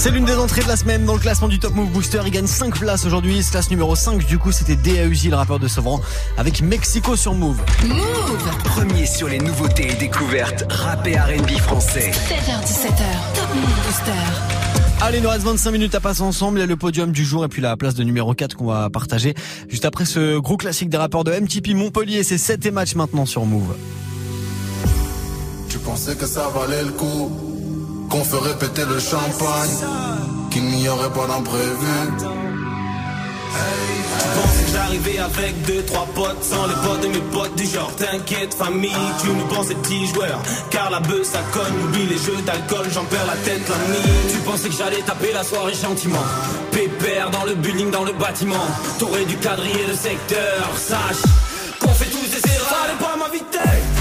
C'est 0.02 0.10
l'une 0.10 0.24
des 0.24 0.34
entrées 0.34 0.62
de 0.62 0.66
la 0.66 0.74
semaine 0.74 1.04
dans 1.04 1.12
le 1.12 1.20
classement 1.20 1.46
du 1.46 1.60
Top 1.60 1.76
Move 1.76 1.88
Booster. 1.90 2.22
Il 2.26 2.32
gagne 2.32 2.48
5 2.48 2.76
places 2.76 3.04
aujourd'hui. 3.04 3.40
Classe 3.48 3.70
numéro 3.70 3.94
5. 3.94 4.26
Du 4.26 4.36
coup, 4.36 4.50
c'était 4.50 4.74
DAUJ, 4.74 5.28
le 5.28 5.36
rappeur 5.36 5.60
de 5.60 5.68
Sevran, 5.68 6.00
avec 6.36 6.60
Mexico 6.60 7.14
sur 7.14 7.34
Move. 7.34 7.56
Premier 8.64 9.06
sur 9.06 9.28
les 9.28 9.38
nouveautés 9.38 9.92
et 9.92 9.94
découvertes 9.94 10.64
rap 10.68 11.06
et 11.06 11.16
R&B 11.16 11.50
français. 11.50 12.10
16h17h, 12.10 13.04
Top 13.36 13.54
Move 13.54 13.86
Booster. 13.86 15.02
Allez, 15.02 15.18
il 15.18 15.22
nous 15.22 15.28
reste 15.30 15.44
25 15.44 15.70
minutes 15.70 15.94
à 15.94 16.00
passer 16.00 16.22
ensemble. 16.22 16.58
Il 16.58 16.62
y 16.62 16.64
a 16.64 16.66
le 16.66 16.76
podium 16.76 17.12
du 17.12 17.24
jour 17.24 17.44
et 17.44 17.48
puis 17.48 17.62
la 17.62 17.76
place 17.76 17.94
de 17.94 18.02
numéro 18.02 18.34
4 18.34 18.56
qu'on 18.56 18.66
va 18.66 18.90
partager 18.90 19.36
juste 19.68 19.84
après 19.84 20.04
ce 20.04 20.40
gros 20.40 20.56
classique 20.56 20.88
des 20.88 20.96
rappeurs 20.96 21.22
de 21.22 21.30
MTP 21.30 21.76
Montpellier. 21.76 22.24
C'est 22.24 22.38
7 22.38 22.66
et 22.66 22.72
match 22.72 22.96
maintenant 22.96 23.24
sur 23.24 23.46
Move. 23.46 23.76
Tu 25.68 25.78
pensais 25.78 26.16
que 26.16 26.26
ça 26.26 26.48
valait 26.48 26.82
le 26.82 26.90
coup, 26.90 27.51
qu'on 28.12 28.24
ferait 28.24 28.58
péter 28.58 28.84
le 28.84 29.00
champagne, 29.00 29.70
qu'il 30.50 30.64
n'y 30.64 30.86
aurait 30.86 31.08
pas 31.08 31.26
d'imprévu. 31.26 31.96
Tu 32.18 32.28
pensais 34.36 34.64
que 34.64 34.70
j'arrivais 34.70 35.18
avec 35.18 35.62
deux, 35.62 35.82
trois 35.84 36.06
potes 36.14 36.44
Sans 36.44 36.66
les 36.66 36.74
potes 36.74 37.00
de 37.00 37.08
mes 37.08 37.24
potes 37.32 37.54
du 37.54 37.64
genre 37.64 37.90
T'inquiète 37.96 38.52
famille, 38.54 38.92
tu 39.22 39.28
nous 39.28 39.46
penses 39.46 39.68
des 39.68 39.74
petits 39.76 40.06
joueurs 40.06 40.40
Car 40.70 40.90
la 40.90 41.00
bœuf 41.00 41.24
ça 41.24 41.40
cogne, 41.52 41.74
oublie 41.84 42.06
les 42.06 42.18
jeux 42.18 42.40
d'alcool 42.44 42.86
J'en 42.92 43.04
perds 43.04 43.26
la 43.26 43.36
tête 43.36 43.66
la 43.68 43.76
nuit. 43.76 44.32
Tu 44.32 44.38
pensais 44.38 44.68
que 44.68 44.74
j'allais 44.74 45.02
taper 45.02 45.32
la 45.32 45.44
soirée 45.44 45.74
gentiment 45.74 46.24
Pépère 46.70 47.30
dans 47.30 47.44
le 47.44 47.54
building, 47.54 47.90
dans 47.90 48.04
le 48.04 48.12
bâtiment 48.12 48.66
T'aurais 48.98 49.24
dû 49.24 49.36
quadriller 49.36 49.86
le 49.88 49.94
secteur 49.94 50.68
Sache 50.76 51.22
qu'on 51.80 51.94
fait 51.94 52.10
tous 52.10 52.28
des 52.28 52.50
erreurs. 52.50 52.68
Fallait 52.68 52.98
pas 52.98 53.16
m'inviter 53.16 53.91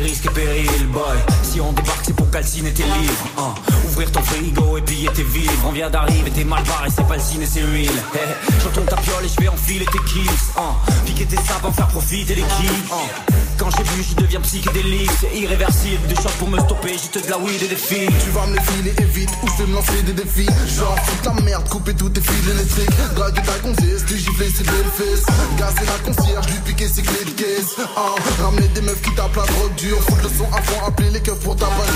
risques 0.00 0.26
et 0.26 0.30
périls, 0.30 0.86
boy. 0.92 1.16
Si 1.42 1.60
on 1.60 1.72
débarque, 1.72 2.15
pour 2.26 2.30
calciner 2.32 2.72
tes 2.72 2.82
livres. 2.82 3.26
hein. 3.38 3.54
Ouvrir 3.88 4.10
ton 4.12 4.22
frigo 4.22 4.76
et 4.78 4.82
piller 4.82 5.08
tes 5.14 5.22
vivres. 5.22 5.52
On 5.66 5.72
vient 5.72 5.88
d'arriver, 5.90 6.30
t'es 6.30 6.44
mal 6.44 6.62
barré, 6.64 6.88
c'est 6.94 7.06
pas 7.06 7.14
le 7.16 7.22
ciné, 7.22 7.46
c'est 7.46 7.62
real. 7.62 7.94
Hey, 8.14 8.34
je 8.60 8.64
retourne 8.68 8.86
ta 8.86 8.96
piole 8.96 9.24
et 9.24 9.28
je 9.28 9.40
vais 9.40 9.48
enfiler 9.48 9.86
tes 9.86 9.98
kills. 10.10 10.28
hein. 10.56 10.74
Piquer 11.06 11.26
tes 11.26 11.36
sapes, 11.36 11.64
en 11.64 11.72
faire 11.72 11.88
profiter 11.88 12.34
l'équipe. 12.34 12.70
hein. 12.92 13.32
Quand 13.58 13.70
j'ai 13.70 13.84
bu, 13.84 14.02
je 14.10 14.14
deviens 14.16 14.40
psychédélique. 14.40 15.10
C'est 15.20 15.34
irréversible. 15.38 16.06
Des 16.08 16.14
choses 16.16 16.32
pour 16.38 16.48
me 16.48 16.58
stopper, 16.60 16.96
j'ai 16.98 17.20
de 17.22 17.30
la 17.30 17.38
weed 17.38 17.62
et 17.62 17.68
des 17.68 17.76
filles. 17.76 18.10
Tu 18.22 18.30
vas 18.30 18.46
me 18.46 18.54
les 18.56 18.60
filer 18.62 18.94
et 18.98 19.04
vite, 19.04 19.30
ou 19.42 19.48
je 19.48 19.62
vais 19.62 19.68
me 19.70 19.74
lancer 19.76 20.02
des 20.02 20.12
défis. 20.12 20.48
Genre, 20.76 20.96
foutre 21.06 21.34
la 21.34 21.40
merde, 21.42 21.66
couper 21.68 21.94
tous 21.94 22.10
tes 22.10 22.20
fils 22.20 22.48
électriques. 22.50 22.90
Draguer 23.14 23.42
ta 23.42 23.58
gonzesse, 23.60 24.04
lui 24.10 24.18
gifler 24.18 24.50
ses 24.50 24.64
belles 24.64 24.92
fesses. 24.94 25.24
Gazer 25.56 25.86
la 25.86 26.12
concierge, 26.12 26.46
lui 26.48 26.58
piquer 26.66 26.88
ses 26.88 27.02
clés 27.02 27.24
de 27.24 27.30
caisse. 27.30 27.76
Ah, 27.96 28.14
ramener 28.42 28.68
des 28.68 28.82
meufs 28.82 29.00
qui 29.00 29.14
tapent 29.14 29.36
la 29.36 29.44
drogue 29.46 29.74
dure. 29.76 30.02
Foutre 30.02 30.24
le 30.24 30.28
son 30.28 30.52
à 30.52 30.60
fond, 30.60 30.84
appeler 30.86 31.10
les 31.10 31.20
keufs 31.20 31.40
pour 31.40 31.56
ta 31.56 31.66
page 31.66 31.95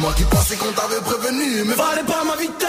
Moi 0.00 0.14
qui 0.16 0.24
pensais 0.24 0.56
qu'on 0.56 0.72
t'avait 0.72 1.00
prévenu. 1.02 1.64
Mais 1.66 1.74
Fallait 1.74 2.02
pas 2.04 2.24
m'inviter 2.24 2.66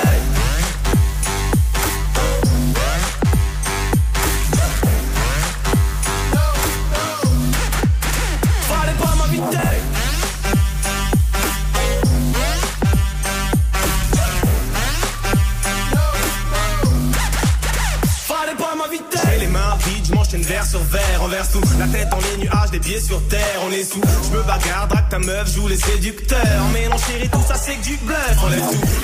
Fallait 8.68 8.94
pas 8.94 9.16
m'inviter 9.16 9.58
Fallait 18.28 18.56
pas 18.56 18.76
m'inviter 18.76 19.20
J'ai 19.32 19.40
les 19.40 19.48
mains 19.48 19.78
vides, 19.86 20.06
je 20.06 20.14
m'enchaîne 20.14 20.42
verre 20.42 20.66
sur 20.66 20.80
verre, 20.84 21.22
on 21.22 21.28
verse 21.28 21.52
tout. 21.52 21.62
La 21.80 21.88
tête 21.88 22.10
sur 23.00 23.22
terre, 23.28 23.62
on 23.68 23.72
est 23.72 23.84
sous. 23.84 24.02
Je 24.24 24.38
me 24.38 24.44
bagarre, 24.44 24.88
drague 24.88 25.10
ta 25.10 25.20
meuf, 25.20 25.54
joue 25.54 25.68
les 25.68 25.78
séducteurs. 25.78 26.66
Mélange 26.74 27.02
chérie, 27.08 27.30
tout 27.30 27.44
ça 27.48 27.56
c'est 27.56 27.76
que 27.76 27.84
du 27.84 27.98
bluff. 27.98 28.18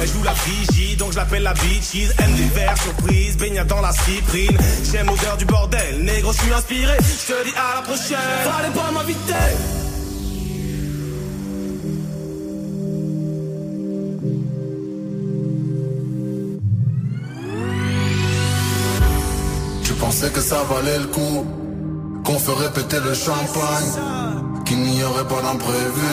Elle 0.01 0.07
joue 0.07 0.23
la 0.23 0.33
vigie, 0.33 0.95
donc 0.95 1.11
je 1.11 1.17
l'appelle 1.17 1.43
la 1.43 1.53
bitches. 1.53 2.11
Aime 2.19 2.33
des 2.35 2.49
verres 2.55 2.77
surprise, 2.77 3.37
baignade 3.37 3.67
dans 3.67 3.81
la 3.81 3.91
cyprine. 3.91 4.57
J'aime 4.91 5.07
l'odeur 5.07 5.37
du 5.37 5.45
bordel, 5.45 6.03
négro, 6.03 6.31
je 6.31 6.37
suis 6.39 6.53
inspiré. 6.53 6.97
Je 6.99 7.33
te 7.33 7.43
dis 7.45 7.53
à 7.55 7.75
la 7.75 7.81
prochaine. 7.81 8.17
Fallait 8.43 8.73
pas 8.73 8.91
m'inviter. 8.91 9.33
Pensais 19.99 20.29
que 20.29 20.39
ça 20.39 20.63
valait 20.63 20.99
le 20.99 21.07
coup, 21.07 21.45
qu'on 22.27 22.39
ferait 22.39 22.73
péter 22.73 22.99
le 22.99 23.13
champagne, 23.13 23.93
qu'il 24.65 24.79
n'y 24.79 25.01
aurait 25.01 25.23
pas 25.23 25.41
d'imprévu. 25.41 26.11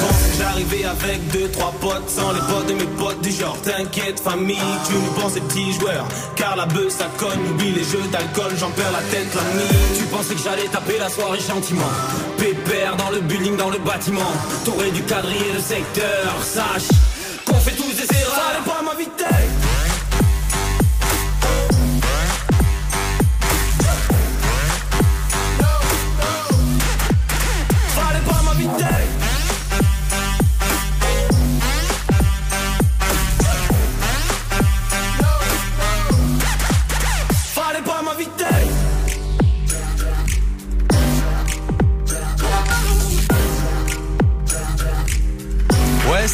Pensais 0.00 0.30
que 0.30 0.36
j'arrivais 0.36 0.84
avec 0.84 1.28
deux, 1.30 1.48
trois 1.50 1.72
potes 1.80 2.08
Sans 2.08 2.32
les 2.32 2.40
potes 2.40 2.66
de 2.66 2.74
mes 2.74 2.86
potes 2.96 3.20
du 3.20 3.30
genre 3.30 3.56
T'inquiète 3.62 4.20
famille, 4.20 4.58
tu 4.86 4.94
nous 4.94 5.20
penses 5.20 5.34
des 5.34 5.40
petits 5.40 5.72
joueurs 5.72 6.06
Car 6.36 6.56
la 6.56 6.66
bœuf 6.66 6.90
ça 6.90 7.06
cogne, 7.16 7.40
oublie 7.50 7.72
les 7.72 7.82
jeux 7.84 8.02
d'alcool 8.12 8.52
J'en 8.58 8.70
perds 8.70 8.92
la 8.92 9.02
tête 9.10 9.32
la 9.34 9.42
nuit. 9.54 9.68
Tu 9.96 10.04
pensais 10.04 10.34
que 10.34 10.40
j'allais 10.40 10.68
taper 10.68 10.98
la 10.98 11.08
soirée 11.08 11.40
gentiment 11.40 11.90
Pépère 12.36 12.96
dans 12.96 13.10
le 13.10 13.20
building, 13.20 13.56
dans 13.56 13.70
le 13.70 13.78
bâtiment 13.78 14.32
T'aurais 14.64 14.90
dû 14.90 15.02
quadriller 15.02 15.52
le 15.54 15.60
secteur 15.60 16.42
Sache 16.42 16.88
qu'on 17.44 17.54
fait 17.54 17.76
tous 17.76 17.94
des 17.94 18.16
erreurs. 18.16 18.34
Fallait 18.34 18.64
pas 18.64 18.82
m'inviter 18.82 19.24
Fallait 19.24 19.67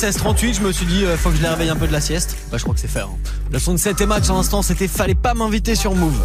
16h38, 0.04 0.56
je 0.56 0.60
me 0.60 0.70
suis 0.70 0.84
dit, 0.84 1.02
euh, 1.06 1.16
faut 1.16 1.30
que 1.30 1.36
je 1.36 1.40
les 1.40 1.48
réveille 1.48 1.70
un 1.70 1.76
peu 1.76 1.86
de 1.86 1.92
la 1.92 2.00
sieste. 2.00 2.36
Bah, 2.50 2.58
je 2.58 2.62
crois 2.62 2.74
que 2.74 2.80
c'est 2.80 2.88
fait. 2.88 3.00
Hein. 3.00 3.08
Le 3.50 3.58
son 3.58 3.72
de 3.72 3.78
7 3.78 4.02
et 4.02 4.06
Max, 4.06 4.28
en 4.28 4.36
l'instant, 4.36 4.60
c'était 4.60 4.86
Fallait 4.86 5.14
pas 5.14 5.32
m'inviter 5.32 5.74
sur 5.74 5.94
Move. 5.94 6.20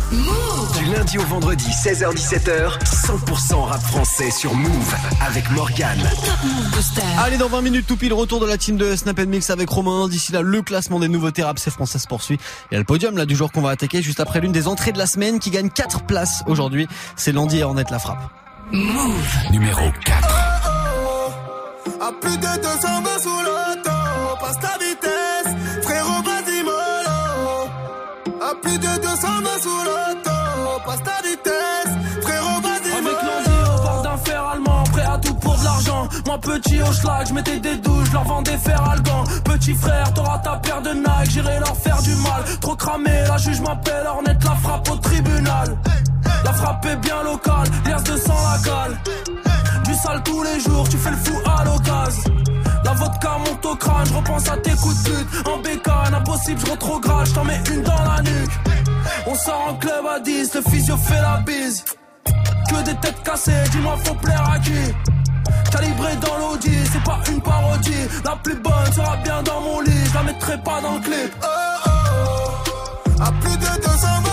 Du 0.77 0.93
lundi 0.93 1.17
au 1.17 1.23
vendredi, 1.23 1.63
16h17h, 1.63 2.77
100% 2.83 3.63
rap 3.63 3.81
français 3.81 4.31
sur 4.31 4.53
Move 4.53 4.95
avec 5.25 5.49
Morgane. 5.51 6.09
Allez, 7.19 7.37
dans 7.37 7.47
20 7.47 7.61
minutes, 7.61 7.87
tout 7.87 7.95
pile, 7.95 8.11
retour 8.13 8.41
de 8.41 8.45
la 8.45 8.57
team 8.57 8.75
de 8.75 8.97
Snap 8.97 9.17
Mix 9.19 9.49
avec 9.49 9.69
Romain. 9.69 10.09
D'ici 10.09 10.33
là, 10.33 10.41
le 10.41 10.61
classement 10.61 10.99
des 10.99 11.07
nouveautés 11.07 11.43
rap 11.43 11.57
c'est 11.57 11.71
français 11.71 11.99
se 11.99 12.07
poursuit. 12.07 12.37
Il 12.71 12.73
y 12.73 12.75
a 12.75 12.79
le 12.79 12.85
podium 12.85 13.15
là 13.15 13.25
du 13.25 13.37
jour 13.37 13.49
qu'on 13.49 13.61
va 13.61 13.69
attaquer 13.69 14.01
juste 14.01 14.19
après 14.19 14.41
l'une 14.41 14.51
des 14.51 14.67
entrées 14.67 14.91
de 14.91 14.97
la 14.97 15.05
semaine 15.05 15.39
qui 15.39 15.51
gagne 15.51 15.69
4 15.69 16.03
places 16.03 16.43
aujourd'hui. 16.47 16.85
C'est 17.15 17.31
Landy 17.31 17.59
et 17.59 17.63
Ornette 17.63 17.91
la 17.91 17.99
frappe. 17.99 18.29
Move 18.73 19.51
numéro 19.51 19.89
4. 20.03 20.27
À 22.01 22.11
plus 22.19 22.37
de 22.37 22.61
220 22.61 23.08
plus 28.69 28.79
de 28.79 29.01
220 29.01 29.49
sous 29.61 29.69
l'auto, 29.69 30.81
passe 30.85 31.03
ta 31.03 31.27
vitesse, 31.27 32.21
frérot, 32.21 32.61
vas-y 32.61 32.91
Avec 32.91 33.17
l'envie 33.27 33.69
au 33.69 33.81
bord 33.81 34.01
d'un 34.03 34.17
fer 34.17 34.43
allemand, 34.53 34.83
prêt 34.91 35.05
à 35.05 35.17
tout 35.17 35.33
pour 35.35 35.57
de 35.57 35.63
l'argent. 35.63 36.07
Moi 36.25 36.37
petit 36.39 36.81
au 36.81 36.91
schlag, 36.91 37.27
je 37.27 37.33
mettais 37.33 37.59
des 37.59 37.77
douches, 37.77 38.11
leur 38.11 38.23
vendais 38.23 38.57
fer 38.57 38.81
algan. 38.83 39.23
Petit 39.43 39.73
frère, 39.73 40.13
t'auras 40.13 40.39
ta 40.39 40.57
paire 40.57 40.81
de 40.81 40.91
Nike, 40.91 41.31
j'irai 41.31 41.59
leur 41.59 41.75
faire 41.75 42.01
du 42.01 42.13
mal. 42.15 42.43
Trop 42.61 42.75
cramé, 42.75 43.23
la 43.27 43.37
juge 43.37 43.61
m'appelle, 43.61 44.07
Ornette 44.07 44.43
la 44.43 44.55
frappe 44.55 44.89
au 44.89 44.95
tribunal. 44.97 45.77
La 46.43 46.53
frappe 46.53 46.85
est 46.85 46.95
bien 46.97 47.23
locale, 47.23 47.67
liasse 47.85 48.03
de 48.03 48.17
sang 48.17 48.37
la 48.51 48.69
cale. 48.69 49.48
Sale 50.03 50.23
tous 50.23 50.43
les 50.43 50.59
jours, 50.61 50.87
tu 50.87 50.97
fais 50.97 51.11
le 51.11 51.17
fou 51.17 51.33
à 51.45 51.63
l'occasion. 51.65 52.31
La 52.85 52.93
vodka 52.93 53.37
monte 53.39 53.65
au 53.65 53.75
crâne, 53.75 54.05
je 54.05 54.13
repense 54.13 54.49
à 54.49 54.57
tes 54.57 54.71
coups 54.71 55.03
de 55.03 55.09
pute. 55.09 55.47
En 55.47 55.57
bécane, 55.57 56.13
impossible, 56.13 56.61
je 56.65 56.71
retrograde, 56.71 57.27
je 57.27 57.33
t'en 57.33 57.43
mets 57.43 57.61
une 57.71 57.81
dans 57.81 58.03
la 58.03 58.21
nuque. 58.21 58.51
On 59.27 59.35
sort 59.35 59.67
en 59.69 59.73
club 59.75 60.05
à 60.05 60.19
10, 60.19 60.55
le 60.55 60.61
physio 60.61 60.95
fait 60.95 61.21
la 61.21 61.37
bise. 61.45 61.83
Que 62.69 62.83
des 62.83 62.95
têtes 62.95 63.21
cassées, 63.23 63.63
dis-moi 63.71 63.97
faut 64.05 64.13
plaire 64.15 64.49
à 64.49 64.59
qui? 64.59 64.71
Calibré 65.71 66.15
dans 66.17 66.37
l'audi, 66.37 66.77
c'est 66.91 67.03
pas 67.03 67.19
une 67.29 67.41
parodie. 67.41 68.07
La 68.23 68.35
plus 68.37 68.55
bonne 68.55 68.93
sera 68.93 69.17
bien 69.17 69.43
dans 69.43 69.61
mon 69.61 69.81
lit, 69.81 70.05
je 70.05 70.13
la 70.13 70.23
mettrai 70.23 70.57
pas 70.59 70.79
dans 70.81 70.95
le 70.95 71.01
clip. 71.01 71.35
Oh 71.41 71.45
oh 71.85 71.89
oh, 71.89 73.21
à 73.21 73.31
plus 73.41 73.57
de 73.57 73.81
220 73.81 74.28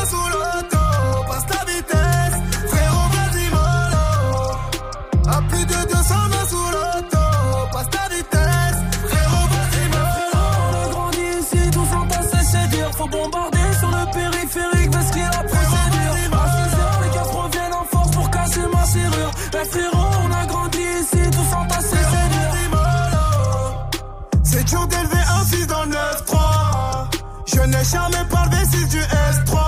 n'ai 27.67 27.85
jamais 27.85 28.25
parlé 28.31 28.57
6 28.65 28.89
du 28.89 28.99
S3. 29.01 29.59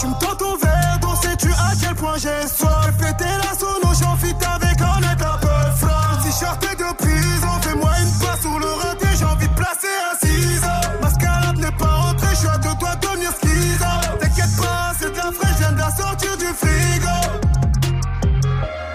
Tu 0.00 0.06
me 0.06 0.14
tends 0.14 0.36
ton 0.36 0.56
verre, 0.56 0.98
donc 1.00 1.16
sais-tu 1.22 1.50
à 1.52 1.72
quel 1.80 1.94
point 1.94 2.16
j'ai 2.16 2.46
soif? 2.48 2.90
Péter 2.98 3.24
la 3.42 3.58
sono, 3.58 3.94
j'en 4.00 4.16
fit 4.16 4.34
avec 4.54 4.80
un 4.80 5.00
net 5.00 5.20
un 5.22 5.38
peu 5.38 5.76
froid. 5.76 6.18
Si 6.24 6.32
sortais 6.32 6.74
de 6.76 6.94
prison, 6.96 7.48
fais-moi 7.62 7.90
une 8.02 8.18
passe 8.18 8.40
sur 8.40 8.58
le 8.58 8.66
raté, 8.66 9.06
j'ai 9.18 9.24
envie 9.24 9.48
de 9.48 9.54
placer 9.54 9.94
un 10.12 10.26
ciseau. 10.26 10.66
Mascarade 11.02 11.56
n'est 11.58 11.72
pas 11.72 11.86
rentrée, 11.86 12.28
je 12.30 12.36
suis 12.36 12.48
à 12.48 12.58
deux 12.58 12.74
doigts 12.74 12.94
de 12.96 13.00
devenir 13.06 13.30
schizo. 13.42 14.18
T'inquiète 14.20 14.56
pas, 14.58 14.92
c'est 14.98 15.10
de 15.12 15.16
la 15.16 15.32
fraîche, 15.32 15.52
je 15.54 15.58
viens 15.58 15.72
de 15.72 15.78
la 15.78 15.90
sortir 15.90 16.36
du 16.36 16.46
frigo. 16.46 17.16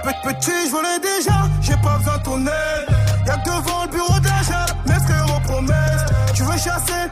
Pe- 0.03 0.11
Petit, 0.23 0.51
je 0.67 0.71
volais 0.71 0.99
déjà, 1.01 1.37
j'ai 1.61 1.75
pas 1.77 1.97
besoin 1.97 2.17
de 2.17 2.23
ton 2.23 2.39
aide. 2.45 2.87
Y'a 3.25 3.37
devant 3.37 3.83
le 3.85 3.91
bureau 3.91 4.19
d'achat, 4.19 4.65
mes 4.85 4.99
frérots 4.99 5.39
promesses. 5.45 6.05
Tu 6.33 6.43
veux 6.43 6.57
chasser? 6.57 7.09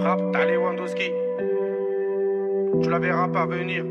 Frappe, 0.00 0.20
t'as 0.32 0.46
Lewandowski. 0.46 1.12
Tu 2.82 2.88
la 2.88 2.98
verras 2.98 3.28
pas 3.28 3.44
venir. 3.44 3.84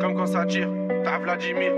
Comme 0.00 0.14
quand 0.14 0.26
ça 0.26 0.46
tire, 0.46 0.68
t'as 1.04 1.18
Vladimir. 1.18 1.72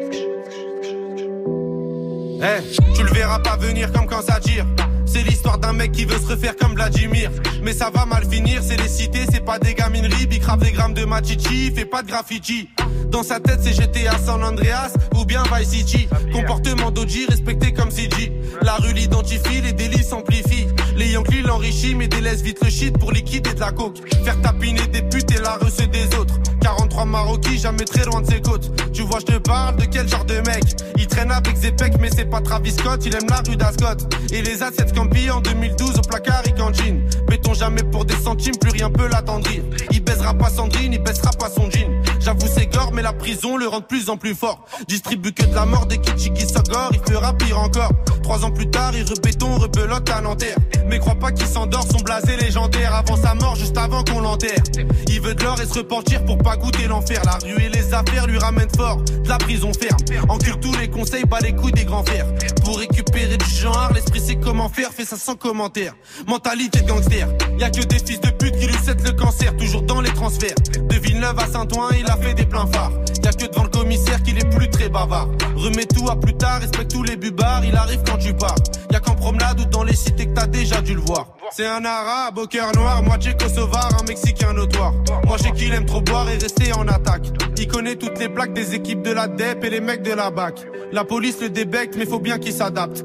Eh, 2.43 2.95
tu 2.95 3.03
le 3.03 3.11
verras 3.11 3.38
pas 3.38 3.57
venir 3.57 3.91
comme 3.93 4.07
quand 4.07 4.20
ça 4.20 4.41
tire. 4.41 4.66
C'est 5.07 5.22
l'histoire 5.22 5.59
d'un 5.59 5.72
mec 5.72 5.93
qui 5.93 6.05
veut 6.05 6.18
se 6.18 6.26
refaire 6.26 6.55
comme 6.55 6.74
Vladimir. 6.74 7.30
Mais 7.62 7.72
ça 7.72 7.91
va 7.93 8.05
mal 8.05 8.24
finir, 8.30 8.62
c'est 8.62 8.76
les 8.76 8.88
cités, 8.88 9.24
c'est 9.32 9.45
pas 9.45 9.59
des 9.59 9.74
gamineries. 9.74 10.26
Big 10.26 10.43
grave 10.43 10.61
des 10.61 10.72
grammes 10.72 10.95
de 10.95 11.05
machichi, 11.05 11.72
fait 11.74 11.86
pas 11.86 12.03
de 12.03 12.09
graffiti. 12.09 12.68
Dans 13.11 13.22
sa 13.22 13.41
tête, 13.41 13.61
c'est 13.62 13.72
GTA 13.72 14.18
San 14.18 14.45
Andreas 14.45 14.93
ou 15.16 15.24
bien 15.24 15.43
Vice 15.53 15.70
City. 15.70 16.09
Comportement 16.32 16.91
d'Oji 16.91 17.26
respecté 17.26 17.72
comme 17.72 17.91
CG. 17.91 18.32
La 18.62 18.74
rue 18.74 18.93
l'identifie, 18.93 19.62
les 19.62 19.72
délits 19.72 20.05
s'amplifient. 20.05 20.68
Les 21.01 21.12
Yankees 21.12 21.40
l'enrichissent, 21.40 21.94
mais 21.94 22.09
délaissent 22.09 22.42
vite 22.42 22.62
le 22.62 22.68
shit 22.68 22.98
pour 22.98 23.11
liquider 23.11 23.55
de 23.55 23.61
la 23.61 23.72
coke. 23.72 23.96
Faire 24.22 24.38
tapiner 24.42 24.86
des 24.88 25.01
putes 25.01 25.30
et 25.32 25.40
la 25.40 25.57
reçue 25.57 25.88
des 25.88 26.05
autres. 26.18 26.34
43 26.61 27.07
Maroquis, 27.07 27.57
jamais 27.57 27.86
très 27.86 28.05
loin 28.05 28.20
de 28.20 28.26
ses 28.26 28.42
côtes. 28.42 28.70
Tu 28.92 29.01
vois, 29.01 29.18
je 29.20 29.24
te 29.24 29.38
parle 29.38 29.76
de 29.76 29.86
quel 29.86 30.07
genre 30.07 30.26
de 30.26 30.34
mec? 30.34 30.62
Il 30.98 31.07
traîne 31.07 31.30
avec 31.30 31.57
Zepec, 31.57 31.94
mais 31.98 32.11
c'est 32.14 32.26
pas 32.26 32.42
Travis 32.42 32.72
Scott. 32.72 33.01
Il 33.07 33.14
aime 33.14 33.28
la 33.30 33.40
rue 33.48 33.57
d'Ascot. 33.57 34.07
Et 34.30 34.42
les 34.42 34.62
assets 34.62 34.88
Scampi 34.88 35.30
en 35.30 35.40
2012 35.40 35.96
au 35.96 36.03
placard, 36.03 36.42
il 36.44 36.53
cantine. 36.53 37.01
Béton 37.26 37.55
jamais 37.55 37.82
pour 37.82 38.05
des 38.05 38.16
centimes, 38.16 38.57
plus 38.61 38.70
rien 38.70 38.90
peut 38.90 39.09
l'attendrir. 39.09 39.62
Il 39.92 40.05
baisera 40.05 40.34
pas 40.34 40.51
Sandrine, 40.51 40.92
il 40.92 41.03
baissera 41.03 41.30
pas 41.30 41.48
son 41.48 41.70
jean. 41.70 41.99
J'avoue, 42.21 42.47
c'est 42.55 42.66
gore, 42.66 42.93
mais 42.93 43.03
la 43.03 43.12
prison 43.12 43.57
le 43.57 43.66
rend 43.66 43.81
de 43.81 43.85
plus 43.85 44.11
en 44.11 44.16
plus 44.16 44.35
fort. 44.35 44.64
Distribue 44.89 45.33
que 45.33 45.45
de 45.45 45.55
la 45.55 45.64
mort 45.64 45.87
des 45.87 45.99
Kichiki 45.99 46.47
Sagor, 46.47 46.91
il 46.93 47.01
fera 47.12 47.33
pire 47.33 47.59
encore. 47.59 47.91
Trois 48.23 48.45
ans 48.45 48.51
plus 48.51 48.71
tard, 48.71 48.93
il 48.95 49.05
rebéton, 49.05 49.57
rebelote 49.57 50.09
à 50.11 50.21
Nanterre. 50.21 50.57
Mais 50.87 50.99
crois 50.99 51.14
pas 51.14 51.33
qu'il 51.33 51.47
s'endort, 51.47 51.85
son 51.91 52.01
blasé 52.01 52.37
légendaire 52.37 52.95
avant 52.95 53.16
sa 53.16 53.35
mort, 53.35 53.57
juste 53.57 53.77
avant 53.79 54.05
qu'on 54.05 54.21
l'enterre. 54.21 54.62
Il 55.09 55.21
veut 55.21 55.35
de 55.35 55.43
l'or 55.43 55.61
et 55.61 55.66
se 55.66 55.79
repentir 55.79 56.25
pour 56.25 56.39
pas 56.39 56.57
goûter 56.57 56.87
l'enfer. 56.87 57.23
La 57.25 57.39
rue 57.43 57.62
et 57.62 57.68
les 57.68 57.95
affaires 57.95 58.27
lui 58.27 58.39
ramènent 58.39 58.71
fort, 58.77 58.99
de 59.03 59.29
la 59.29 59.39
prison 59.39 59.73
ferme. 59.73 59.99
Encule 60.29 60.61
tous 60.61 60.77
les 60.79 60.89
conseils, 60.89 61.25
pas 61.25 61.41
les 61.41 61.55
couilles 61.55 61.73
des 61.73 61.85
grands 61.85 62.05
fers. 62.05 62.27
Pour 62.64 62.79
récupérer 62.79 63.37
du 63.37 63.51
genre, 63.51 63.91
l'esprit 63.95 64.21
sait 64.21 64.37
comment 64.37 64.68
faire, 64.68 64.91
fait 64.93 65.05
ça 65.05 65.16
sans 65.16 65.37
commentaire. 65.37 65.95
Mentalité 66.27 66.83
de 66.83 66.89
gangster, 66.89 67.29
y 67.59 67.64
a 67.64 67.71
que 67.71 67.85
des 67.85 67.99
fils 67.99 68.21
de 68.21 68.31
pute 68.31 68.59
qui 68.59 68.66
lui 68.66 68.77
cèdent 68.85 69.05
le 69.05 69.12
cancer, 69.12 69.57
toujours 69.57 69.83
dans 69.83 70.01
les 70.01 70.12
transferts. 70.12 70.55
De 70.89 70.97
Villeneuve 70.97 71.39
à 71.39 71.47
Saint-Ouen, 71.47 71.89
il 71.99 72.10
a 72.11 72.17
fait 72.17 72.35
des 72.35 72.45
pleins 72.45 72.67
phares. 72.67 72.93
Y 73.23 73.27
a 73.27 73.33
que 73.33 73.47
devant 73.47 73.65
le 73.65 73.71
commissaire 73.71 74.23
qu'il 74.23 74.39
est 74.39 74.51
plus 74.51 74.69
très 74.69 74.89
bavard. 74.89 75.29
Remets 75.57 75.87
tout 75.87 76.09
à 76.11 76.17
plus 76.17 76.35
tard, 76.35 76.61
respecte 76.61 76.91
tous 76.91 77.03
les 77.03 77.17
bubards, 77.17 77.65
il 77.65 77.77
arrive 77.77 78.03
quand 78.07 78.19
tu 78.19 78.35
pars. 78.35 78.57
Y 78.91 78.97
a 78.97 79.01
qu'en 79.01 79.15
promenade 79.15 79.61
ou 79.61 79.65
dans 79.67 79.85
les 79.85 79.95
cités 79.95 80.27
que 80.27 80.35
t'as 80.35 80.47
déjà 80.47 80.81
dû 80.81 80.95
le 80.95 81.01
voir. 81.01 81.29
C'est 81.53 81.67
un 81.67 81.85
arabe 81.85 82.39
au 82.39 82.47
cœur 82.47 82.73
noir, 82.75 83.03
moitié 83.03 83.35
kosovar, 83.35 83.91
un 84.01 84.05
mexicain 84.07 84.53
notoire. 84.53 84.93
Moi 85.27 85.37
j'ai 85.43 85.53
qu'il 85.53 85.73
aime 85.73 85.87
trop 85.87 86.01
boire 86.01 86.29
et 86.29 86.39
rester 86.39 86.73
en 86.73 86.87
attaque. 86.89 87.27
Il 87.57 87.69
connaît 87.69 87.97
toutes 87.97 88.19
les 88.19 88.29
plaques 88.29 88.55
des 88.55 88.75
équipes 88.75 89.03
de 89.03 89.11
la 89.11 89.29
DEP 89.29 89.65
et 89.65 89.71
les 89.71 89.81
mecs 89.81 90.03
de 90.03 90.13
la 90.13 90.31
BAC. 90.31 90.67
La 90.93 91.05
police 91.05 91.41
le 91.43 91.51
débecte, 91.51 91.95
mais 91.97 92.07
faut 92.07 92.19
bien 92.19 92.39
qu'il 92.39 92.55
s'adapte. 92.55 93.05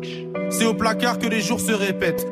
C'est 0.50 0.66
au 0.66 0.74
placard 0.74 1.20
que 1.20 1.28
les 1.28 1.42
jours 1.42 1.60
se 1.60 1.74
répètent. 1.74 2.26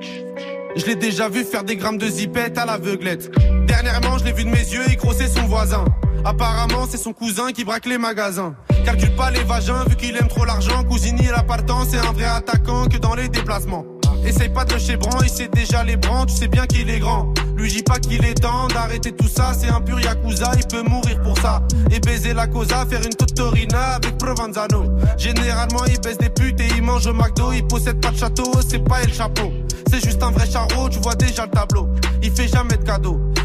Je 0.76 0.86
l'ai 0.86 0.96
déjà 0.96 1.28
vu 1.28 1.44
faire 1.44 1.64
des 1.64 1.76
grammes 1.76 1.98
de 1.98 2.08
zipette 2.08 2.58
à 2.58 2.66
l'aveuglette. 2.66 3.30
Dernièrement, 3.68 4.18
je 4.18 4.24
l'ai 4.24 4.32
vu 4.32 4.46
de 4.46 4.50
mes 4.50 4.58
yeux, 4.58 4.84
grossait 4.96 5.28
son 5.28 5.44
voisin. 5.48 5.84
Apparemment, 6.26 6.86
c'est 6.90 6.98
son 6.98 7.14
cousin 7.14 7.52
qui 7.52 7.66
braque 7.66 7.86
les 7.86 7.98
magasins. 7.98 8.56
Calcule 8.86 9.16
pas 9.16 9.32
les 9.32 9.44
vagins, 9.44 9.84
vu 9.88 9.96
qu'il 9.96 10.16
aime 10.16 10.28
trop 10.28 10.46
l'argent. 10.46 10.84
Cousini, 10.84 11.28
la 11.28 11.44
partant, 11.44 11.86
c'est 11.90 11.98
un 11.98 12.12
vrai 12.14 12.26
attaquant 12.26 12.88
que 12.88 12.98
dans 12.98 13.16
les 13.16 13.28
déplacements. 13.28 13.86
Essaye 14.26 14.50
pas 14.50 14.64
de 14.64 14.74
le 14.74 14.80
chébran, 14.80 15.20
il 15.22 15.30
sait 15.30 15.50
déjà 15.50 15.84
les 15.84 15.98
brans, 15.98 16.26
tu 16.26 16.34
sais 16.34 16.48
bien 16.48 16.66
qu'il 16.66 16.90
est 16.90 17.00
grand. 17.00 17.34
Lui 17.58 17.70
dis 17.70 17.84
pas 17.84 18.00
qu'il 18.00 18.24
est 18.24 18.36
temps 18.36 18.68
d'arrêter 18.70 19.12
tout 19.12 19.28
ça, 19.28 19.54
c'est 19.54 19.68
un 19.68 19.82
pur 19.82 20.00
yakuza, 20.00 20.52
il 20.58 20.66
peut 20.66 20.82
mourir 20.84 21.22
pour 21.22 21.38
ça. 21.40 21.62
Et 21.92 22.00
baiser 22.00 22.34
la 22.34 22.48
cosa, 22.48 22.86
faire 22.86 23.02
une 23.04 23.14
totorina 23.14 23.96
avec 23.96 24.18
Provenzano. 24.18 24.86
Généralement 25.18 25.84
il 25.88 26.00
baisse 26.00 26.18
des 26.18 26.30
putes 26.30 26.60
et 26.62 26.68
il 26.78 26.84
mange 26.84 27.06
au 27.06 27.14
McDo, 27.14 27.52
il 27.52 27.68
possède 27.68 28.00
pas 28.00 28.12
de 28.12 28.18
château, 28.18 28.50
c'est 28.66 28.84
pas 28.84 29.02
El 29.02 29.14
Chapeau. 29.14 29.52
C'est 29.90 30.04
juste 30.04 30.24
un 30.24 30.32
vrai 30.32 30.50
charreau, 30.50 30.90
tu 30.90 31.00
vois 31.00 31.16
déjà 31.16 31.44
le 31.44 31.52
tableau. 31.52 31.90
Il 32.22 32.32
fait 32.32 32.48
jamais 32.48 32.78
de 32.78 32.84
cadeaux, 32.84 33.20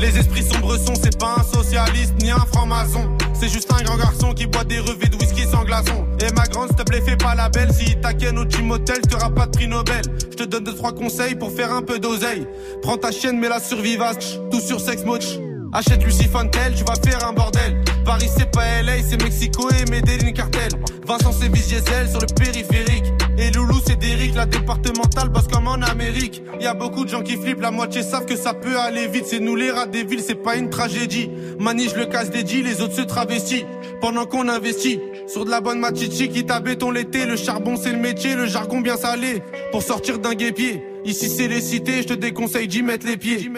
Les 0.00 0.16
esprits 0.16 0.42
sombres 0.42 0.78
sont, 0.78 0.94
c'est 0.94 1.18
pas 1.18 1.36
un 1.38 1.42
socialiste 1.42 2.14
ni 2.22 2.30
un 2.30 2.46
franc-maçon. 2.54 3.06
C'est 3.34 3.50
juste 3.50 3.70
un 3.70 3.82
grand 3.82 3.98
garçon 3.98 4.32
qui 4.32 4.46
boit 4.46 4.64
des 4.64 4.78
revêts 4.78 5.08
de 5.08 5.16
whisky 5.16 5.42
sans 5.42 5.62
glaçon. 5.62 6.06
Et 6.26 6.32
ma 6.32 6.46
grande, 6.46 6.68
s'il 6.68 6.76
te 6.76 6.82
plaît, 6.84 7.02
fais 7.02 7.18
pas 7.18 7.34
la 7.34 7.50
belle. 7.50 7.70
Si 7.70 8.00
t'inquiète 8.00 8.34
au 8.38 8.46
team 8.46 8.70
hotel, 8.70 9.02
t'auras 9.02 9.28
pas 9.28 9.44
de 9.44 9.50
prix 9.50 9.68
Nobel. 9.68 10.00
Je 10.30 10.36
te 10.36 10.44
donne 10.44 10.64
deux, 10.64 10.74
trois 10.74 10.94
conseils 10.94 11.34
pour 11.34 11.52
faire 11.52 11.70
un 11.70 11.82
peu 11.82 11.98
d'oseille. 11.98 12.46
Prends 12.80 12.96
ta 12.96 13.12
chienne, 13.12 13.38
mets-la 13.38 13.60
sur 13.60 13.78
Vivace, 13.82 14.38
tout 14.50 14.60
sur 14.60 14.80
Sex 14.80 15.04
Moch. 15.04 15.38
Achète 15.74 16.02
Lucy 16.02 16.24
Fontel, 16.24 16.74
tu 16.74 16.82
vas 16.84 16.94
faire 17.04 17.28
un 17.28 17.34
bordel. 17.34 17.84
Paris 18.06 18.30
c'est 18.34 18.50
pas 18.50 18.82
LA, 18.82 19.02
c'est 19.06 19.22
Mexico 19.22 19.68
et 19.70 19.88
Medellin 19.90 20.32
cartel. 20.32 20.72
Vincent 21.06 21.32
c'est 21.32 21.50
Diesel 21.50 22.08
sur 22.08 22.20
le 22.20 22.26
périphérique. 22.26 23.04
Et 23.40 23.50
Loulou 23.52 23.76
c'est 23.86 23.98
Derrick, 23.98 24.34
la 24.34 24.44
départementale 24.44 25.30
bosse 25.30 25.48
comme 25.48 25.66
en 25.66 25.80
Amérique. 25.80 26.42
Y 26.60 26.66
a 26.66 26.74
beaucoup 26.74 27.06
de 27.06 27.08
gens 27.08 27.22
qui 27.22 27.36
flippent, 27.36 27.62
la 27.62 27.70
moitié 27.70 28.02
savent 28.02 28.26
que 28.26 28.36
ça 28.36 28.52
peut 28.52 28.78
aller 28.78 29.08
vite. 29.08 29.24
C'est 29.26 29.40
nous 29.40 29.56
les 29.56 29.70
rats 29.70 29.86
des 29.86 30.04
villes, 30.04 30.20
c'est 30.20 30.34
pas 30.34 30.56
une 30.56 30.68
tragédie. 30.68 31.30
Manige 31.58 31.94
le 31.94 32.04
casse 32.04 32.30
des 32.30 32.42
les 32.42 32.82
autres 32.82 32.94
se 32.94 33.00
travestissent. 33.00 33.64
Pendant 34.02 34.26
qu'on 34.26 34.46
investit 34.48 35.00
sur 35.26 35.46
de 35.46 35.50
la 35.50 35.62
bonne 35.62 35.80
machichi 35.80 36.28
qui 36.28 36.44
t'a 36.44 36.60
béton 36.60 36.90
l'été. 36.90 37.24
Le 37.24 37.36
charbon 37.36 37.76
c'est 37.76 37.92
le 37.92 37.98
métier, 37.98 38.34
le 38.34 38.44
jargon 38.44 38.82
bien 38.82 38.98
salé. 38.98 39.42
Pour 39.72 39.82
sortir 39.82 40.18
d'un 40.18 40.34
guépier. 40.34 40.84
Ici 41.06 41.30
c'est 41.30 41.48
les 41.48 41.62
cités, 41.62 42.02
je 42.02 42.08
te 42.08 42.14
déconseille 42.14 42.68
d'y 42.68 42.82
mettre 42.82 43.06
les 43.06 43.16
pieds. 43.16 43.50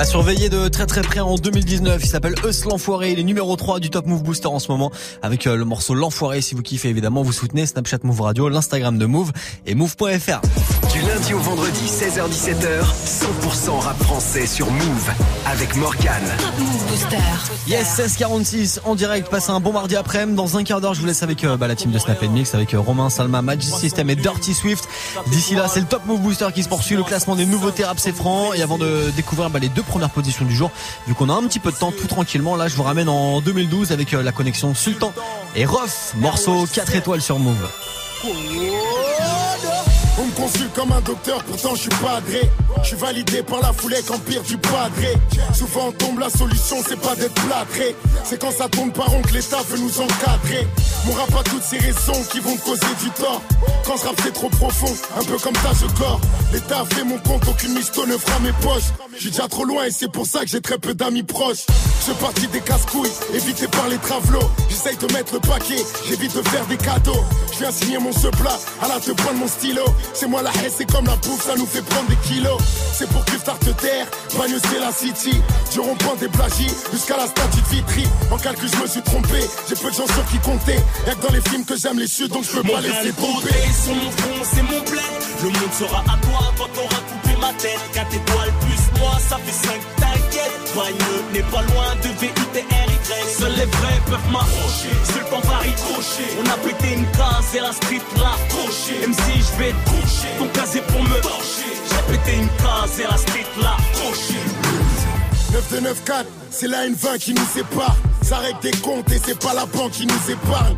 À 0.00 0.06
surveiller 0.06 0.48
de 0.48 0.68
très 0.68 0.86
très 0.86 1.02
près 1.02 1.20
en 1.20 1.34
2019. 1.34 2.00
Il 2.02 2.08
s'appelle 2.08 2.34
Eus 2.42 2.64
l'Enfoiré. 2.64 3.12
Il 3.12 3.18
est 3.18 3.22
numéro 3.22 3.54
3 3.54 3.80
du 3.80 3.90
Top 3.90 4.06
Move 4.06 4.22
Booster 4.22 4.48
en 4.48 4.58
ce 4.58 4.72
moment. 4.72 4.90
Avec 5.20 5.46
euh, 5.46 5.56
le 5.56 5.66
morceau 5.66 5.92
L'Enfoiré. 5.92 6.40
Si 6.40 6.54
vous 6.54 6.62
kiffez 6.62 6.88
évidemment, 6.88 7.22
vous 7.22 7.34
soutenez 7.34 7.66
Snapchat 7.66 7.98
Move 8.04 8.22
Radio, 8.22 8.48
l'Instagram 8.48 8.96
de 8.96 9.04
Move 9.04 9.30
et 9.66 9.74
Move.fr. 9.74 10.40
Lundi 11.06 11.32
au 11.32 11.38
vendredi, 11.38 11.86
16h17h, 11.86 12.84
100% 13.06 13.78
rap 13.78 14.02
français 14.02 14.46
sur 14.46 14.70
Move 14.70 15.10
avec 15.46 15.74
Morgan. 15.76 16.22
Move 16.58 16.86
Booster. 16.88 17.16
Yes, 17.66 17.98
1646 17.98 18.80
en 18.84 18.94
direct. 18.94 19.30
Passez 19.30 19.50
un 19.50 19.60
bon 19.60 19.72
mardi 19.72 19.96
après-midi. 19.96 20.36
Dans 20.36 20.58
un 20.58 20.64
quart 20.64 20.80
d'heure, 20.80 20.92
je 20.94 21.00
vous 21.00 21.06
laisse 21.06 21.22
avec 21.22 21.44
euh, 21.44 21.56
bah, 21.56 21.68
la 21.68 21.74
team 21.74 21.90
de 21.90 21.98
Snap 21.98 22.20
Mix, 22.22 22.54
avec 22.54 22.74
euh, 22.74 22.80
Romain, 22.80 23.08
Salma, 23.08 23.40
Magic 23.40 23.74
System 23.74 24.10
et 24.10 24.16
Dirty 24.16 24.52
Swift. 24.52 24.88
D'ici 25.28 25.54
là, 25.54 25.68
c'est 25.68 25.80
le 25.80 25.86
Top 25.86 26.04
Move 26.06 26.20
Booster 26.20 26.48
qui 26.54 26.62
se 26.62 26.68
poursuit. 26.68 26.96
Le 26.96 27.04
classement 27.04 27.36
des 27.36 27.46
nouveautés 27.46 27.84
rap 27.84 27.98
c'est 27.98 28.14
franc. 28.14 28.52
Et 28.52 28.62
avant 28.62 28.76
de 28.76 29.10
découvrir 29.16 29.48
bah, 29.48 29.58
les 29.58 29.68
deux 29.68 29.82
première 29.82 30.10
position 30.10 30.44
du 30.44 30.54
jour. 30.54 30.70
Vu 31.06 31.14
qu'on 31.14 31.30
a 31.30 31.32
un 31.32 31.42
petit 31.44 31.60
peu 31.60 31.72
de 31.72 31.76
temps 31.76 31.92
tout 31.92 32.08
tranquillement, 32.08 32.56
là 32.56 32.68
je 32.68 32.76
vous 32.76 32.82
ramène 32.82 33.08
en 33.08 33.40
2012 33.40 33.92
avec 33.92 34.12
euh, 34.12 34.22
la 34.22 34.32
connexion 34.32 34.74
Sultan 34.74 35.12
et 35.56 35.64
Ruff, 35.64 36.12
morceau 36.16 36.66
4 36.66 36.96
étoiles 36.96 37.22
sur 37.22 37.38
Move. 37.38 37.68
Consulte 40.50 40.74
comme 40.74 40.92
un 40.92 41.00
docteur, 41.00 41.42
pourtant 41.44 41.74
je 41.74 41.82
suis 41.82 41.90
pas 42.02 42.16
agréé. 42.16 42.50
Je 42.82 42.88
suis 42.88 42.96
validé 42.96 43.42
par 43.42 43.60
la 43.60 43.72
foulée 43.72 44.00
qu'empire 44.06 44.42
du 44.42 44.56
padré. 44.56 45.14
Souvent 45.54 45.88
on 45.88 45.92
tombe, 45.92 46.18
la 46.18 46.30
solution 46.30 46.76
c'est 46.86 46.98
pas 46.98 47.14
d'être 47.14 47.34
plâtré. 47.46 47.94
C'est 48.24 48.40
quand 48.40 48.50
ça 48.50 48.68
tombe 48.68 48.92
par 48.92 49.06
rond 49.06 49.22
que 49.22 49.32
l'État 49.32 49.58
veut 49.68 49.78
nous 49.78 50.00
encadrer. 50.00 50.66
Mon 51.06 51.12
rap 51.12 51.34
a 51.38 51.42
toutes 51.48 51.62
ces 51.62 51.78
raisons 51.78 52.24
qui 52.30 52.40
vont 52.40 52.56
causer 52.56 52.86
du 53.02 53.10
tort. 53.10 53.42
Quand 53.84 53.96
ce 53.96 54.06
rap 54.06 54.16
c'est 54.22 54.32
trop 54.32 54.48
profond, 54.48 54.92
un 55.18 55.24
peu 55.24 55.36
comme 55.38 55.52
ta 55.54 55.72
je 55.80 55.86
corps. 55.98 56.20
L'État 56.52 56.84
fait 56.94 57.04
mon 57.04 57.18
compte, 57.18 57.42
aucune 57.48 57.74
misto 57.74 58.06
ne 58.06 58.16
fera 58.16 58.38
mes 58.40 58.52
poches. 58.52 58.90
Je 59.14 59.20
suis 59.20 59.30
déjà 59.30 59.48
trop 59.48 59.64
loin 59.64 59.84
et 59.84 59.90
c'est 59.90 60.10
pour 60.10 60.26
ça 60.26 60.40
que 60.40 60.48
j'ai 60.48 60.60
très 60.60 60.78
peu 60.78 60.94
d'amis 60.94 61.22
proches. 61.22 61.66
Je 61.68 62.12
fais 62.12 62.20
partie 62.20 62.46
des 62.48 62.60
casse-couilles, 62.60 63.10
évité 63.34 63.68
par 63.68 63.88
les 63.88 63.98
travelots. 63.98 64.50
J'essaye 64.68 64.96
de 64.96 65.12
mettre 65.12 65.34
le 65.34 65.40
paquet, 65.40 65.84
j'évite 66.08 66.34
de 66.34 66.42
faire 66.48 66.64
des 66.66 66.76
cadeaux. 66.76 67.24
Je 67.52 67.58
viens 67.58 67.70
signer 67.70 67.98
mon 67.98 68.12
ce 68.12 68.28
plat, 68.28 68.58
à 68.80 68.88
la 68.88 69.00
te 69.00 69.10
prendre 69.12 69.38
mon 69.38 69.48
stylo. 69.48 69.82
C'est 70.14 70.26
moi 70.26 70.39
la 70.42 70.50
haine, 70.62 70.72
c'est 70.76 70.90
comme 70.90 71.06
la 71.06 71.16
bouffe, 71.16 71.44
ça 71.44 71.54
nous 71.56 71.66
fait 71.66 71.82
prendre 71.82 72.08
des 72.08 72.16
kilos. 72.16 72.60
C'est 72.92 73.08
pour 73.08 73.24
que 73.24 73.30
te 73.30 73.70
terre, 73.70 74.06
bagne 74.38 74.58
c'est 74.62 74.78
la 74.78 74.92
city. 74.92 75.40
Du 75.72 75.80
rond-point 75.80 76.16
des 76.16 76.28
plagies 76.28 76.70
jusqu'à 76.92 77.16
la 77.16 77.26
statue 77.26 77.60
de 77.60 77.68
Vitry. 77.68 78.06
En 78.30 78.36
calcul, 78.36 78.68
je 78.72 78.82
me 78.82 78.86
suis 78.86 79.02
trompé, 79.02 79.40
j'ai 79.68 79.76
peu 79.76 79.90
de 79.90 79.94
gens 79.94 80.06
sur 80.06 80.24
qui 80.26 80.38
compter. 80.38 80.78
Y'a 81.06 81.14
que 81.14 81.26
dans 81.26 81.32
les 81.32 81.40
films 81.40 81.64
que 81.64 81.76
j'aime 81.76 81.98
les 81.98 82.08
chutes, 82.08 82.32
donc 82.32 82.44
je 82.44 82.60
peux 82.60 82.68
pas 82.68 82.80
laisser 82.80 83.12
tomber. 83.12 83.50
Son 83.84 83.94
front, 83.94 84.44
c'est 84.44 84.62
mon 84.62 84.80
bled. 84.90 85.02
Le 85.42 85.48
monde 85.48 85.74
sera 85.78 86.00
à 86.00 86.16
toi 86.26 86.52
quand 86.58 86.68
t'auras 86.74 87.02
coupé 87.08 87.36
ma 87.40 87.52
tête. 87.54 87.80
4 87.94 88.14
étoiles 88.14 88.52
plus 88.60 89.00
moi, 89.00 89.12
ça 89.28 89.38
fait 89.38 89.66
5, 89.66 89.72
t'inquiète. 89.96 90.74
Bagneux 90.74 91.24
n'est 91.32 91.50
pas 91.50 91.62
loin 91.62 91.96
de 92.02 92.08
VUTRY. 92.20 92.89
Seuls 93.38 93.52
les 93.52 93.66
vrais 93.66 94.00
peuvent 94.06 94.32
m'approcher. 94.32 94.92
Seul 95.04 95.24
temps 95.30 95.40
va 95.48 95.58
ricocher. 95.58 96.28
On 96.40 96.46
a 96.48 96.56
pété 96.58 96.94
une 96.94 97.06
case 97.12 97.54
et 97.54 97.60
la 97.60 97.72
street 97.72 98.02
là. 98.16 98.32
Crochet. 98.48 99.00
Même 99.00 99.14
si 99.14 99.40
je 99.40 99.58
vais 99.58 99.72
te 99.72 99.90
coucher, 99.90 100.28
ton 100.38 100.48
casé 100.48 100.80
pour 100.82 101.02
me 101.02 101.20
torcher. 101.20 101.72
J'ai 101.88 102.12
pété 102.12 102.36
une 102.36 102.48
case 102.48 103.00
et 103.00 103.10
la 103.10 103.16
street 103.16 103.46
là. 103.62 103.76
Crochet. 103.94 104.44
9294, 105.52 106.26
c'est 106.50 106.68
la 106.68 106.86
N20 106.86 107.18
qui 107.18 107.34
nous 107.34 107.46
sépare. 107.52 107.96
Ça 108.22 108.38
règle 108.38 108.60
des 108.60 108.70
comptes 108.78 109.10
et 109.10 109.20
c'est 109.24 109.38
pas 109.38 109.54
la 109.54 109.66
banque 109.66 109.92
qui 109.92 110.06
nous 110.06 110.30
épargne. 110.30 110.76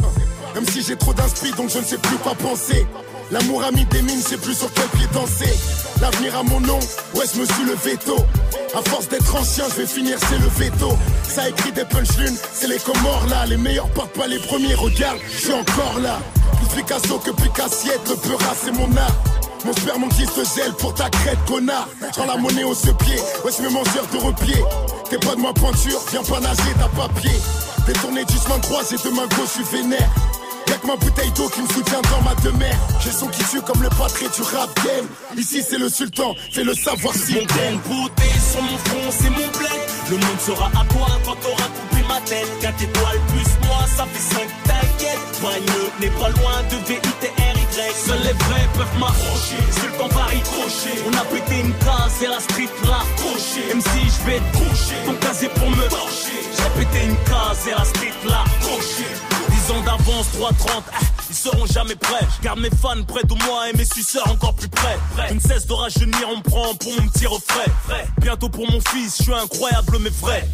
Même 0.55 0.67
si 0.67 0.83
j'ai 0.83 0.97
trop 0.97 1.13
d'inspi, 1.13 1.51
donc 1.53 1.71
je 1.71 1.79
ne 1.79 1.85
sais 1.85 1.99
plus 1.99 2.17
quoi 2.17 2.35
penser. 2.35 2.87
L'amour 3.33 3.65
a 3.65 3.71
mis 3.71 3.87
des 3.87 4.03
mines, 4.03 4.21
je 4.23 4.29
sais 4.29 4.37
plus 4.37 4.55
sur 4.55 4.71
quel 4.75 4.87
pied 4.89 5.07
danser. 5.15 5.59
L'avenir 6.03 6.37
à 6.37 6.43
mon 6.43 6.61
nom, 6.61 6.79
ouais, 7.15 7.25
je 7.33 7.41
me 7.41 7.47
suis 7.47 7.65
le 7.65 7.75
veto. 7.83 8.17
À 8.75 8.83
force 8.91 9.09
d'être 9.09 9.35
ancien, 9.35 9.65
je 9.71 9.81
vais 9.81 9.87
finir, 9.87 10.19
c'est 10.29 10.39
le 10.39 10.49
veto. 10.49 10.91
Ça 11.27 11.49
écrit 11.49 11.73
des 11.73 11.87
punchlines, 11.87 12.37
c'est 12.53 12.69
les 12.69 12.77
Comores 12.77 13.27
là. 13.31 13.47
Les 13.47 13.57
meilleurs 13.57 13.89
partent 13.89 14.13
pas 14.13 14.27
les 14.27 14.39
premiers, 14.39 14.75
regarde, 14.75 15.17
je 15.33 15.45
suis 15.45 15.53
encore 15.55 15.99
là. 16.03 16.19
Plus 16.59 16.83
Picasso 16.83 17.19
que 17.21 17.31
Picassiette, 17.31 18.07
le 18.07 18.17
peur 18.17 18.39
c'est 18.63 18.73
mon 18.73 18.95
art. 18.99 19.17
Mon 19.65 19.73
sperme 19.73 20.09
qui 20.11 20.27
se 20.27 20.45
gèle 20.55 20.75
pour 20.75 20.93
ta 20.93 21.09
crête, 21.09 21.39
connard. 21.47 21.89
J'en 22.15 22.27
la 22.27 22.37
monnaie 22.37 22.65
au 22.65 22.75
pied, 22.75 23.17
ouais, 23.47 23.51
c'est 23.51 23.63
mes 23.63 23.71
mangeurs 23.71 24.09
de 24.13 24.19
repied. 24.19 24.63
T'es 25.09 25.17
pas 25.17 25.37
de 25.37 25.41
ma 25.41 25.55
pointure, 25.55 26.01
viens 26.11 26.23
pas 26.23 26.41
nager, 26.41 26.75
t'as 26.79 26.89
papier. 26.89 27.33
Détourné 27.87 28.27
du 28.27 28.35
chemin 28.35 28.59
de 28.59 28.67
croix, 28.67 28.83
j'ai 28.91 28.99
deux 28.99 29.15
mains 29.15 29.27
gauche, 29.27 29.57
je 29.57 29.65
suis 29.65 29.79
vénère. 29.79 30.11
Ma 30.85 30.97
bouteille 30.97 31.31
d'eau 31.33 31.49
qui 31.49 31.63
me 31.63 31.69
soutient 31.69 32.03
dans 32.03 32.23
ma 32.23 32.35
demeure. 32.43 32.77
J'ai 33.01 33.13
son 33.13 33.29
qui 33.29 33.43
tue 33.45 33.61
comme 33.63 33.83
le 33.83 33.89
patré 33.91 34.27
du 34.35 34.43
rap 34.43 34.71
game. 34.85 35.07
Ici 35.37 35.63
c'est 35.69 35.79
le 35.79 35.89
sultan, 35.89 36.35
fais 36.53 36.65
le 36.65 36.75
savoir 36.75 37.15
si 37.15 37.35
Mon 37.35 37.41
gain 37.41 37.77
beauté 37.89 38.29
sur 38.51 38.63
mon 38.63 38.79
front, 38.79 39.11
c'est 39.11 39.31
mon 39.31 39.49
bled. 39.59 39.83
Le 40.11 40.17
monde 40.17 40.41
sera 40.41 40.67
à 40.67 40.85
toi 40.93 41.09
quand 41.25 41.37
t'auras 41.37 41.69
coupé 41.69 42.03
ma 42.09 42.21
tête. 42.23 42.49
4 42.61 42.83
étoiles 42.83 43.21
plus 43.29 43.67
moi, 43.67 43.87
ça 43.97 44.07
fait 44.13 44.35
5, 44.35 44.49
t'inquiète. 44.65 45.19
Bagneux 45.43 45.91
n'est 46.01 46.21
pas 46.21 46.29
loin 46.31 46.63
de 46.71 46.77
VITR 46.87 47.53
Seuls 47.95 48.19
les 48.23 48.33
vrais 48.33 48.69
peuvent 48.75 48.99
m'approcher. 48.99 49.57
Temps 49.99 50.09
Paris 50.09 50.41
crochet. 50.45 51.03
On 51.07 51.17
a 51.17 51.25
pété 51.25 51.61
une 51.61 51.73
case 51.79 52.23
et 52.23 52.27
la 52.27 52.41
street 52.41 52.69
l'a. 52.85 53.03
Même 53.69 53.81
si 53.81 54.11
je 54.11 54.27
vais 54.27 54.41
te 54.41 54.59
coucher, 54.59 54.97
ton 55.07 55.15
casé 55.15 55.49
pour 55.49 55.71
me 55.71 55.89
torcher. 55.89 56.41
J'ai 56.57 56.85
pété 56.85 57.07
une 57.07 57.17
case 57.25 57.67
et 57.69 57.71
la 57.71 57.85
street 57.85 58.13
l'a 58.27 58.43
accroché. 58.43 59.32
10 59.67 59.71
ans 59.71 59.81
d'avance, 59.83 60.27
3.30, 60.35 60.83
ah, 60.93 61.22
ils 61.33 61.37
seront 61.37 61.67
jamais 61.67 61.95
prêts. 61.95 62.27
Je 62.37 62.45
garde 62.45 62.61
mes 62.61 62.71
fans 62.71 63.03
près 63.09 63.25
de 63.25 63.35
moi 63.45 63.71
et 63.71 63.77
mes 63.77 63.87
suceurs 63.87 64.29
encore 64.29 64.55
plus 64.55 64.69
près. 64.69 64.99
Je 65.29 65.35
ne 65.35 65.41
cesse 65.41 65.67
de 65.67 65.73
rajeunir, 65.73 66.29
on 66.35 66.41
prend 66.43 66.75
pour 66.75 66.93
mon 66.93 67.09
petit 67.09 67.27
refrain. 67.27 67.71
Bientôt 68.19 68.49
pour 68.51 68.71
mon 68.71 68.81
fils, 68.81 69.17
je 69.19 69.23
suis 69.25 69.33
incroyable 69.33 69.99
mais 70.01 70.11
vrai. 70.11 70.47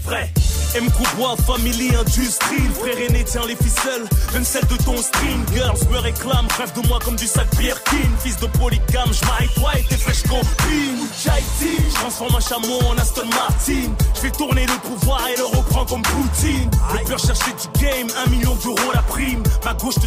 M. 0.75 0.89
Coubois, 0.91 1.35
family, 1.47 1.91
industrie. 1.97 2.69
Frère 2.79 2.99
aîné 2.99 3.25
tient 3.25 3.47
les 3.47 3.57
ficelles, 3.57 4.07
même 4.33 4.45
celle 4.45 4.67
de 4.67 4.77
ton 4.77 4.97
string. 4.99 5.41
Girls 5.53 5.79
me 5.91 5.99
réclament, 5.99 6.49
rêve 6.57 6.73
de 6.81 6.87
moi 6.87 6.99
comme 7.05 7.17
du 7.17 7.27
sac 7.27 7.49
Birkin. 7.57 8.11
Fils 8.23 8.37
de 8.39 8.47
polygame, 8.47 9.11
j'marie 9.13 9.49
toi 9.57 9.73
et 9.79 9.83
tes 9.83 9.97
fraîches 9.97 10.23
copines. 10.23 11.09
J'haïti, 11.25 11.83
transforme 11.95 12.37
un 12.37 12.41
chameau 12.41 12.79
en 12.89 12.97
Aston 12.99 13.27
Martin. 13.27 13.93
J'fais 14.15 14.31
tourner 14.31 14.67
le 14.67 14.89
pouvoir 14.89 15.27
et 15.29 15.37
le 15.37 15.45
reprends 15.45 15.87
comme 15.87 16.03
Poutine. 16.03 16.71
Le 16.93 17.05
peur 17.09 17.19
chercher 17.19 17.53
du 17.53 17.83
game, 17.83 18.09
un 18.25 18.31
million 18.31 18.55
d'euros 18.57 18.93
la 18.95 19.03
prime. 19.03 19.43
Ma 19.65 19.75
gauche 19.75 19.97
te 19.97 20.07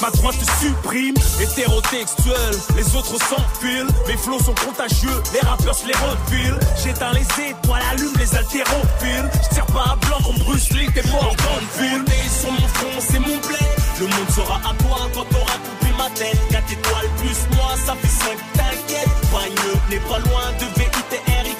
ma 0.00 0.10
droite 0.10 0.36
te 0.38 0.64
supprime. 0.64 1.14
Hétérotextuel, 1.40 2.54
les 2.76 2.96
autres 2.96 3.16
s'enfilent. 3.18 3.90
Mes 4.06 4.16
flots 4.16 4.38
sont 4.38 4.54
contagieux, 4.54 5.22
les 5.32 5.40
rappeurs 5.40 5.74
se 5.74 5.86
les 5.86 5.94
refilent. 5.94 6.58
J'éteins 6.82 7.12
les 7.12 7.26
étoiles, 7.50 7.82
allume 7.92 8.12
les 8.18 8.34
haltérophiles. 8.34 9.30
J'tire 9.50 9.66
pas 9.66 9.92
à 9.92 9.96
blanc 9.96 10.18
comme 10.24 10.38
Bruce 10.38 10.70
Lee, 10.70 10.88
t'es 10.94 11.06
mort 11.10 11.34
dans 11.36 11.60
le 11.60 11.68
film. 11.78 12.04
Sur 12.40 12.52
mon 12.52 12.68
front, 12.68 13.00
c'est 13.00 13.18
mon 13.18 13.36
blé. 13.46 13.64
Le 13.98 14.06
monde 14.06 14.30
sera 14.34 14.56
à 14.56 14.74
toi 14.82 15.08
quand 15.14 15.24
t'auras 15.24 15.58
coupé 15.64 15.92
ma 15.98 16.10
tête. 16.10 16.38
4 16.50 16.72
étoiles 16.72 17.10
plus 17.18 17.56
moi, 17.56 17.74
ça 17.84 17.94
fait 18.00 18.08
5, 18.08 18.36
t'inquiète. 18.54 19.08
Bagneux 19.32 19.78
n'est 19.90 20.04
pas 20.08 20.18
loin 20.18 20.52
de 20.60 20.66
VITRY. 20.78 20.94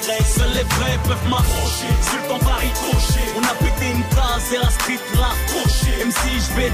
Seuls 0.07 0.53
les 0.53 0.63
vrais 0.63 0.97
peuvent 1.03 1.29
m'approcher. 1.29 1.91
C'est 2.01 2.15
le 2.15 2.27
temps 2.29 2.45
Paris 2.45 2.71
crochet. 2.75 3.27
On 3.35 3.43
a 3.43 3.53
pété 3.59 3.91
une 3.91 4.03
case 4.15 4.53
et 4.53 4.57
la 4.57 4.69
street 4.69 4.99
l'a 5.15 5.31
accroché. 5.35 5.91
Même 5.99 6.11
si 6.11 6.31
je 6.39 6.55
vais 6.55 6.71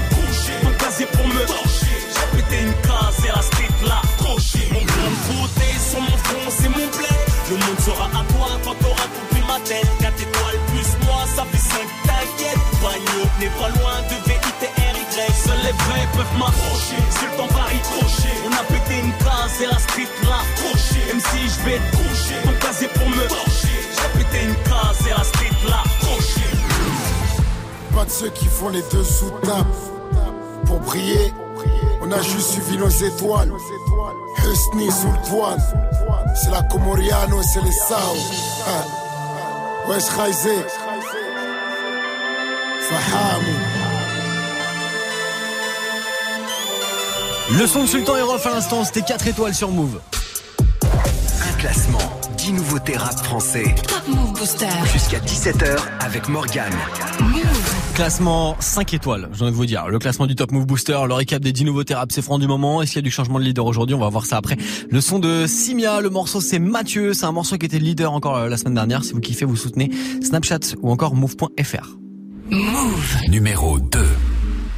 casé 0.94 1.06
pour 1.06 1.26
me 1.26 1.46
torcher. 1.46 1.96
J'ai 2.14 2.36
pété 2.36 2.62
une 2.62 2.74
case 2.82 3.24
et 3.24 3.28
la 3.34 3.42
street 3.42 3.74
l'a 3.86 3.98
accroché. 3.98 4.68
Mon 4.70 4.84
grand 4.84 5.14
beauté 5.26 5.68
sur 5.90 6.00
mon 6.00 6.16
front, 6.24 6.50
c'est 6.50 6.68
mon 6.68 6.86
blé. 6.94 7.10
Le 7.50 7.56
monde 7.56 7.80
sera 7.80 8.06
à 8.06 8.24
toi 8.32 8.48
quand 8.64 8.74
t'auras 8.80 9.08
coupé 9.14 9.42
ma 9.46 9.58
tête. 9.60 9.86
4 10.00 10.22
étoiles 10.22 10.60
plus 10.68 11.06
moi, 11.06 11.24
ça 11.34 11.44
fait 11.50 11.58
5, 11.58 11.78
t'inquiète. 12.06 12.62
Bagneux 12.82 13.28
n'est 13.40 13.54
pas 13.58 13.68
loin 13.78 14.02
de 14.08 14.16
VITRY. 14.28 15.04
Seuls 15.14 15.62
les 15.62 15.72
vrais 15.72 16.08
peuvent 16.16 16.38
m'approcher. 16.38 16.98
C'est 17.10 17.26
le 17.26 17.36
temps 17.36 17.54
Paris 17.54 17.80
crochet. 17.82 18.36
On 18.46 18.52
a 18.52 18.64
pété 18.64 19.00
une 19.00 19.12
case 19.24 19.62
et 19.62 19.66
la 19.66 19.78
street 19.78 20.10
l'a 20.24 20.40
accroché. 20.42 21.00
Même 21.06 21.20
si 21.20 21.40
je 21.48 21.60
vais 21.64 21.78
te 21.78 21.96
coucher, 21.96 22.38
ton 22.44 22.66
casé 22.66 22.88
pour 22.88 23.08
me 23.08 23.26
torcher. 23.28 23.78
J'ai 23.94 24.18
pété 24.18 24.44
une 24.46 24.56
case 24.64 25.06
et 25.06 25.10
la 25.10 25.24
street 25.24 25.54
l'a 25.68 25.80
accroché. 25.80 26.48
Pas 27.94 28.04
de 28.04 28.10
ceux 28.10 28.30
qui 28.30 28.46
font 28.46 28.70
les 28.70 28.82
deux 28.90 29.04
sous 29.04 29.30
table. 29.42 29.93
On 32.02 32.12
a 32.12 32.22
juste 32.22 32.52
suivi 32.52 32.76
nos 32.76 32.88
étoiles. 32.88 33.50
Husni 34.38 34.90
sous 34.92 35.08
le 35.08 35.28
toit. 35.28 35.56
C'est 36.42 36.50
la 36.50 36.62
Comoriano, 36.62 37.42
c'est 37.42 37.62
les 37.62 37.72
Sao. 37.72 37.96
Hein. 38.68 38.84
Wesh 39.88 40.04
Khaizé. 40.16 40.56
Fahamou. 42.88 43.58
Le 47.58 47.66
son 47.66 47.82
de 47.82 47.88
Sultan 47.88 48.16
et 48.16 48.22
Rof 48.22 48.46
à 48.46 48.50
l'instant, 48.50 48.84
c'était 48.84 49.02
4 49.02 49.26
étoiles 49.28 49.54
sur 49.54 49.70
Move. 49.70 50.00
Un 50.82 51.60
classement, 51.60 51.98
10 52.36 52.52
nouveautés 52.52 52.96
rap 52.96 53.18
français. 53.24 53.74
Top 53.86 54.02
Move 54.08 54.32
Booster. 54.32 54.68
Jusqu'à 54.92 55.18
17h 55.18 55.76
avec 56.00 56.28
Morgane. 56.28 56.72
Classement 57.94 58.56
5 58.58 58.92
étoiles, 58.94 59.28
j'ai 59.32 59.42
envie 59.42 59.52
de 59.52 59.56
vous 59.56 59.66
dire. 59.66 59.86
Le 59.86 60.00
classement 60.00 60.26
du 60.26 60.34
Top 60.34 60.50
Move 60.50 60.66
Booster, 60.66 60.98
le 61.06 61.14
récap 61.14 61.40
des 61.40 61.52
10 61.52 61.64
nouveautés 61.64 61.94
rap 61.94 62.10
c'est 62.10 62.22
franc 62.22 62.40
du 62.40 62.48
moment. 62.48 62.82
Est-ce 62.82 62.90
qu'il 62.90 62.98
y 62.98 62.98
a 62.98 63.02
du 63.02 63.12
changement 63.12 63.38
de 63.38 63.44
leader 63.44 63.64
aujourd'hui? 63.66 63.94
On 63.94 64.00
va 64.00 64.08
voir 64.08 64.26
ça 64.26 64.36
après. 64.36 64.56
Le 64.90 65.00
son 65.00 65.20
de 65.20 65.46
Simia, 65.46 66.00
le 66.00 66.10
morceau 66.10 66.40
c'est 66.40 66.58
Mathieu. 66.58 67.14
C'est 67.14 67.24
un 67.24 67.30
morceau 67.30 67.56
qui 67.56 67.66
était 67.66 67.78
leader 67.78 68.12
encore 68.12 68.36
euh, 68.36 68.48
la 68.48 68.56
semaine 68.56 68.74
dernière. 68.74 69.04
Si 69.04 69.12
vous 69.12 69.20
kiffez, 69.20 69.44
vous 69.44 69.54
soutenez 69.54 69.90
Snapchat 70.22 70.74
ou 70.82 70.90
encore 70.90 71.14
move.fr. 71.14 71.96
Move. 72.50 73.16
Numéro 73.28 73.78
2. 73.78 74.00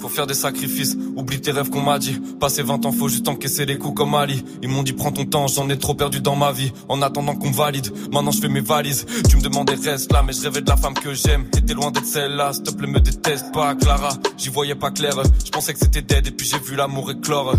Faut 0.00 0.08
faire 0.08 0.26
des 0.26 0.34
sacrifices, 0.34 0.96
oublie 1.16 1.40
tes 1.40 1.50
rêves 1.50 1.70
qu'on 1.70 1.82
m'a 1.82 1.98
dit. 1.98 2.20
Passer 2.40 2.62
20 2.62 2.86
ans, 2.86 2.92
faut 2.92 3.08
juste 3.08 3.28
encaisser 3.28 3.66
les 3.66 3.78
coups 3.78 3.96
comme 3.96 4.14
Ali. 4.14 4.44
Ils 4.62 4.68
m'ont 4.68 4.82
dit 4.82 4.92
prends 4.92 5.12
ton 5.12 5.24
temps, 5.24 5.46
j'en 5.48 5.68
ai 5.68 5.78
trop 5.78 5.94
perdu 5.94 6.20
dans 6.20 6.36
ma 6.36 6.52
vie. 6.52 6.72
En 6.88 7.02
attendant 7.02 7.34
qu'on 7.34 7.50
valide, 7.50 7.90
maintenant 8.12 8.30
je 8.30 8.40
fais 8.40 8.48
mes 8.48 8.60
valises. 8.60 9.06
Tu 9.28 9.36
me 9.36 9.42
demandais 9.42 9.74
reste 9.74 10.12
là, 10.12 10.22
mais 10.22 10.32
je 10.32 10.42
rêvais 10.42 10.60
de 10.60 10.68
la 10.68 10.76
femme 10.76 10.94
que 10.94 11.14
j'aime. 11.14 11.48
T'étais 11.50 11.74
loin 11.74 11.90
d'être 11.90 12.06
celle-là, 12.06 12.52
s'il 12.52 12.62
te 12.62 12.70
plaît 12.70 12.88
me 12.88 13.00
déteste 13.00 13.52
pas, 13.52 13.74
Clara. 13.74 14.10
J'y 14.36 14.48
voyais 14.48 14.74
pas 14.74 14.90
clair, 14.90 15.14
je 15.44 15.50
pensais 15.50 15.72
que 15.72 15.80
c'était 15.80 16.02
dead 16.02 16.26
et 16.26 16.30
puis 16.30 16.46
j'ai 16.46 16.58
vu 16.58 16.76
l'amour 16.76 17.10
éclore. 17.10 17.54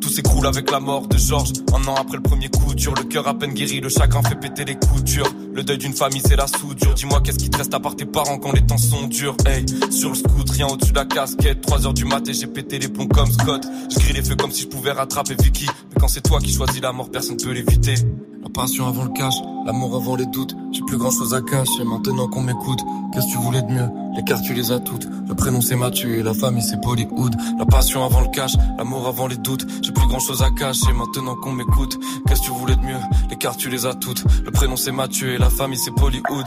Tout 0.00 0.08
s'écroule 0.08 0.46
avec 0.46 0.70
la 0.70 0.80
mort 0.80 1.06
de 1.06 1.16
Georges. 1.16 1.52
Un 1.72 1.86
an 1.88 1.94
après 1.94 2.16
le 2.16 2.22
premier 2.22 2.48
coup 2.48 2.74
dur, 2.74 2.94
le 2.94 3.04
cœur 3.04 3.26
à 3.26 3.34
peine 3.34 3.54
guéri, 3.54 3.80
le 3.80 3.88
chagrin 3.88 4.22
fait 4.22 4.34
péter 4.34 4.64
les 4.64 4.74
coutures. 4.74 5.32
Le 5.54 5.62
deuil 5.62 5.78
d'une 5.78 5.94
famille, 5.94 6.20
c'est 6.26 6.36
la 6.36 6.46
soudure. 6.46 6.94
Dis-moi 6.94 7.20
qu'est-ce 7.22 7.38
qui 7.38 7.48
te 7.48 7.56
reste 7.56 7.72
à 7.72 7.80
part 7.80 7.96
tes 7.96 8.04
parents 8.04 8.38
quand 8.38 8.52
les 8.52 8.60
temps 8.60 8.76
sont 8.76 9.06
durs? 9.06 9.36
Hey, 9.46 9.64
sur 9.90 10.10
le 10.10 10.14
scoot, 10.16 10.50
rien 10.50 10.66
au-dessus 10.66 10.92
de 10.92 10.98
la 10.98 11.06
casquette. 11.06 11.64
3 11.74 11.86
heures 11.88 11.92
du 11.92 12.04
mat 12.04 12.22
j'ai 12.32 12.46
pété 12.46 12.78
les 12.78 12.86
plombs 12.86 13.08
comme 13.08 13.28
Scott. 13.32 13.66
Je 13.90 13.98
grille 13.98 14.12
les 14.12 14.22
feux 14.22 14.36
comme 14.36 14.52
si 14.52 14.62
je 14.62 14.68
pouvais 14.68 14.92
rattraper 14.92 15.34
Vicky. 15.34 15.66
Mais 15.66 16.00
quand 16.00 16.06
c'est 16.06 16.20
toi 16.20 16.38
qui 16.38 16.52
choisis 16.52 16.80
la 16.80 16.92
mort, 16.92 17.10
personne 17.10 17.36
peut 17.36 17.50
l'éviter. 17.50 17.96
La 18.44 18.48
passion 18.48 18.86
avant 18.86 19.02
le 19.02 19.10
cash, 19.10 19.34
l'amour 19.66 19.96
avant 19.96 20.14
les 20.14 20.26
doutes. 20.26 20.54
J'ai 20.70 20.82
plus 20.82 20.98
grand 20.98 21.10
chose 21.10 21.34
à 21.34 21.40
cacher 21.40 21.82
maintenant 21.84 22.28
qu'on 22.28 22.42
m'écoute. 22.42 22.78
Qu'est-ce 23.12 23.26
que 23.26 23.32
tu 23.32 23.38
voulais 23.38 23.62
de 23.62 23.72
mieux? 23.72 23.88
Les 24.14 24.22
cartes 24.22 24.44
tu 24.44 24.54
les 24.54 24.70
as 24.70 24.78
toutes. 24.78 25.08
Le 25.28 25.34
prénom 25.34 25.60
c'est 25.60 25.74
Mathieu 25.74 26.16
et 26.16 26.22
la 26.22 26.32
famille 26.32 26.62
c'est 26.62 26.80
Bollywood. 26.80 27.34
La 27.58 27.66
passion 27.66 28.04
avant 28.04 28.20
le 28.20 28.28
cash, 28.28 28.52
l'amour 28.78 29.08
avant 29.08 29.26
les 29.26 29.36
doutes. 29.36 29.66
J'ai 29.82 29.90
plus 29.90 30.06
grand 30.06 30.20
chose 30.20 30.42
à 30.42 30.50
cacher 30.52 30.92
maintenant 30.92 31.34
qu'on 31.34 31.52
m'écoute. 31.52 31.98
Qu'est-ce 32.28 32.42
que 32.42 32.46
tu 32.46 32.52
voulais 32.52 32.76
de 32.76 32.82
mieux? 32.82 33.00
Les 33.30 33.36
cartes 33.36 33.58
tu 33.58 33.68
les 33.68 33.84
as 33.84 33.94
toutes. 33.94 34.22
Le 34.44 34.52
prénom 34.52 34.76
c'est 34.76 34.92
Mathieu 34.92 35.34
et 35.34 35.38
la 35.38 35.50
famille 35.50 35.78
c'est 35.78 35.90
Bollywood. 35.90 36.46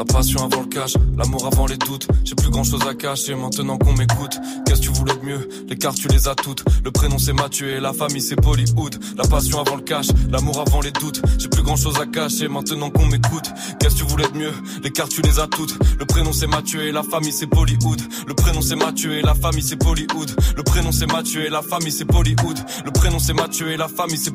La 0.00 0.06
passion 0.06 0.42
avant 0.42 0.62
le 0.62 0.66
cash, 0.66 0.94
l'amour 1.18 1.46
avant 1.46 1.66
les 1.66 1.76
doutes. 1.76 2.08
J'ai 2.24 2.34
plus 2.34 2.48
grand 2.48 2.64
chose 2.64 2.80
à 2.88 2.94
cacher 2.94 3.34
maintenant 3.34 3.76
qu'on 3.76 3.92
m'écoute. 3.92 4.38
Qu'est-ce 4.64 4.80
que 4.80 4.86
tu 4.86 4.92
voulais 4.92 5.12
de 5.12 5.26
mieux? 5.26 5.46
Les 5.68 5.76
cartes 5.76 5.98
tu 5.98 6.08
les 6.08 6.26
as 6.26 6.34
toutes. 6.34 6.64
Le 6.82 6.90
prénom 6.90 7.18
c'est 7.18 7.34
Mathieu 7.34 7.68
et 7.68 7.80
la 7.80 7.92
famille 7.92 8.22
c'est 8.22 8.40
Bollywood. 8.40 8.96
La 9.18 9.24
passion 9.24 9.60
avant 9.60 9.76
le 9.76 9.82
cash, 9.82 10.06
l'amour 10.30 10.64
avant 10.66 10.80
les 10.80 10.90
doutes. 10.90 11.20
J'ai 11.36 11.48
plus 11.48 11.62
grand 11.62 11.76
chose 11.76 12.00
à 12.00 12.06
cacher 12.06 12.48
maintenant 12.48 12.88
qu'on 12.88 13.04
m'écoute. 13.04 13.52
Qu'est-ce 13.78 13.96
que 13.96 14.00
tu 14.00 14.06
voulais 14.06 14.26
de 14.32 14.38
mieux? 14.38 14.54
Les 14.82 14.90
cartes 14.90 15.10
tu 15.10 15.20
les 15.20 15.38
as 15.38 15.48
toutes. 15.48 15.78
Le 15.98 16.06
prénom 16.06 16.32
c'est 16.32 16.46
Mathieu 16.46 16.80
et 16.80 16.92
la 16.92 17.02
famille 17.02 17.34
c'est 17.34 17.44
Bollywood. 17.44 18.00
Le 18.26 18.32
prénom 18.32 18.62
c'est 18.62 18.76
Mathieu 18.76 19.18
et 19.18 19.20
la 19.20 19.34
famille 19.34 19.62
c'est 19.62 19.76
Bollywood. 19.76 20.30
Le 20.56 20.62
prénom 20.62 20.92
c'est 20.92 21.12
Mathieu 21.12 21.44
et 21.44 21.50
la 21.50 21.60
famille 21.60 21.92
c'est 21.92 22.06
Bollywood. 22.06 22.58
Le 22.86 22.90
prénom 22.90 23.18
c'est 23.18 23.34
Mathieu 23.34 23.70
et 23.70 23.76
la 23.76 23.88
famille 23.88 24.16
c'est. 24.16 24.30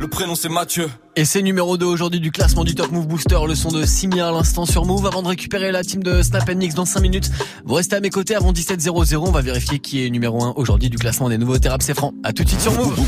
Le 0.00 0.08
prénom 0.08 0.34
c'est 0.34 0.48
Mathieu. 0.48 0.88
Et 1.16 1.24
c'est 1.24 1.42
numéro 1.42 1.76
2 1.76 1.84
aujourd'hui 1.84 2.20
du 2.20 2.30
classement 2.30 2.62
du 2.62 2.76
Top 2.76 2.92
Move 2.92 3.08
Booster, 3.08 3.38
le 3.46 3.56
son 3.56 3.70
de 3.70 3.84
Simia 3.84 4.28
à 4.28 4.30
l'instant 4.30 4.64
sur 4.64 4.77
Move. 4.84 5.06
Avant 5.06 5.22
de 5.22 5.28
récupérer 5.28 5.72
la 5.72 5.82
team 5.82 6.02
de 6.02 6.22
Snap 6.22 6.48
Mix 6.54 6.74
dans 6.74 6.84
5 6.84 7.00
minutes, 7.00 7.30
vous 7.64 7.74
restez 7.74 7.96
à 7.96 8.00
mes 8.00 8.10
côtés 8.10 8.34
avant 8.34 8.52
17.00. 8.52 9.16
On 9.16 9.30
va 9.30 9.42
vérifier 9.42 9.78
qui 9.78 10.04
est 10.04 10.10
numéro 10.10 10.42
1 10.42 10.54
aujourd'hui 10.56 10.90
du 10.90 10.98
classement 10.98 11.28
des 11.28 11.38
nouveaux 11.38 11.58
thérapes 11.58 11.82
c'est 11.82 11.94
franc. 11.94 12.12
À 12.24 12.32
tout 12.32 12.44
de 12.44 12.48
suite 12.48 12.60
sur 12.60 12.72
Move. 12.72 12.98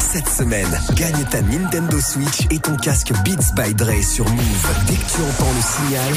Cette 0.00 0.28
semaine, 0.28 0.80
gagne 0.94 1.24
ta 1.30 1.42
Nintendo 1.42 1.98
Switch 2.00 2.46
et 2.50 2.58
ton 2.58 2.76
casque 2.76 3.12
Beats 3.24 3.54
by 3.56 3.74
Dre 3.74 4.02
sur 4.02 4.28
Move. 4.28 4.68
Dès 4.86 4.94
que 4.94 4.98
tu 4.98 5.20
entends 5.22 5.52
le 5.52 5.62
signal, 5.62 6.12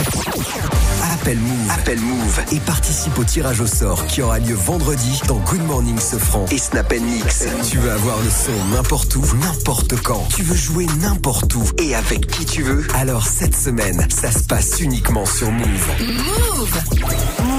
appelle 1.13 1.39
Move. 1.39 1.71
Appelle 1.71 1.99
Move 1.99 2.39
et 2.51 2.59
participe 2.59 3.17
au 3.17 3.23
tirage 3.23 3.61
au 3.61 3.67
sort 3.67 4.05
qui 4.07 4.21
aura 4.21 4.39
lieu 4.39 4.55
vendredi 4.55 5.21
dans 5.27 5.37
Good 5.39 5.63
Morning 5.63 5.99
Sofran 5.99 6.45
et 6.51 6.57
Snap 6.57 6.93
Mix. 6.93 7.45
Tu 7.69 7.77
veux 7.77 7.91
avoir 7.91 8.17
le 8.19 8.29
son 8.29 8.75
n'importe 8.75 9.15
où, 9.15 9.23
n'importe 9.41 9.95
quand. 10.01 10.25
Tu 10.35 10.43
veux 10.43 10.55
jouer 10.55 10.85
n'importe 11.01 11.53
où 11.55 11.63
et 11.77 11.95
avec 11.95 12.27
qui 12.27 12.45
tu 12.45 12.63
veux. 12.63 12.87
Alors 12.95 13.27
cette 13.27 13.55
semaine, 13.55 13.98
ça 14.07 14.31
se 14.31 14.43
passe 14.43 14.79
uniquement 14.79 15.25
sur 15.25 15.51
Move. 15.51 15.89
Move 15.99 17.58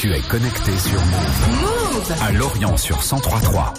Tu 0.00 0.10
es 0.14 0.20
connecté 0.22 0.72
sur 0.78 0.98
Move. 0.98 1.60
Move 1.60 2.14
À 2.22 2.32
Lorient 2.32 2.74
sur 2.78 2.96
1033. 2.96 3.74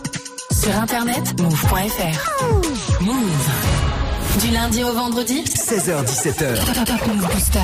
Sur 0.52 0.78
internet, 0.78 1.42
move.fr. 1.42 3.02
Move. 3.02 4.40
Du 4.40 4.52
lundi 4.52 4.84
au 4.84 4.94
vendredi 4.94 5.44
16h17h. 5.46 6.86
Top 6.86 7.08
Move 7.08 7.28
Booster. 7.28 7.60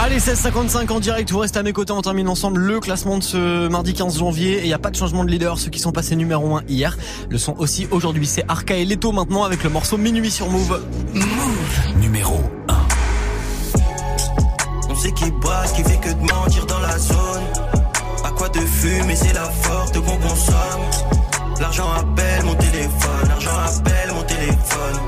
Allez, 0.00 0.18
16h55 0.18 0.90
en 0.90 0.98
direct, 0.98 1.30
vous 1.30 1.38
restez 1.38 1.60
à 1.60 1.62
mes 1.62 1.72
côtés, 1.72 1.92
on 1.92 2.02
termine 2.02 2.28
ensemble 2.28 2.58
le 2.58 2.80
classement 2.80 3.16
de 3.16 3.22
ce 3.22 3.68
mardi 3.68 3.94
15 3.94 4.18
janvier. 4.18 4.54
Et 4.54 4.62
il 4.62 4.66
n'y 4.66 4.74
a 4.74 4.80
pas 4.80 4.90
de 4.90 4.96
changement 4.96 5.22
de 5.22 5.30
leader, 5.30 5.60
ceux 5.60 5.70
qui 5.70 5.78
sont 5.78 5.92
passés 5.92 6.16
numéro 6.16 6.56
1 6.56 6.64
hier 6.68 6.98
le 7.28 7.38
sont 7.38 7.54
aussi 7.58 7.86
aujourd'hui. 7.92 8.26
C'est 8.26 8.44
Arca 8.48 8.74
et 8.74 8.86
Leto 8.86 9.12
maintenant 9.12 9.44
avec 9.44 9.62
le 9.62 9.70
morceau 9.70 9.96
Minuit 9.96 10.32
sur 10.32 10.50
Move. 10.50 10.82
Move. 11.14 11.96
Numéro 12.00 12.40
1. 12.66 12.74
On 14.88 14.96
sait 14.96 15.12
qui 15.12 15.30
boit, 15.30 15.62
qui 15.76 15.84
fait 15.84 16.00
que 16.00 16.08
de 16.08 16.32
mentir 16.32 16.66
dans 16.66 16.80
la 16.80 16.98
zone. 16.98 17.59
C'est 18.62 19.32
la 19.32 19.50
forte 19.62 19.94
qu'on 20.00 20.16
consomme. 20.18 20.90
L'argent 21.60 21.90
appelle 21.92 22.44
mon 22.44 22.54
téléphone, 22.54 23.28
l'argent 23.28 23.58
appelle 23.66 24.12
mon 24.12 24.22
téléphone. 24.22 25.00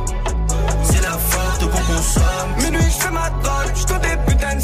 C'est 0.85 1.03
la 1.03 1.19
forte 1.19 1.61
qu'on 1.61 1.95
consomme. 1.95 2.57
Minuit, 2.59 2.91
je 2.91 3.05
fais 3.05 3.11
ma 3.11 3.29
drogue, 3.29 3.73
je 3.75 3.85
des 3.85 4.17
putains 4.27 4.55
de 4.55 4.61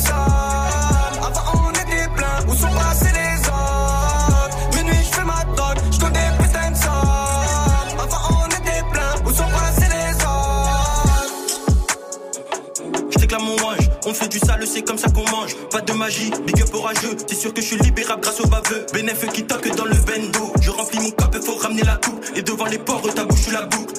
du 14.28 14.38
sale, 14.38 14.66
c'est 14.66 14.82
comme 14.82 14.98
ça 14.98 15.08
qu'on 15.10 15.28
mange. 15.30 15.56
Pas 15.70 15.80
de 15.80 15.92
magie, 15.92 16.30
big 16.46 16.60
up 16.60 16.74
orageux. 16.74 17.16
C'est 17.26 17.34
sûr 17.34 17.52
que 17.52 17.60
je 17.60 17.66
suis 17.66 17.78
libérable 17.78 18.22
grâce 18.22 18.40
au 18.40 18.46
baveux. 18.46 18.86
Bénéf 18.92 19.26
qui 19.32 19.44
toque 19.44 19.74
dans 19.76 19.84
le 19.84 19.94
bendo. 19.94 20.52
Je 20.60 20.70
remplis 20.70 21.00
mon 21.00 21.10
cap, 21.10 21.34
faut 21.44 21.56
ramener 21.56 21.82
la 21.82 21.96
coupe. 21.96 22.24
Et 22.36 22.42
devant 22.42 22.66
les 22.66 22.78
ports, 22.78 23.02
ta 23.14 23.24
bouche, 23.24 23.48
la 23.52 23.62
boucle. 23.62 23.94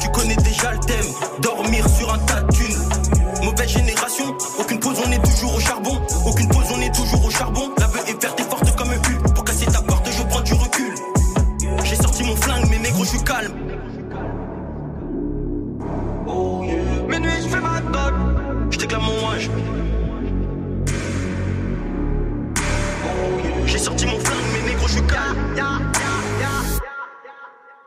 Tu 0.00 0.08
connais 0.10 0.36
déjà 0.36 0.72
le 0.72 0.78
thème, 0.80 1.06
dormir 1.40 1.84
sur 1.88 2.12
un 2.12 2.18
tas 2.18 2.42
de. 2.42 3.44
Mauvaise 3.44 3.68
génération, 3.68 4.34
aucune 4.58 4.80
pause, 4.80 4.96
on 5.06 5.12
est 5.12 5.22
toujours 5.22 5.54
au 5.54 5.60
charbon. 5.60 6.00
Aucune 6.26 6.48
pause, 6.48 6.66
on 6.74 6.80
est 6.80 6.94
toujours 6.94 7.24
au 7.24 7.30
charbon. 7.30 7.70
La 7.78 7.86
veuve 7.86 8.08
est 8.08 8.22
verte 8.22 8.40
et 8.40 8.44
forte 8.44 8.76
comme 8.76 8.90
un 8.90 8.94
U. 8.94 9.32
Pour 9.34 9.44
casser 9.44 9.66
ta 9.66 9.82
porte, 9.82 10.08
je 10.10 10.22
prends 10.24 10.40
du 10.40 10.54
recul. 10.54 10.94
J'ai 11.84 11.96
sorti 11.96 12.24
mon 12.24 12.36
flingue, 12.36 12.66
mais 12.70 12.78
négro, 12.78 13.04
je 13.04 13.10
suis 13.10 13.22
calme. 13.24 13.52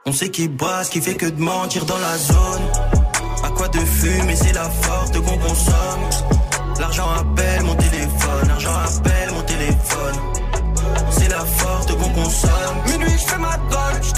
On 0.10 0.12
sait 0.12 0.30
qui 0.30 0.48
boit, 0.48 0.84
ce 0.84 0.90
qui 0.90 1.02
fait 1.02 1.14
que 1.14 1.28
de 1.28 1.40
mentir 1.40 1.86
dans 1.86 2.00
la 2.00 2.18
zone. 2.18 2.64
À 3.44 3.50
quoi 3.50 3.68
de 3.68 3.78
fumer, 3.78 4.36
c'est 4.36 4.54
la 4.54 4.68
forte 4.68 5.14
qu'on 5.22 5.38
consomme. 5.38 6.10
L'argent 6.80 7.08
appelle 7.12 7.62
mon 7.62 7.76
téléphone, 7.76 8.48
l'argent 8.48 8.74
appelle 8.74 9.32
mon 9.32 9.44
téléphone. 9.44 10.16
C'est 11.12 11.30
la 11.30 11.46
forte 11.46 11.96
qu'on 11.96 12.10
consomme. 12.10 12.78
Minuit, 12.88 13.20
je 13.20 13.32
fais 13.32 13.38
ma 13.38 13.56
drogue, 13.70 14.02
je 14.02 14.12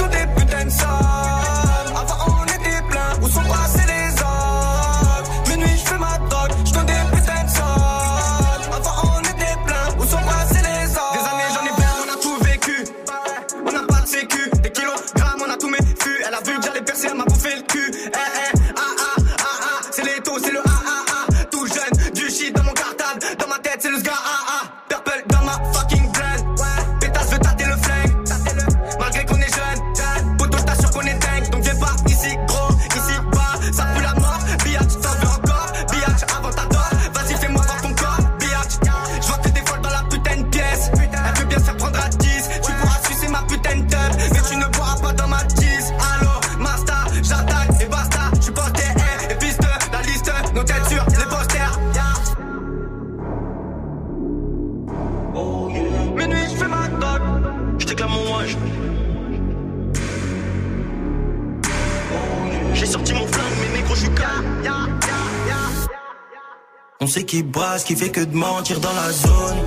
On 67.03 67.07
sait 67.07 67.23
qui 67.23 67.43
ce 67.77 67.83
qui 67.83 67.95
fait 67.95 68.11
que 68.11 68.21
de 68.21 68.35
mentir 68.35 68.79
dans 68.79 68.93
la 68.93 69.11
zone. 69.11 69.57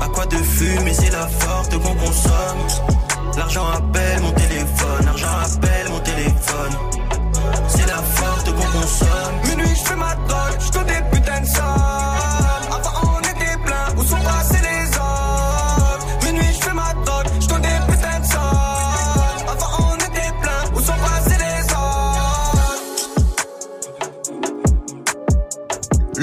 À 0.00 0.08
quoi 0.08 0.24
de 0.24 0.36
fumer, 0.36 0.94
c'est 0.94 1.10
la 1.10 1.28
forte 1.28 1.72
qu'on 1.72 1.94
consomme. 1.94 2.88
L'argent 3.36 3.66
appelle 3.66 4.22
mon 4.22 4.32
téléphone, 4.32 5.04
l'argent 5.04 5.26
appelle 5.44 5.88
mon 5.90 6.00
téléphone. 6.00 6.72
C'est 7.68 7.86
la 7.86 8.02
forte 8.02 8.46
qu'on 8.46 8.80
consomme. 8.80 9.34
Minuit, 9.46 9.74
je 9.76 9.88
fais 9.88 9.96
ma 9.96 10.14
drogue, 10.14 10.58
je 10.58 10.70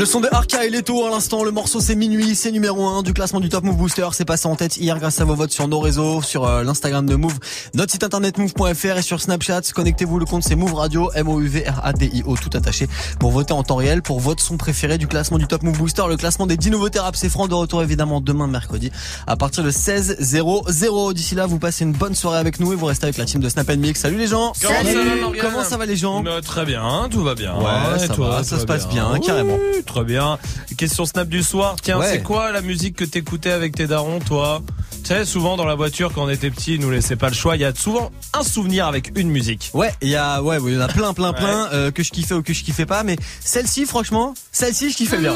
Le 0.01 0.07
son 0.07 0.19
de 0.19 0.27
Arca 0.31 0.65
et 0.65 0.69
Leto 0.71 1.05
à 1.05 1.11
l'instant, 1.11 1.43
le 1.43 1.51
morceau 1.51 1.79
c'est 1.79 1.93
minuit, 1.93 2.33
c'est 2.33 2.51
numéro 2.51 2.87
1 2.87 3.03
du 3.03 3.13
classement 3.13 3.39
du 3.39 3.49
Top 3.49 3.63
Move 3.63 3.77
Booster, 3.77 4.07
c'est 4.13 4.25
passé 4.25 4.47
en 4.47 4.55
tête 4.55 4.77
hier 4.77 4.97
grâce 4.97 5.21
à 5.21 5.25
vos 5.25 5.35
votes 5.35 5.51
sur 5.51 5.67
nos 5.67 5.79
réseaux, 5.79 6.23
sur 6.23 6.43
euh, 6.43 6.63
l'Instagram 6.63 7.05
de 7.05 7.13
Move, 7.13 7.37
notre 7.75 7.91
site 7.91 8.03
internet 8.03 8.39
move.fr 8.39 8.97
et 8.97 9.03
sur 9.03 9.21
Snapchat, 9.21 9.61
connectez-vous, 9.75 10.17
le 10.17 10.25
compte 10.25 10.41
c'est 10.41 10.55
Move 10.55 10.73
Radio, 10.73 11.11
M-O-U-V-R-A-D-I-O, 11.13 12.35
tout 12.37 12.49
attaché, 12.57 12.87
pour 13.19 13.29
voter 13.29 13.53
en 13.53 13.61
temps 13.61 13.75
réel, 13.75 14.01
pour 14.01 14.19
votre 14.19 14.41
son 14.41 14.57
préféré 14.57 14.97
du 14.97 15.05
classement 15.05 15.37
du 15.37 15.45
Top 15.45 15.61
Move 15.61 15.77
Booster, 15.77 16.05
le 16.09 16.17
classement 16.17 16.47
des 16.47 16.57
10 16.57 16.71
nouveautés 16.71 16.97
rap 16.97 17.15
c'est 17.15 17.29
franc, 17.29 17.47
de 17.47 17.53
retour 17.53 17.83
évidemment 17.83 18.21
demain 18.21 18.47
mercredi, 18.47 18.91
à 19.27 19.35
partir 19.37 19.63
de 19.63 19.69
16 19.69 20.15
0 20.17 20.63
0 20.67 21.13
D'ici 21.13 21.35
là, 21.35 21.45
vous 21.45 21.59
passez 21.59 21.83
une 21.83 21.93
bonne 21.93 22.15
soirée 22.15 22.39
avec 22.39 22.59
nous 22.59 22.73
et 22.73 22.75
vous 22.75 22.87
restez 22.87 23.03
avec 23.05 23.17
la 23.19 23.25
team 23.25 23.39
de 23.39 23.49
Snap 23.49 23.69
Mix. 23.75 23.99
Salut 23.99 24.17
les 24.17 24.25
gens. 24.25 24.53
Comment 24.59 24.83
ça 24.83 24.93
va, 24.93 25.37
Comment 25.39 25.63
ça 25.63 25.77
va 25.77 25.85
les 25.85 25.95
gens? 25.95 26.23
Très 26.43 26.65
bien, 26.65 27.07
tout 27.11 27.21
va 27.21 27.35
bien. 27.35 27.55
Ouais, 27.55 27.99
ça 27.99 28.07
toi, 28.07 28.29
va, 28.29 28.37
tout 28.39 28.45
ça 28.45 28.57
se 28.57 28.65
passe 28.65 28.87
bien, 28.87 29.19
carrément. 29.23 29.59
Oui, 29.61 29.83
Très 29.91 30.05
bien. 30.05 30.39
Question 30.77 31.05
Snap 31.05 31.27
du 31.27 31.43
soir? 31.43 31.75
Tiens, 31.81 31.99
Ouais. 31.99 32.07
c'est 32.09 32.23
quoi 32.23 32.53
la 32.53 32.61
musique 32.61 32.95
que 32.95 33.03
t'écoutais 33.03 33.51
avec 33.51 33.75
tes 33.75 33.87
darons, 33.87 34.19
toi? 34.19 34.61
Tu 35.03 35.07
sais, 35.07 35.25
souvent 35.25 35.57
dans 35.57 35.65
la 35.65 35.75
voiture, 35.75 36.13
quand 36.13 36.23
on 36.23 36.29
était 36.29 36.49
petit, 36.49 36.75
ils 36.75 36.79
nous 36.79 36.89
laissaient 36.91 37.17
pas 37.17 37.27
le 37.27 37.35
choix. 37.35 37.57
Il 37.57 37.61
y 37.61 37.65
a 37.65 37.75
souvent 37.75 38.09
un 38.33 38.43
souvenir 38.43 38.87
avec 38.87 39.11
une 39.19 39.29
musique. 39.29 39.69
Ouais, 39.73 39.91
il 40.01 40.07
y 40.07 40.15
a, 40.15 40.41
ouais, 40.41 40.59
il 40.65 40.73
y 40.75 40.77
en 40.77 40.81
a 40.81 40.87
plein, 40.87 41.13
plein, 41.13 41.33
plein 41.33 41.67
euh, 41.73 41.91
que 41.91 42.03
je 42.03 42.11
kiffais 42.11 42.35
ou 42.35 42.41
que 42.41 42.53
je 42.53 42.63
kiffais 42.63 42.85
pas, 42.85 43.03
mais 43.03 43.17
celle-ci, 43.43 43.85
franchement, 43.85 44.33
celle-ci, 44.53 44.91
je 44.91 44.95
kiffais 44.95 45.17
bien. 45.17 45.33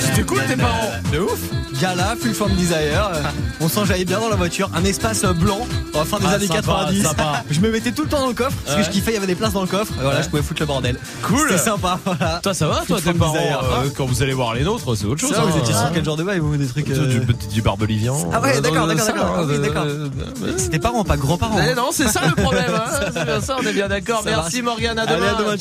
C'était 0.00 0.22
cool 0.24 0.42
tes 0.46 0.56
parents. 0.56 0.90
De 1.10 1.20
ouf. 1.20 1.40
Gala, 1.80 2.14
Full 2.18 2.32
Form 2.34 2.52
Desire. 2.54 3.10
euh, 3.14 3.22
on 3.60 3.68
s'enjaillait 3.68 4.04
bien 4.04 4.18
dans 4.20 4.28
la 4.28 4.36
voiture. 4.36 4.70
Un 4.74 4.84
espace 4.84 5.24
euh, 5.24 5.32
blanc, 5.32 5.66
à 5.94 5.98
la 5.98 6.04
fin 6.04 6.18
des 6.18 6.26
Ah, 6.28 6.34
années 6.34 6.46
sympa, 6.46 6.62
90. 6.62 7.02
sympa. 7.02 7.42
je 7.50 7.60
me 7.60 7.70
mettais 7.70 7.92
tout 7.92 8.02
le 8.04 8.08
temps 8.08 8.20
dans 8.20 8.28
le 8.28 8.34
coffre 8.34 8.56
parce 8.64 8.76
Ouais. 8.76 8.82
que 8.82 8.86
je 8.88 8.92
kiffais, 8.92 9.10
il 9.10 9.14
y 9.14 9.16
avait 9.18 9.26
des 9.26 9.34
places 9.34 9.52
dans 9.52 9.60
le 9.60 9.66
coffre. 9.66 9.92
Et 9.98 10.02
voilà, 10.02 10.18
Ouais. 10.18 10.24
je 10.24 10.28
pouvais 10.30 10.42
foutre 10.42 10.60
le 10.62 10.66
bordel. 10.66 10.98
Cool. 11.22 11.48
C'était 11.50 11.58
sympa, 11.58 11.98
voilà. 12.04 12.40
Toi, 12.42 12.54
ça 12.54 12.66
va, 12.68 12.82
toi, 12.86 12.98
tes 13.00 13.12
parents 13.12 13.36
euh, 13.36 13.88
Quand 13.96 14.06
vous 14.06 14.22
allez 14.22 14.32
voir 14.32 14.54
les 14.54 14.64
nôtres, 14.64 14.96
c'est 14.96 15.04
autre 15.06 15.20
chose. 15.20 15.32
Ça, 15.34 15.42
vous 15.42 15.54
hein. 15.56 15.60
étiez 15.60 15.74
sur 15.74 15.92
quel 15.92 16.04
genre 16.04 16.16
de 16.16 16.24
bail, 16.24 16.38
vous, 16.38 16.56
des 16.56 16.66
trucs. 16.66 16.86
Du, 16.86 16.92
euh, 16.92 17.06
du, 17.06 17.46
du 17.52 17.62
barbelivian. 17.62 18.16
Ah 18.32 18.40
ouais, 18.40 18.56
Euh, 18.56 18.60
d'accord, 18.60 18.86
d'accord, 18.86 19.04
ça, 19.04 19.12
d'accord. 19.12 19.36
euh, 19.38 19.68
euh, 19.76 20.08
euh, 20.44 20.54
C'était 20.56 20.78
parents, 20.78 21.04
pas 21.04 21.16
grands-parents. 21.16 21.58
Eh 21.62 21.70
hein. 21.70 21.74
non, 21.76 21.88
c'est 21.92 22.08
ça 22.08 22.20
le 22.26 22.40
problème. 22.42 22.64
hein. 22.74 22.90
C'est 23.12 23.24
bien 23.24 23.40
ça, 23.40 23.56
on 23.62 23.66
est 23.66 23.72
bien 23.72 23.88
d'accord. 23.88 24.22
Merci. 24.24 24.62
Morgane, 24.62 24.98
à 24.98 25.06
demain. 25.06 25.56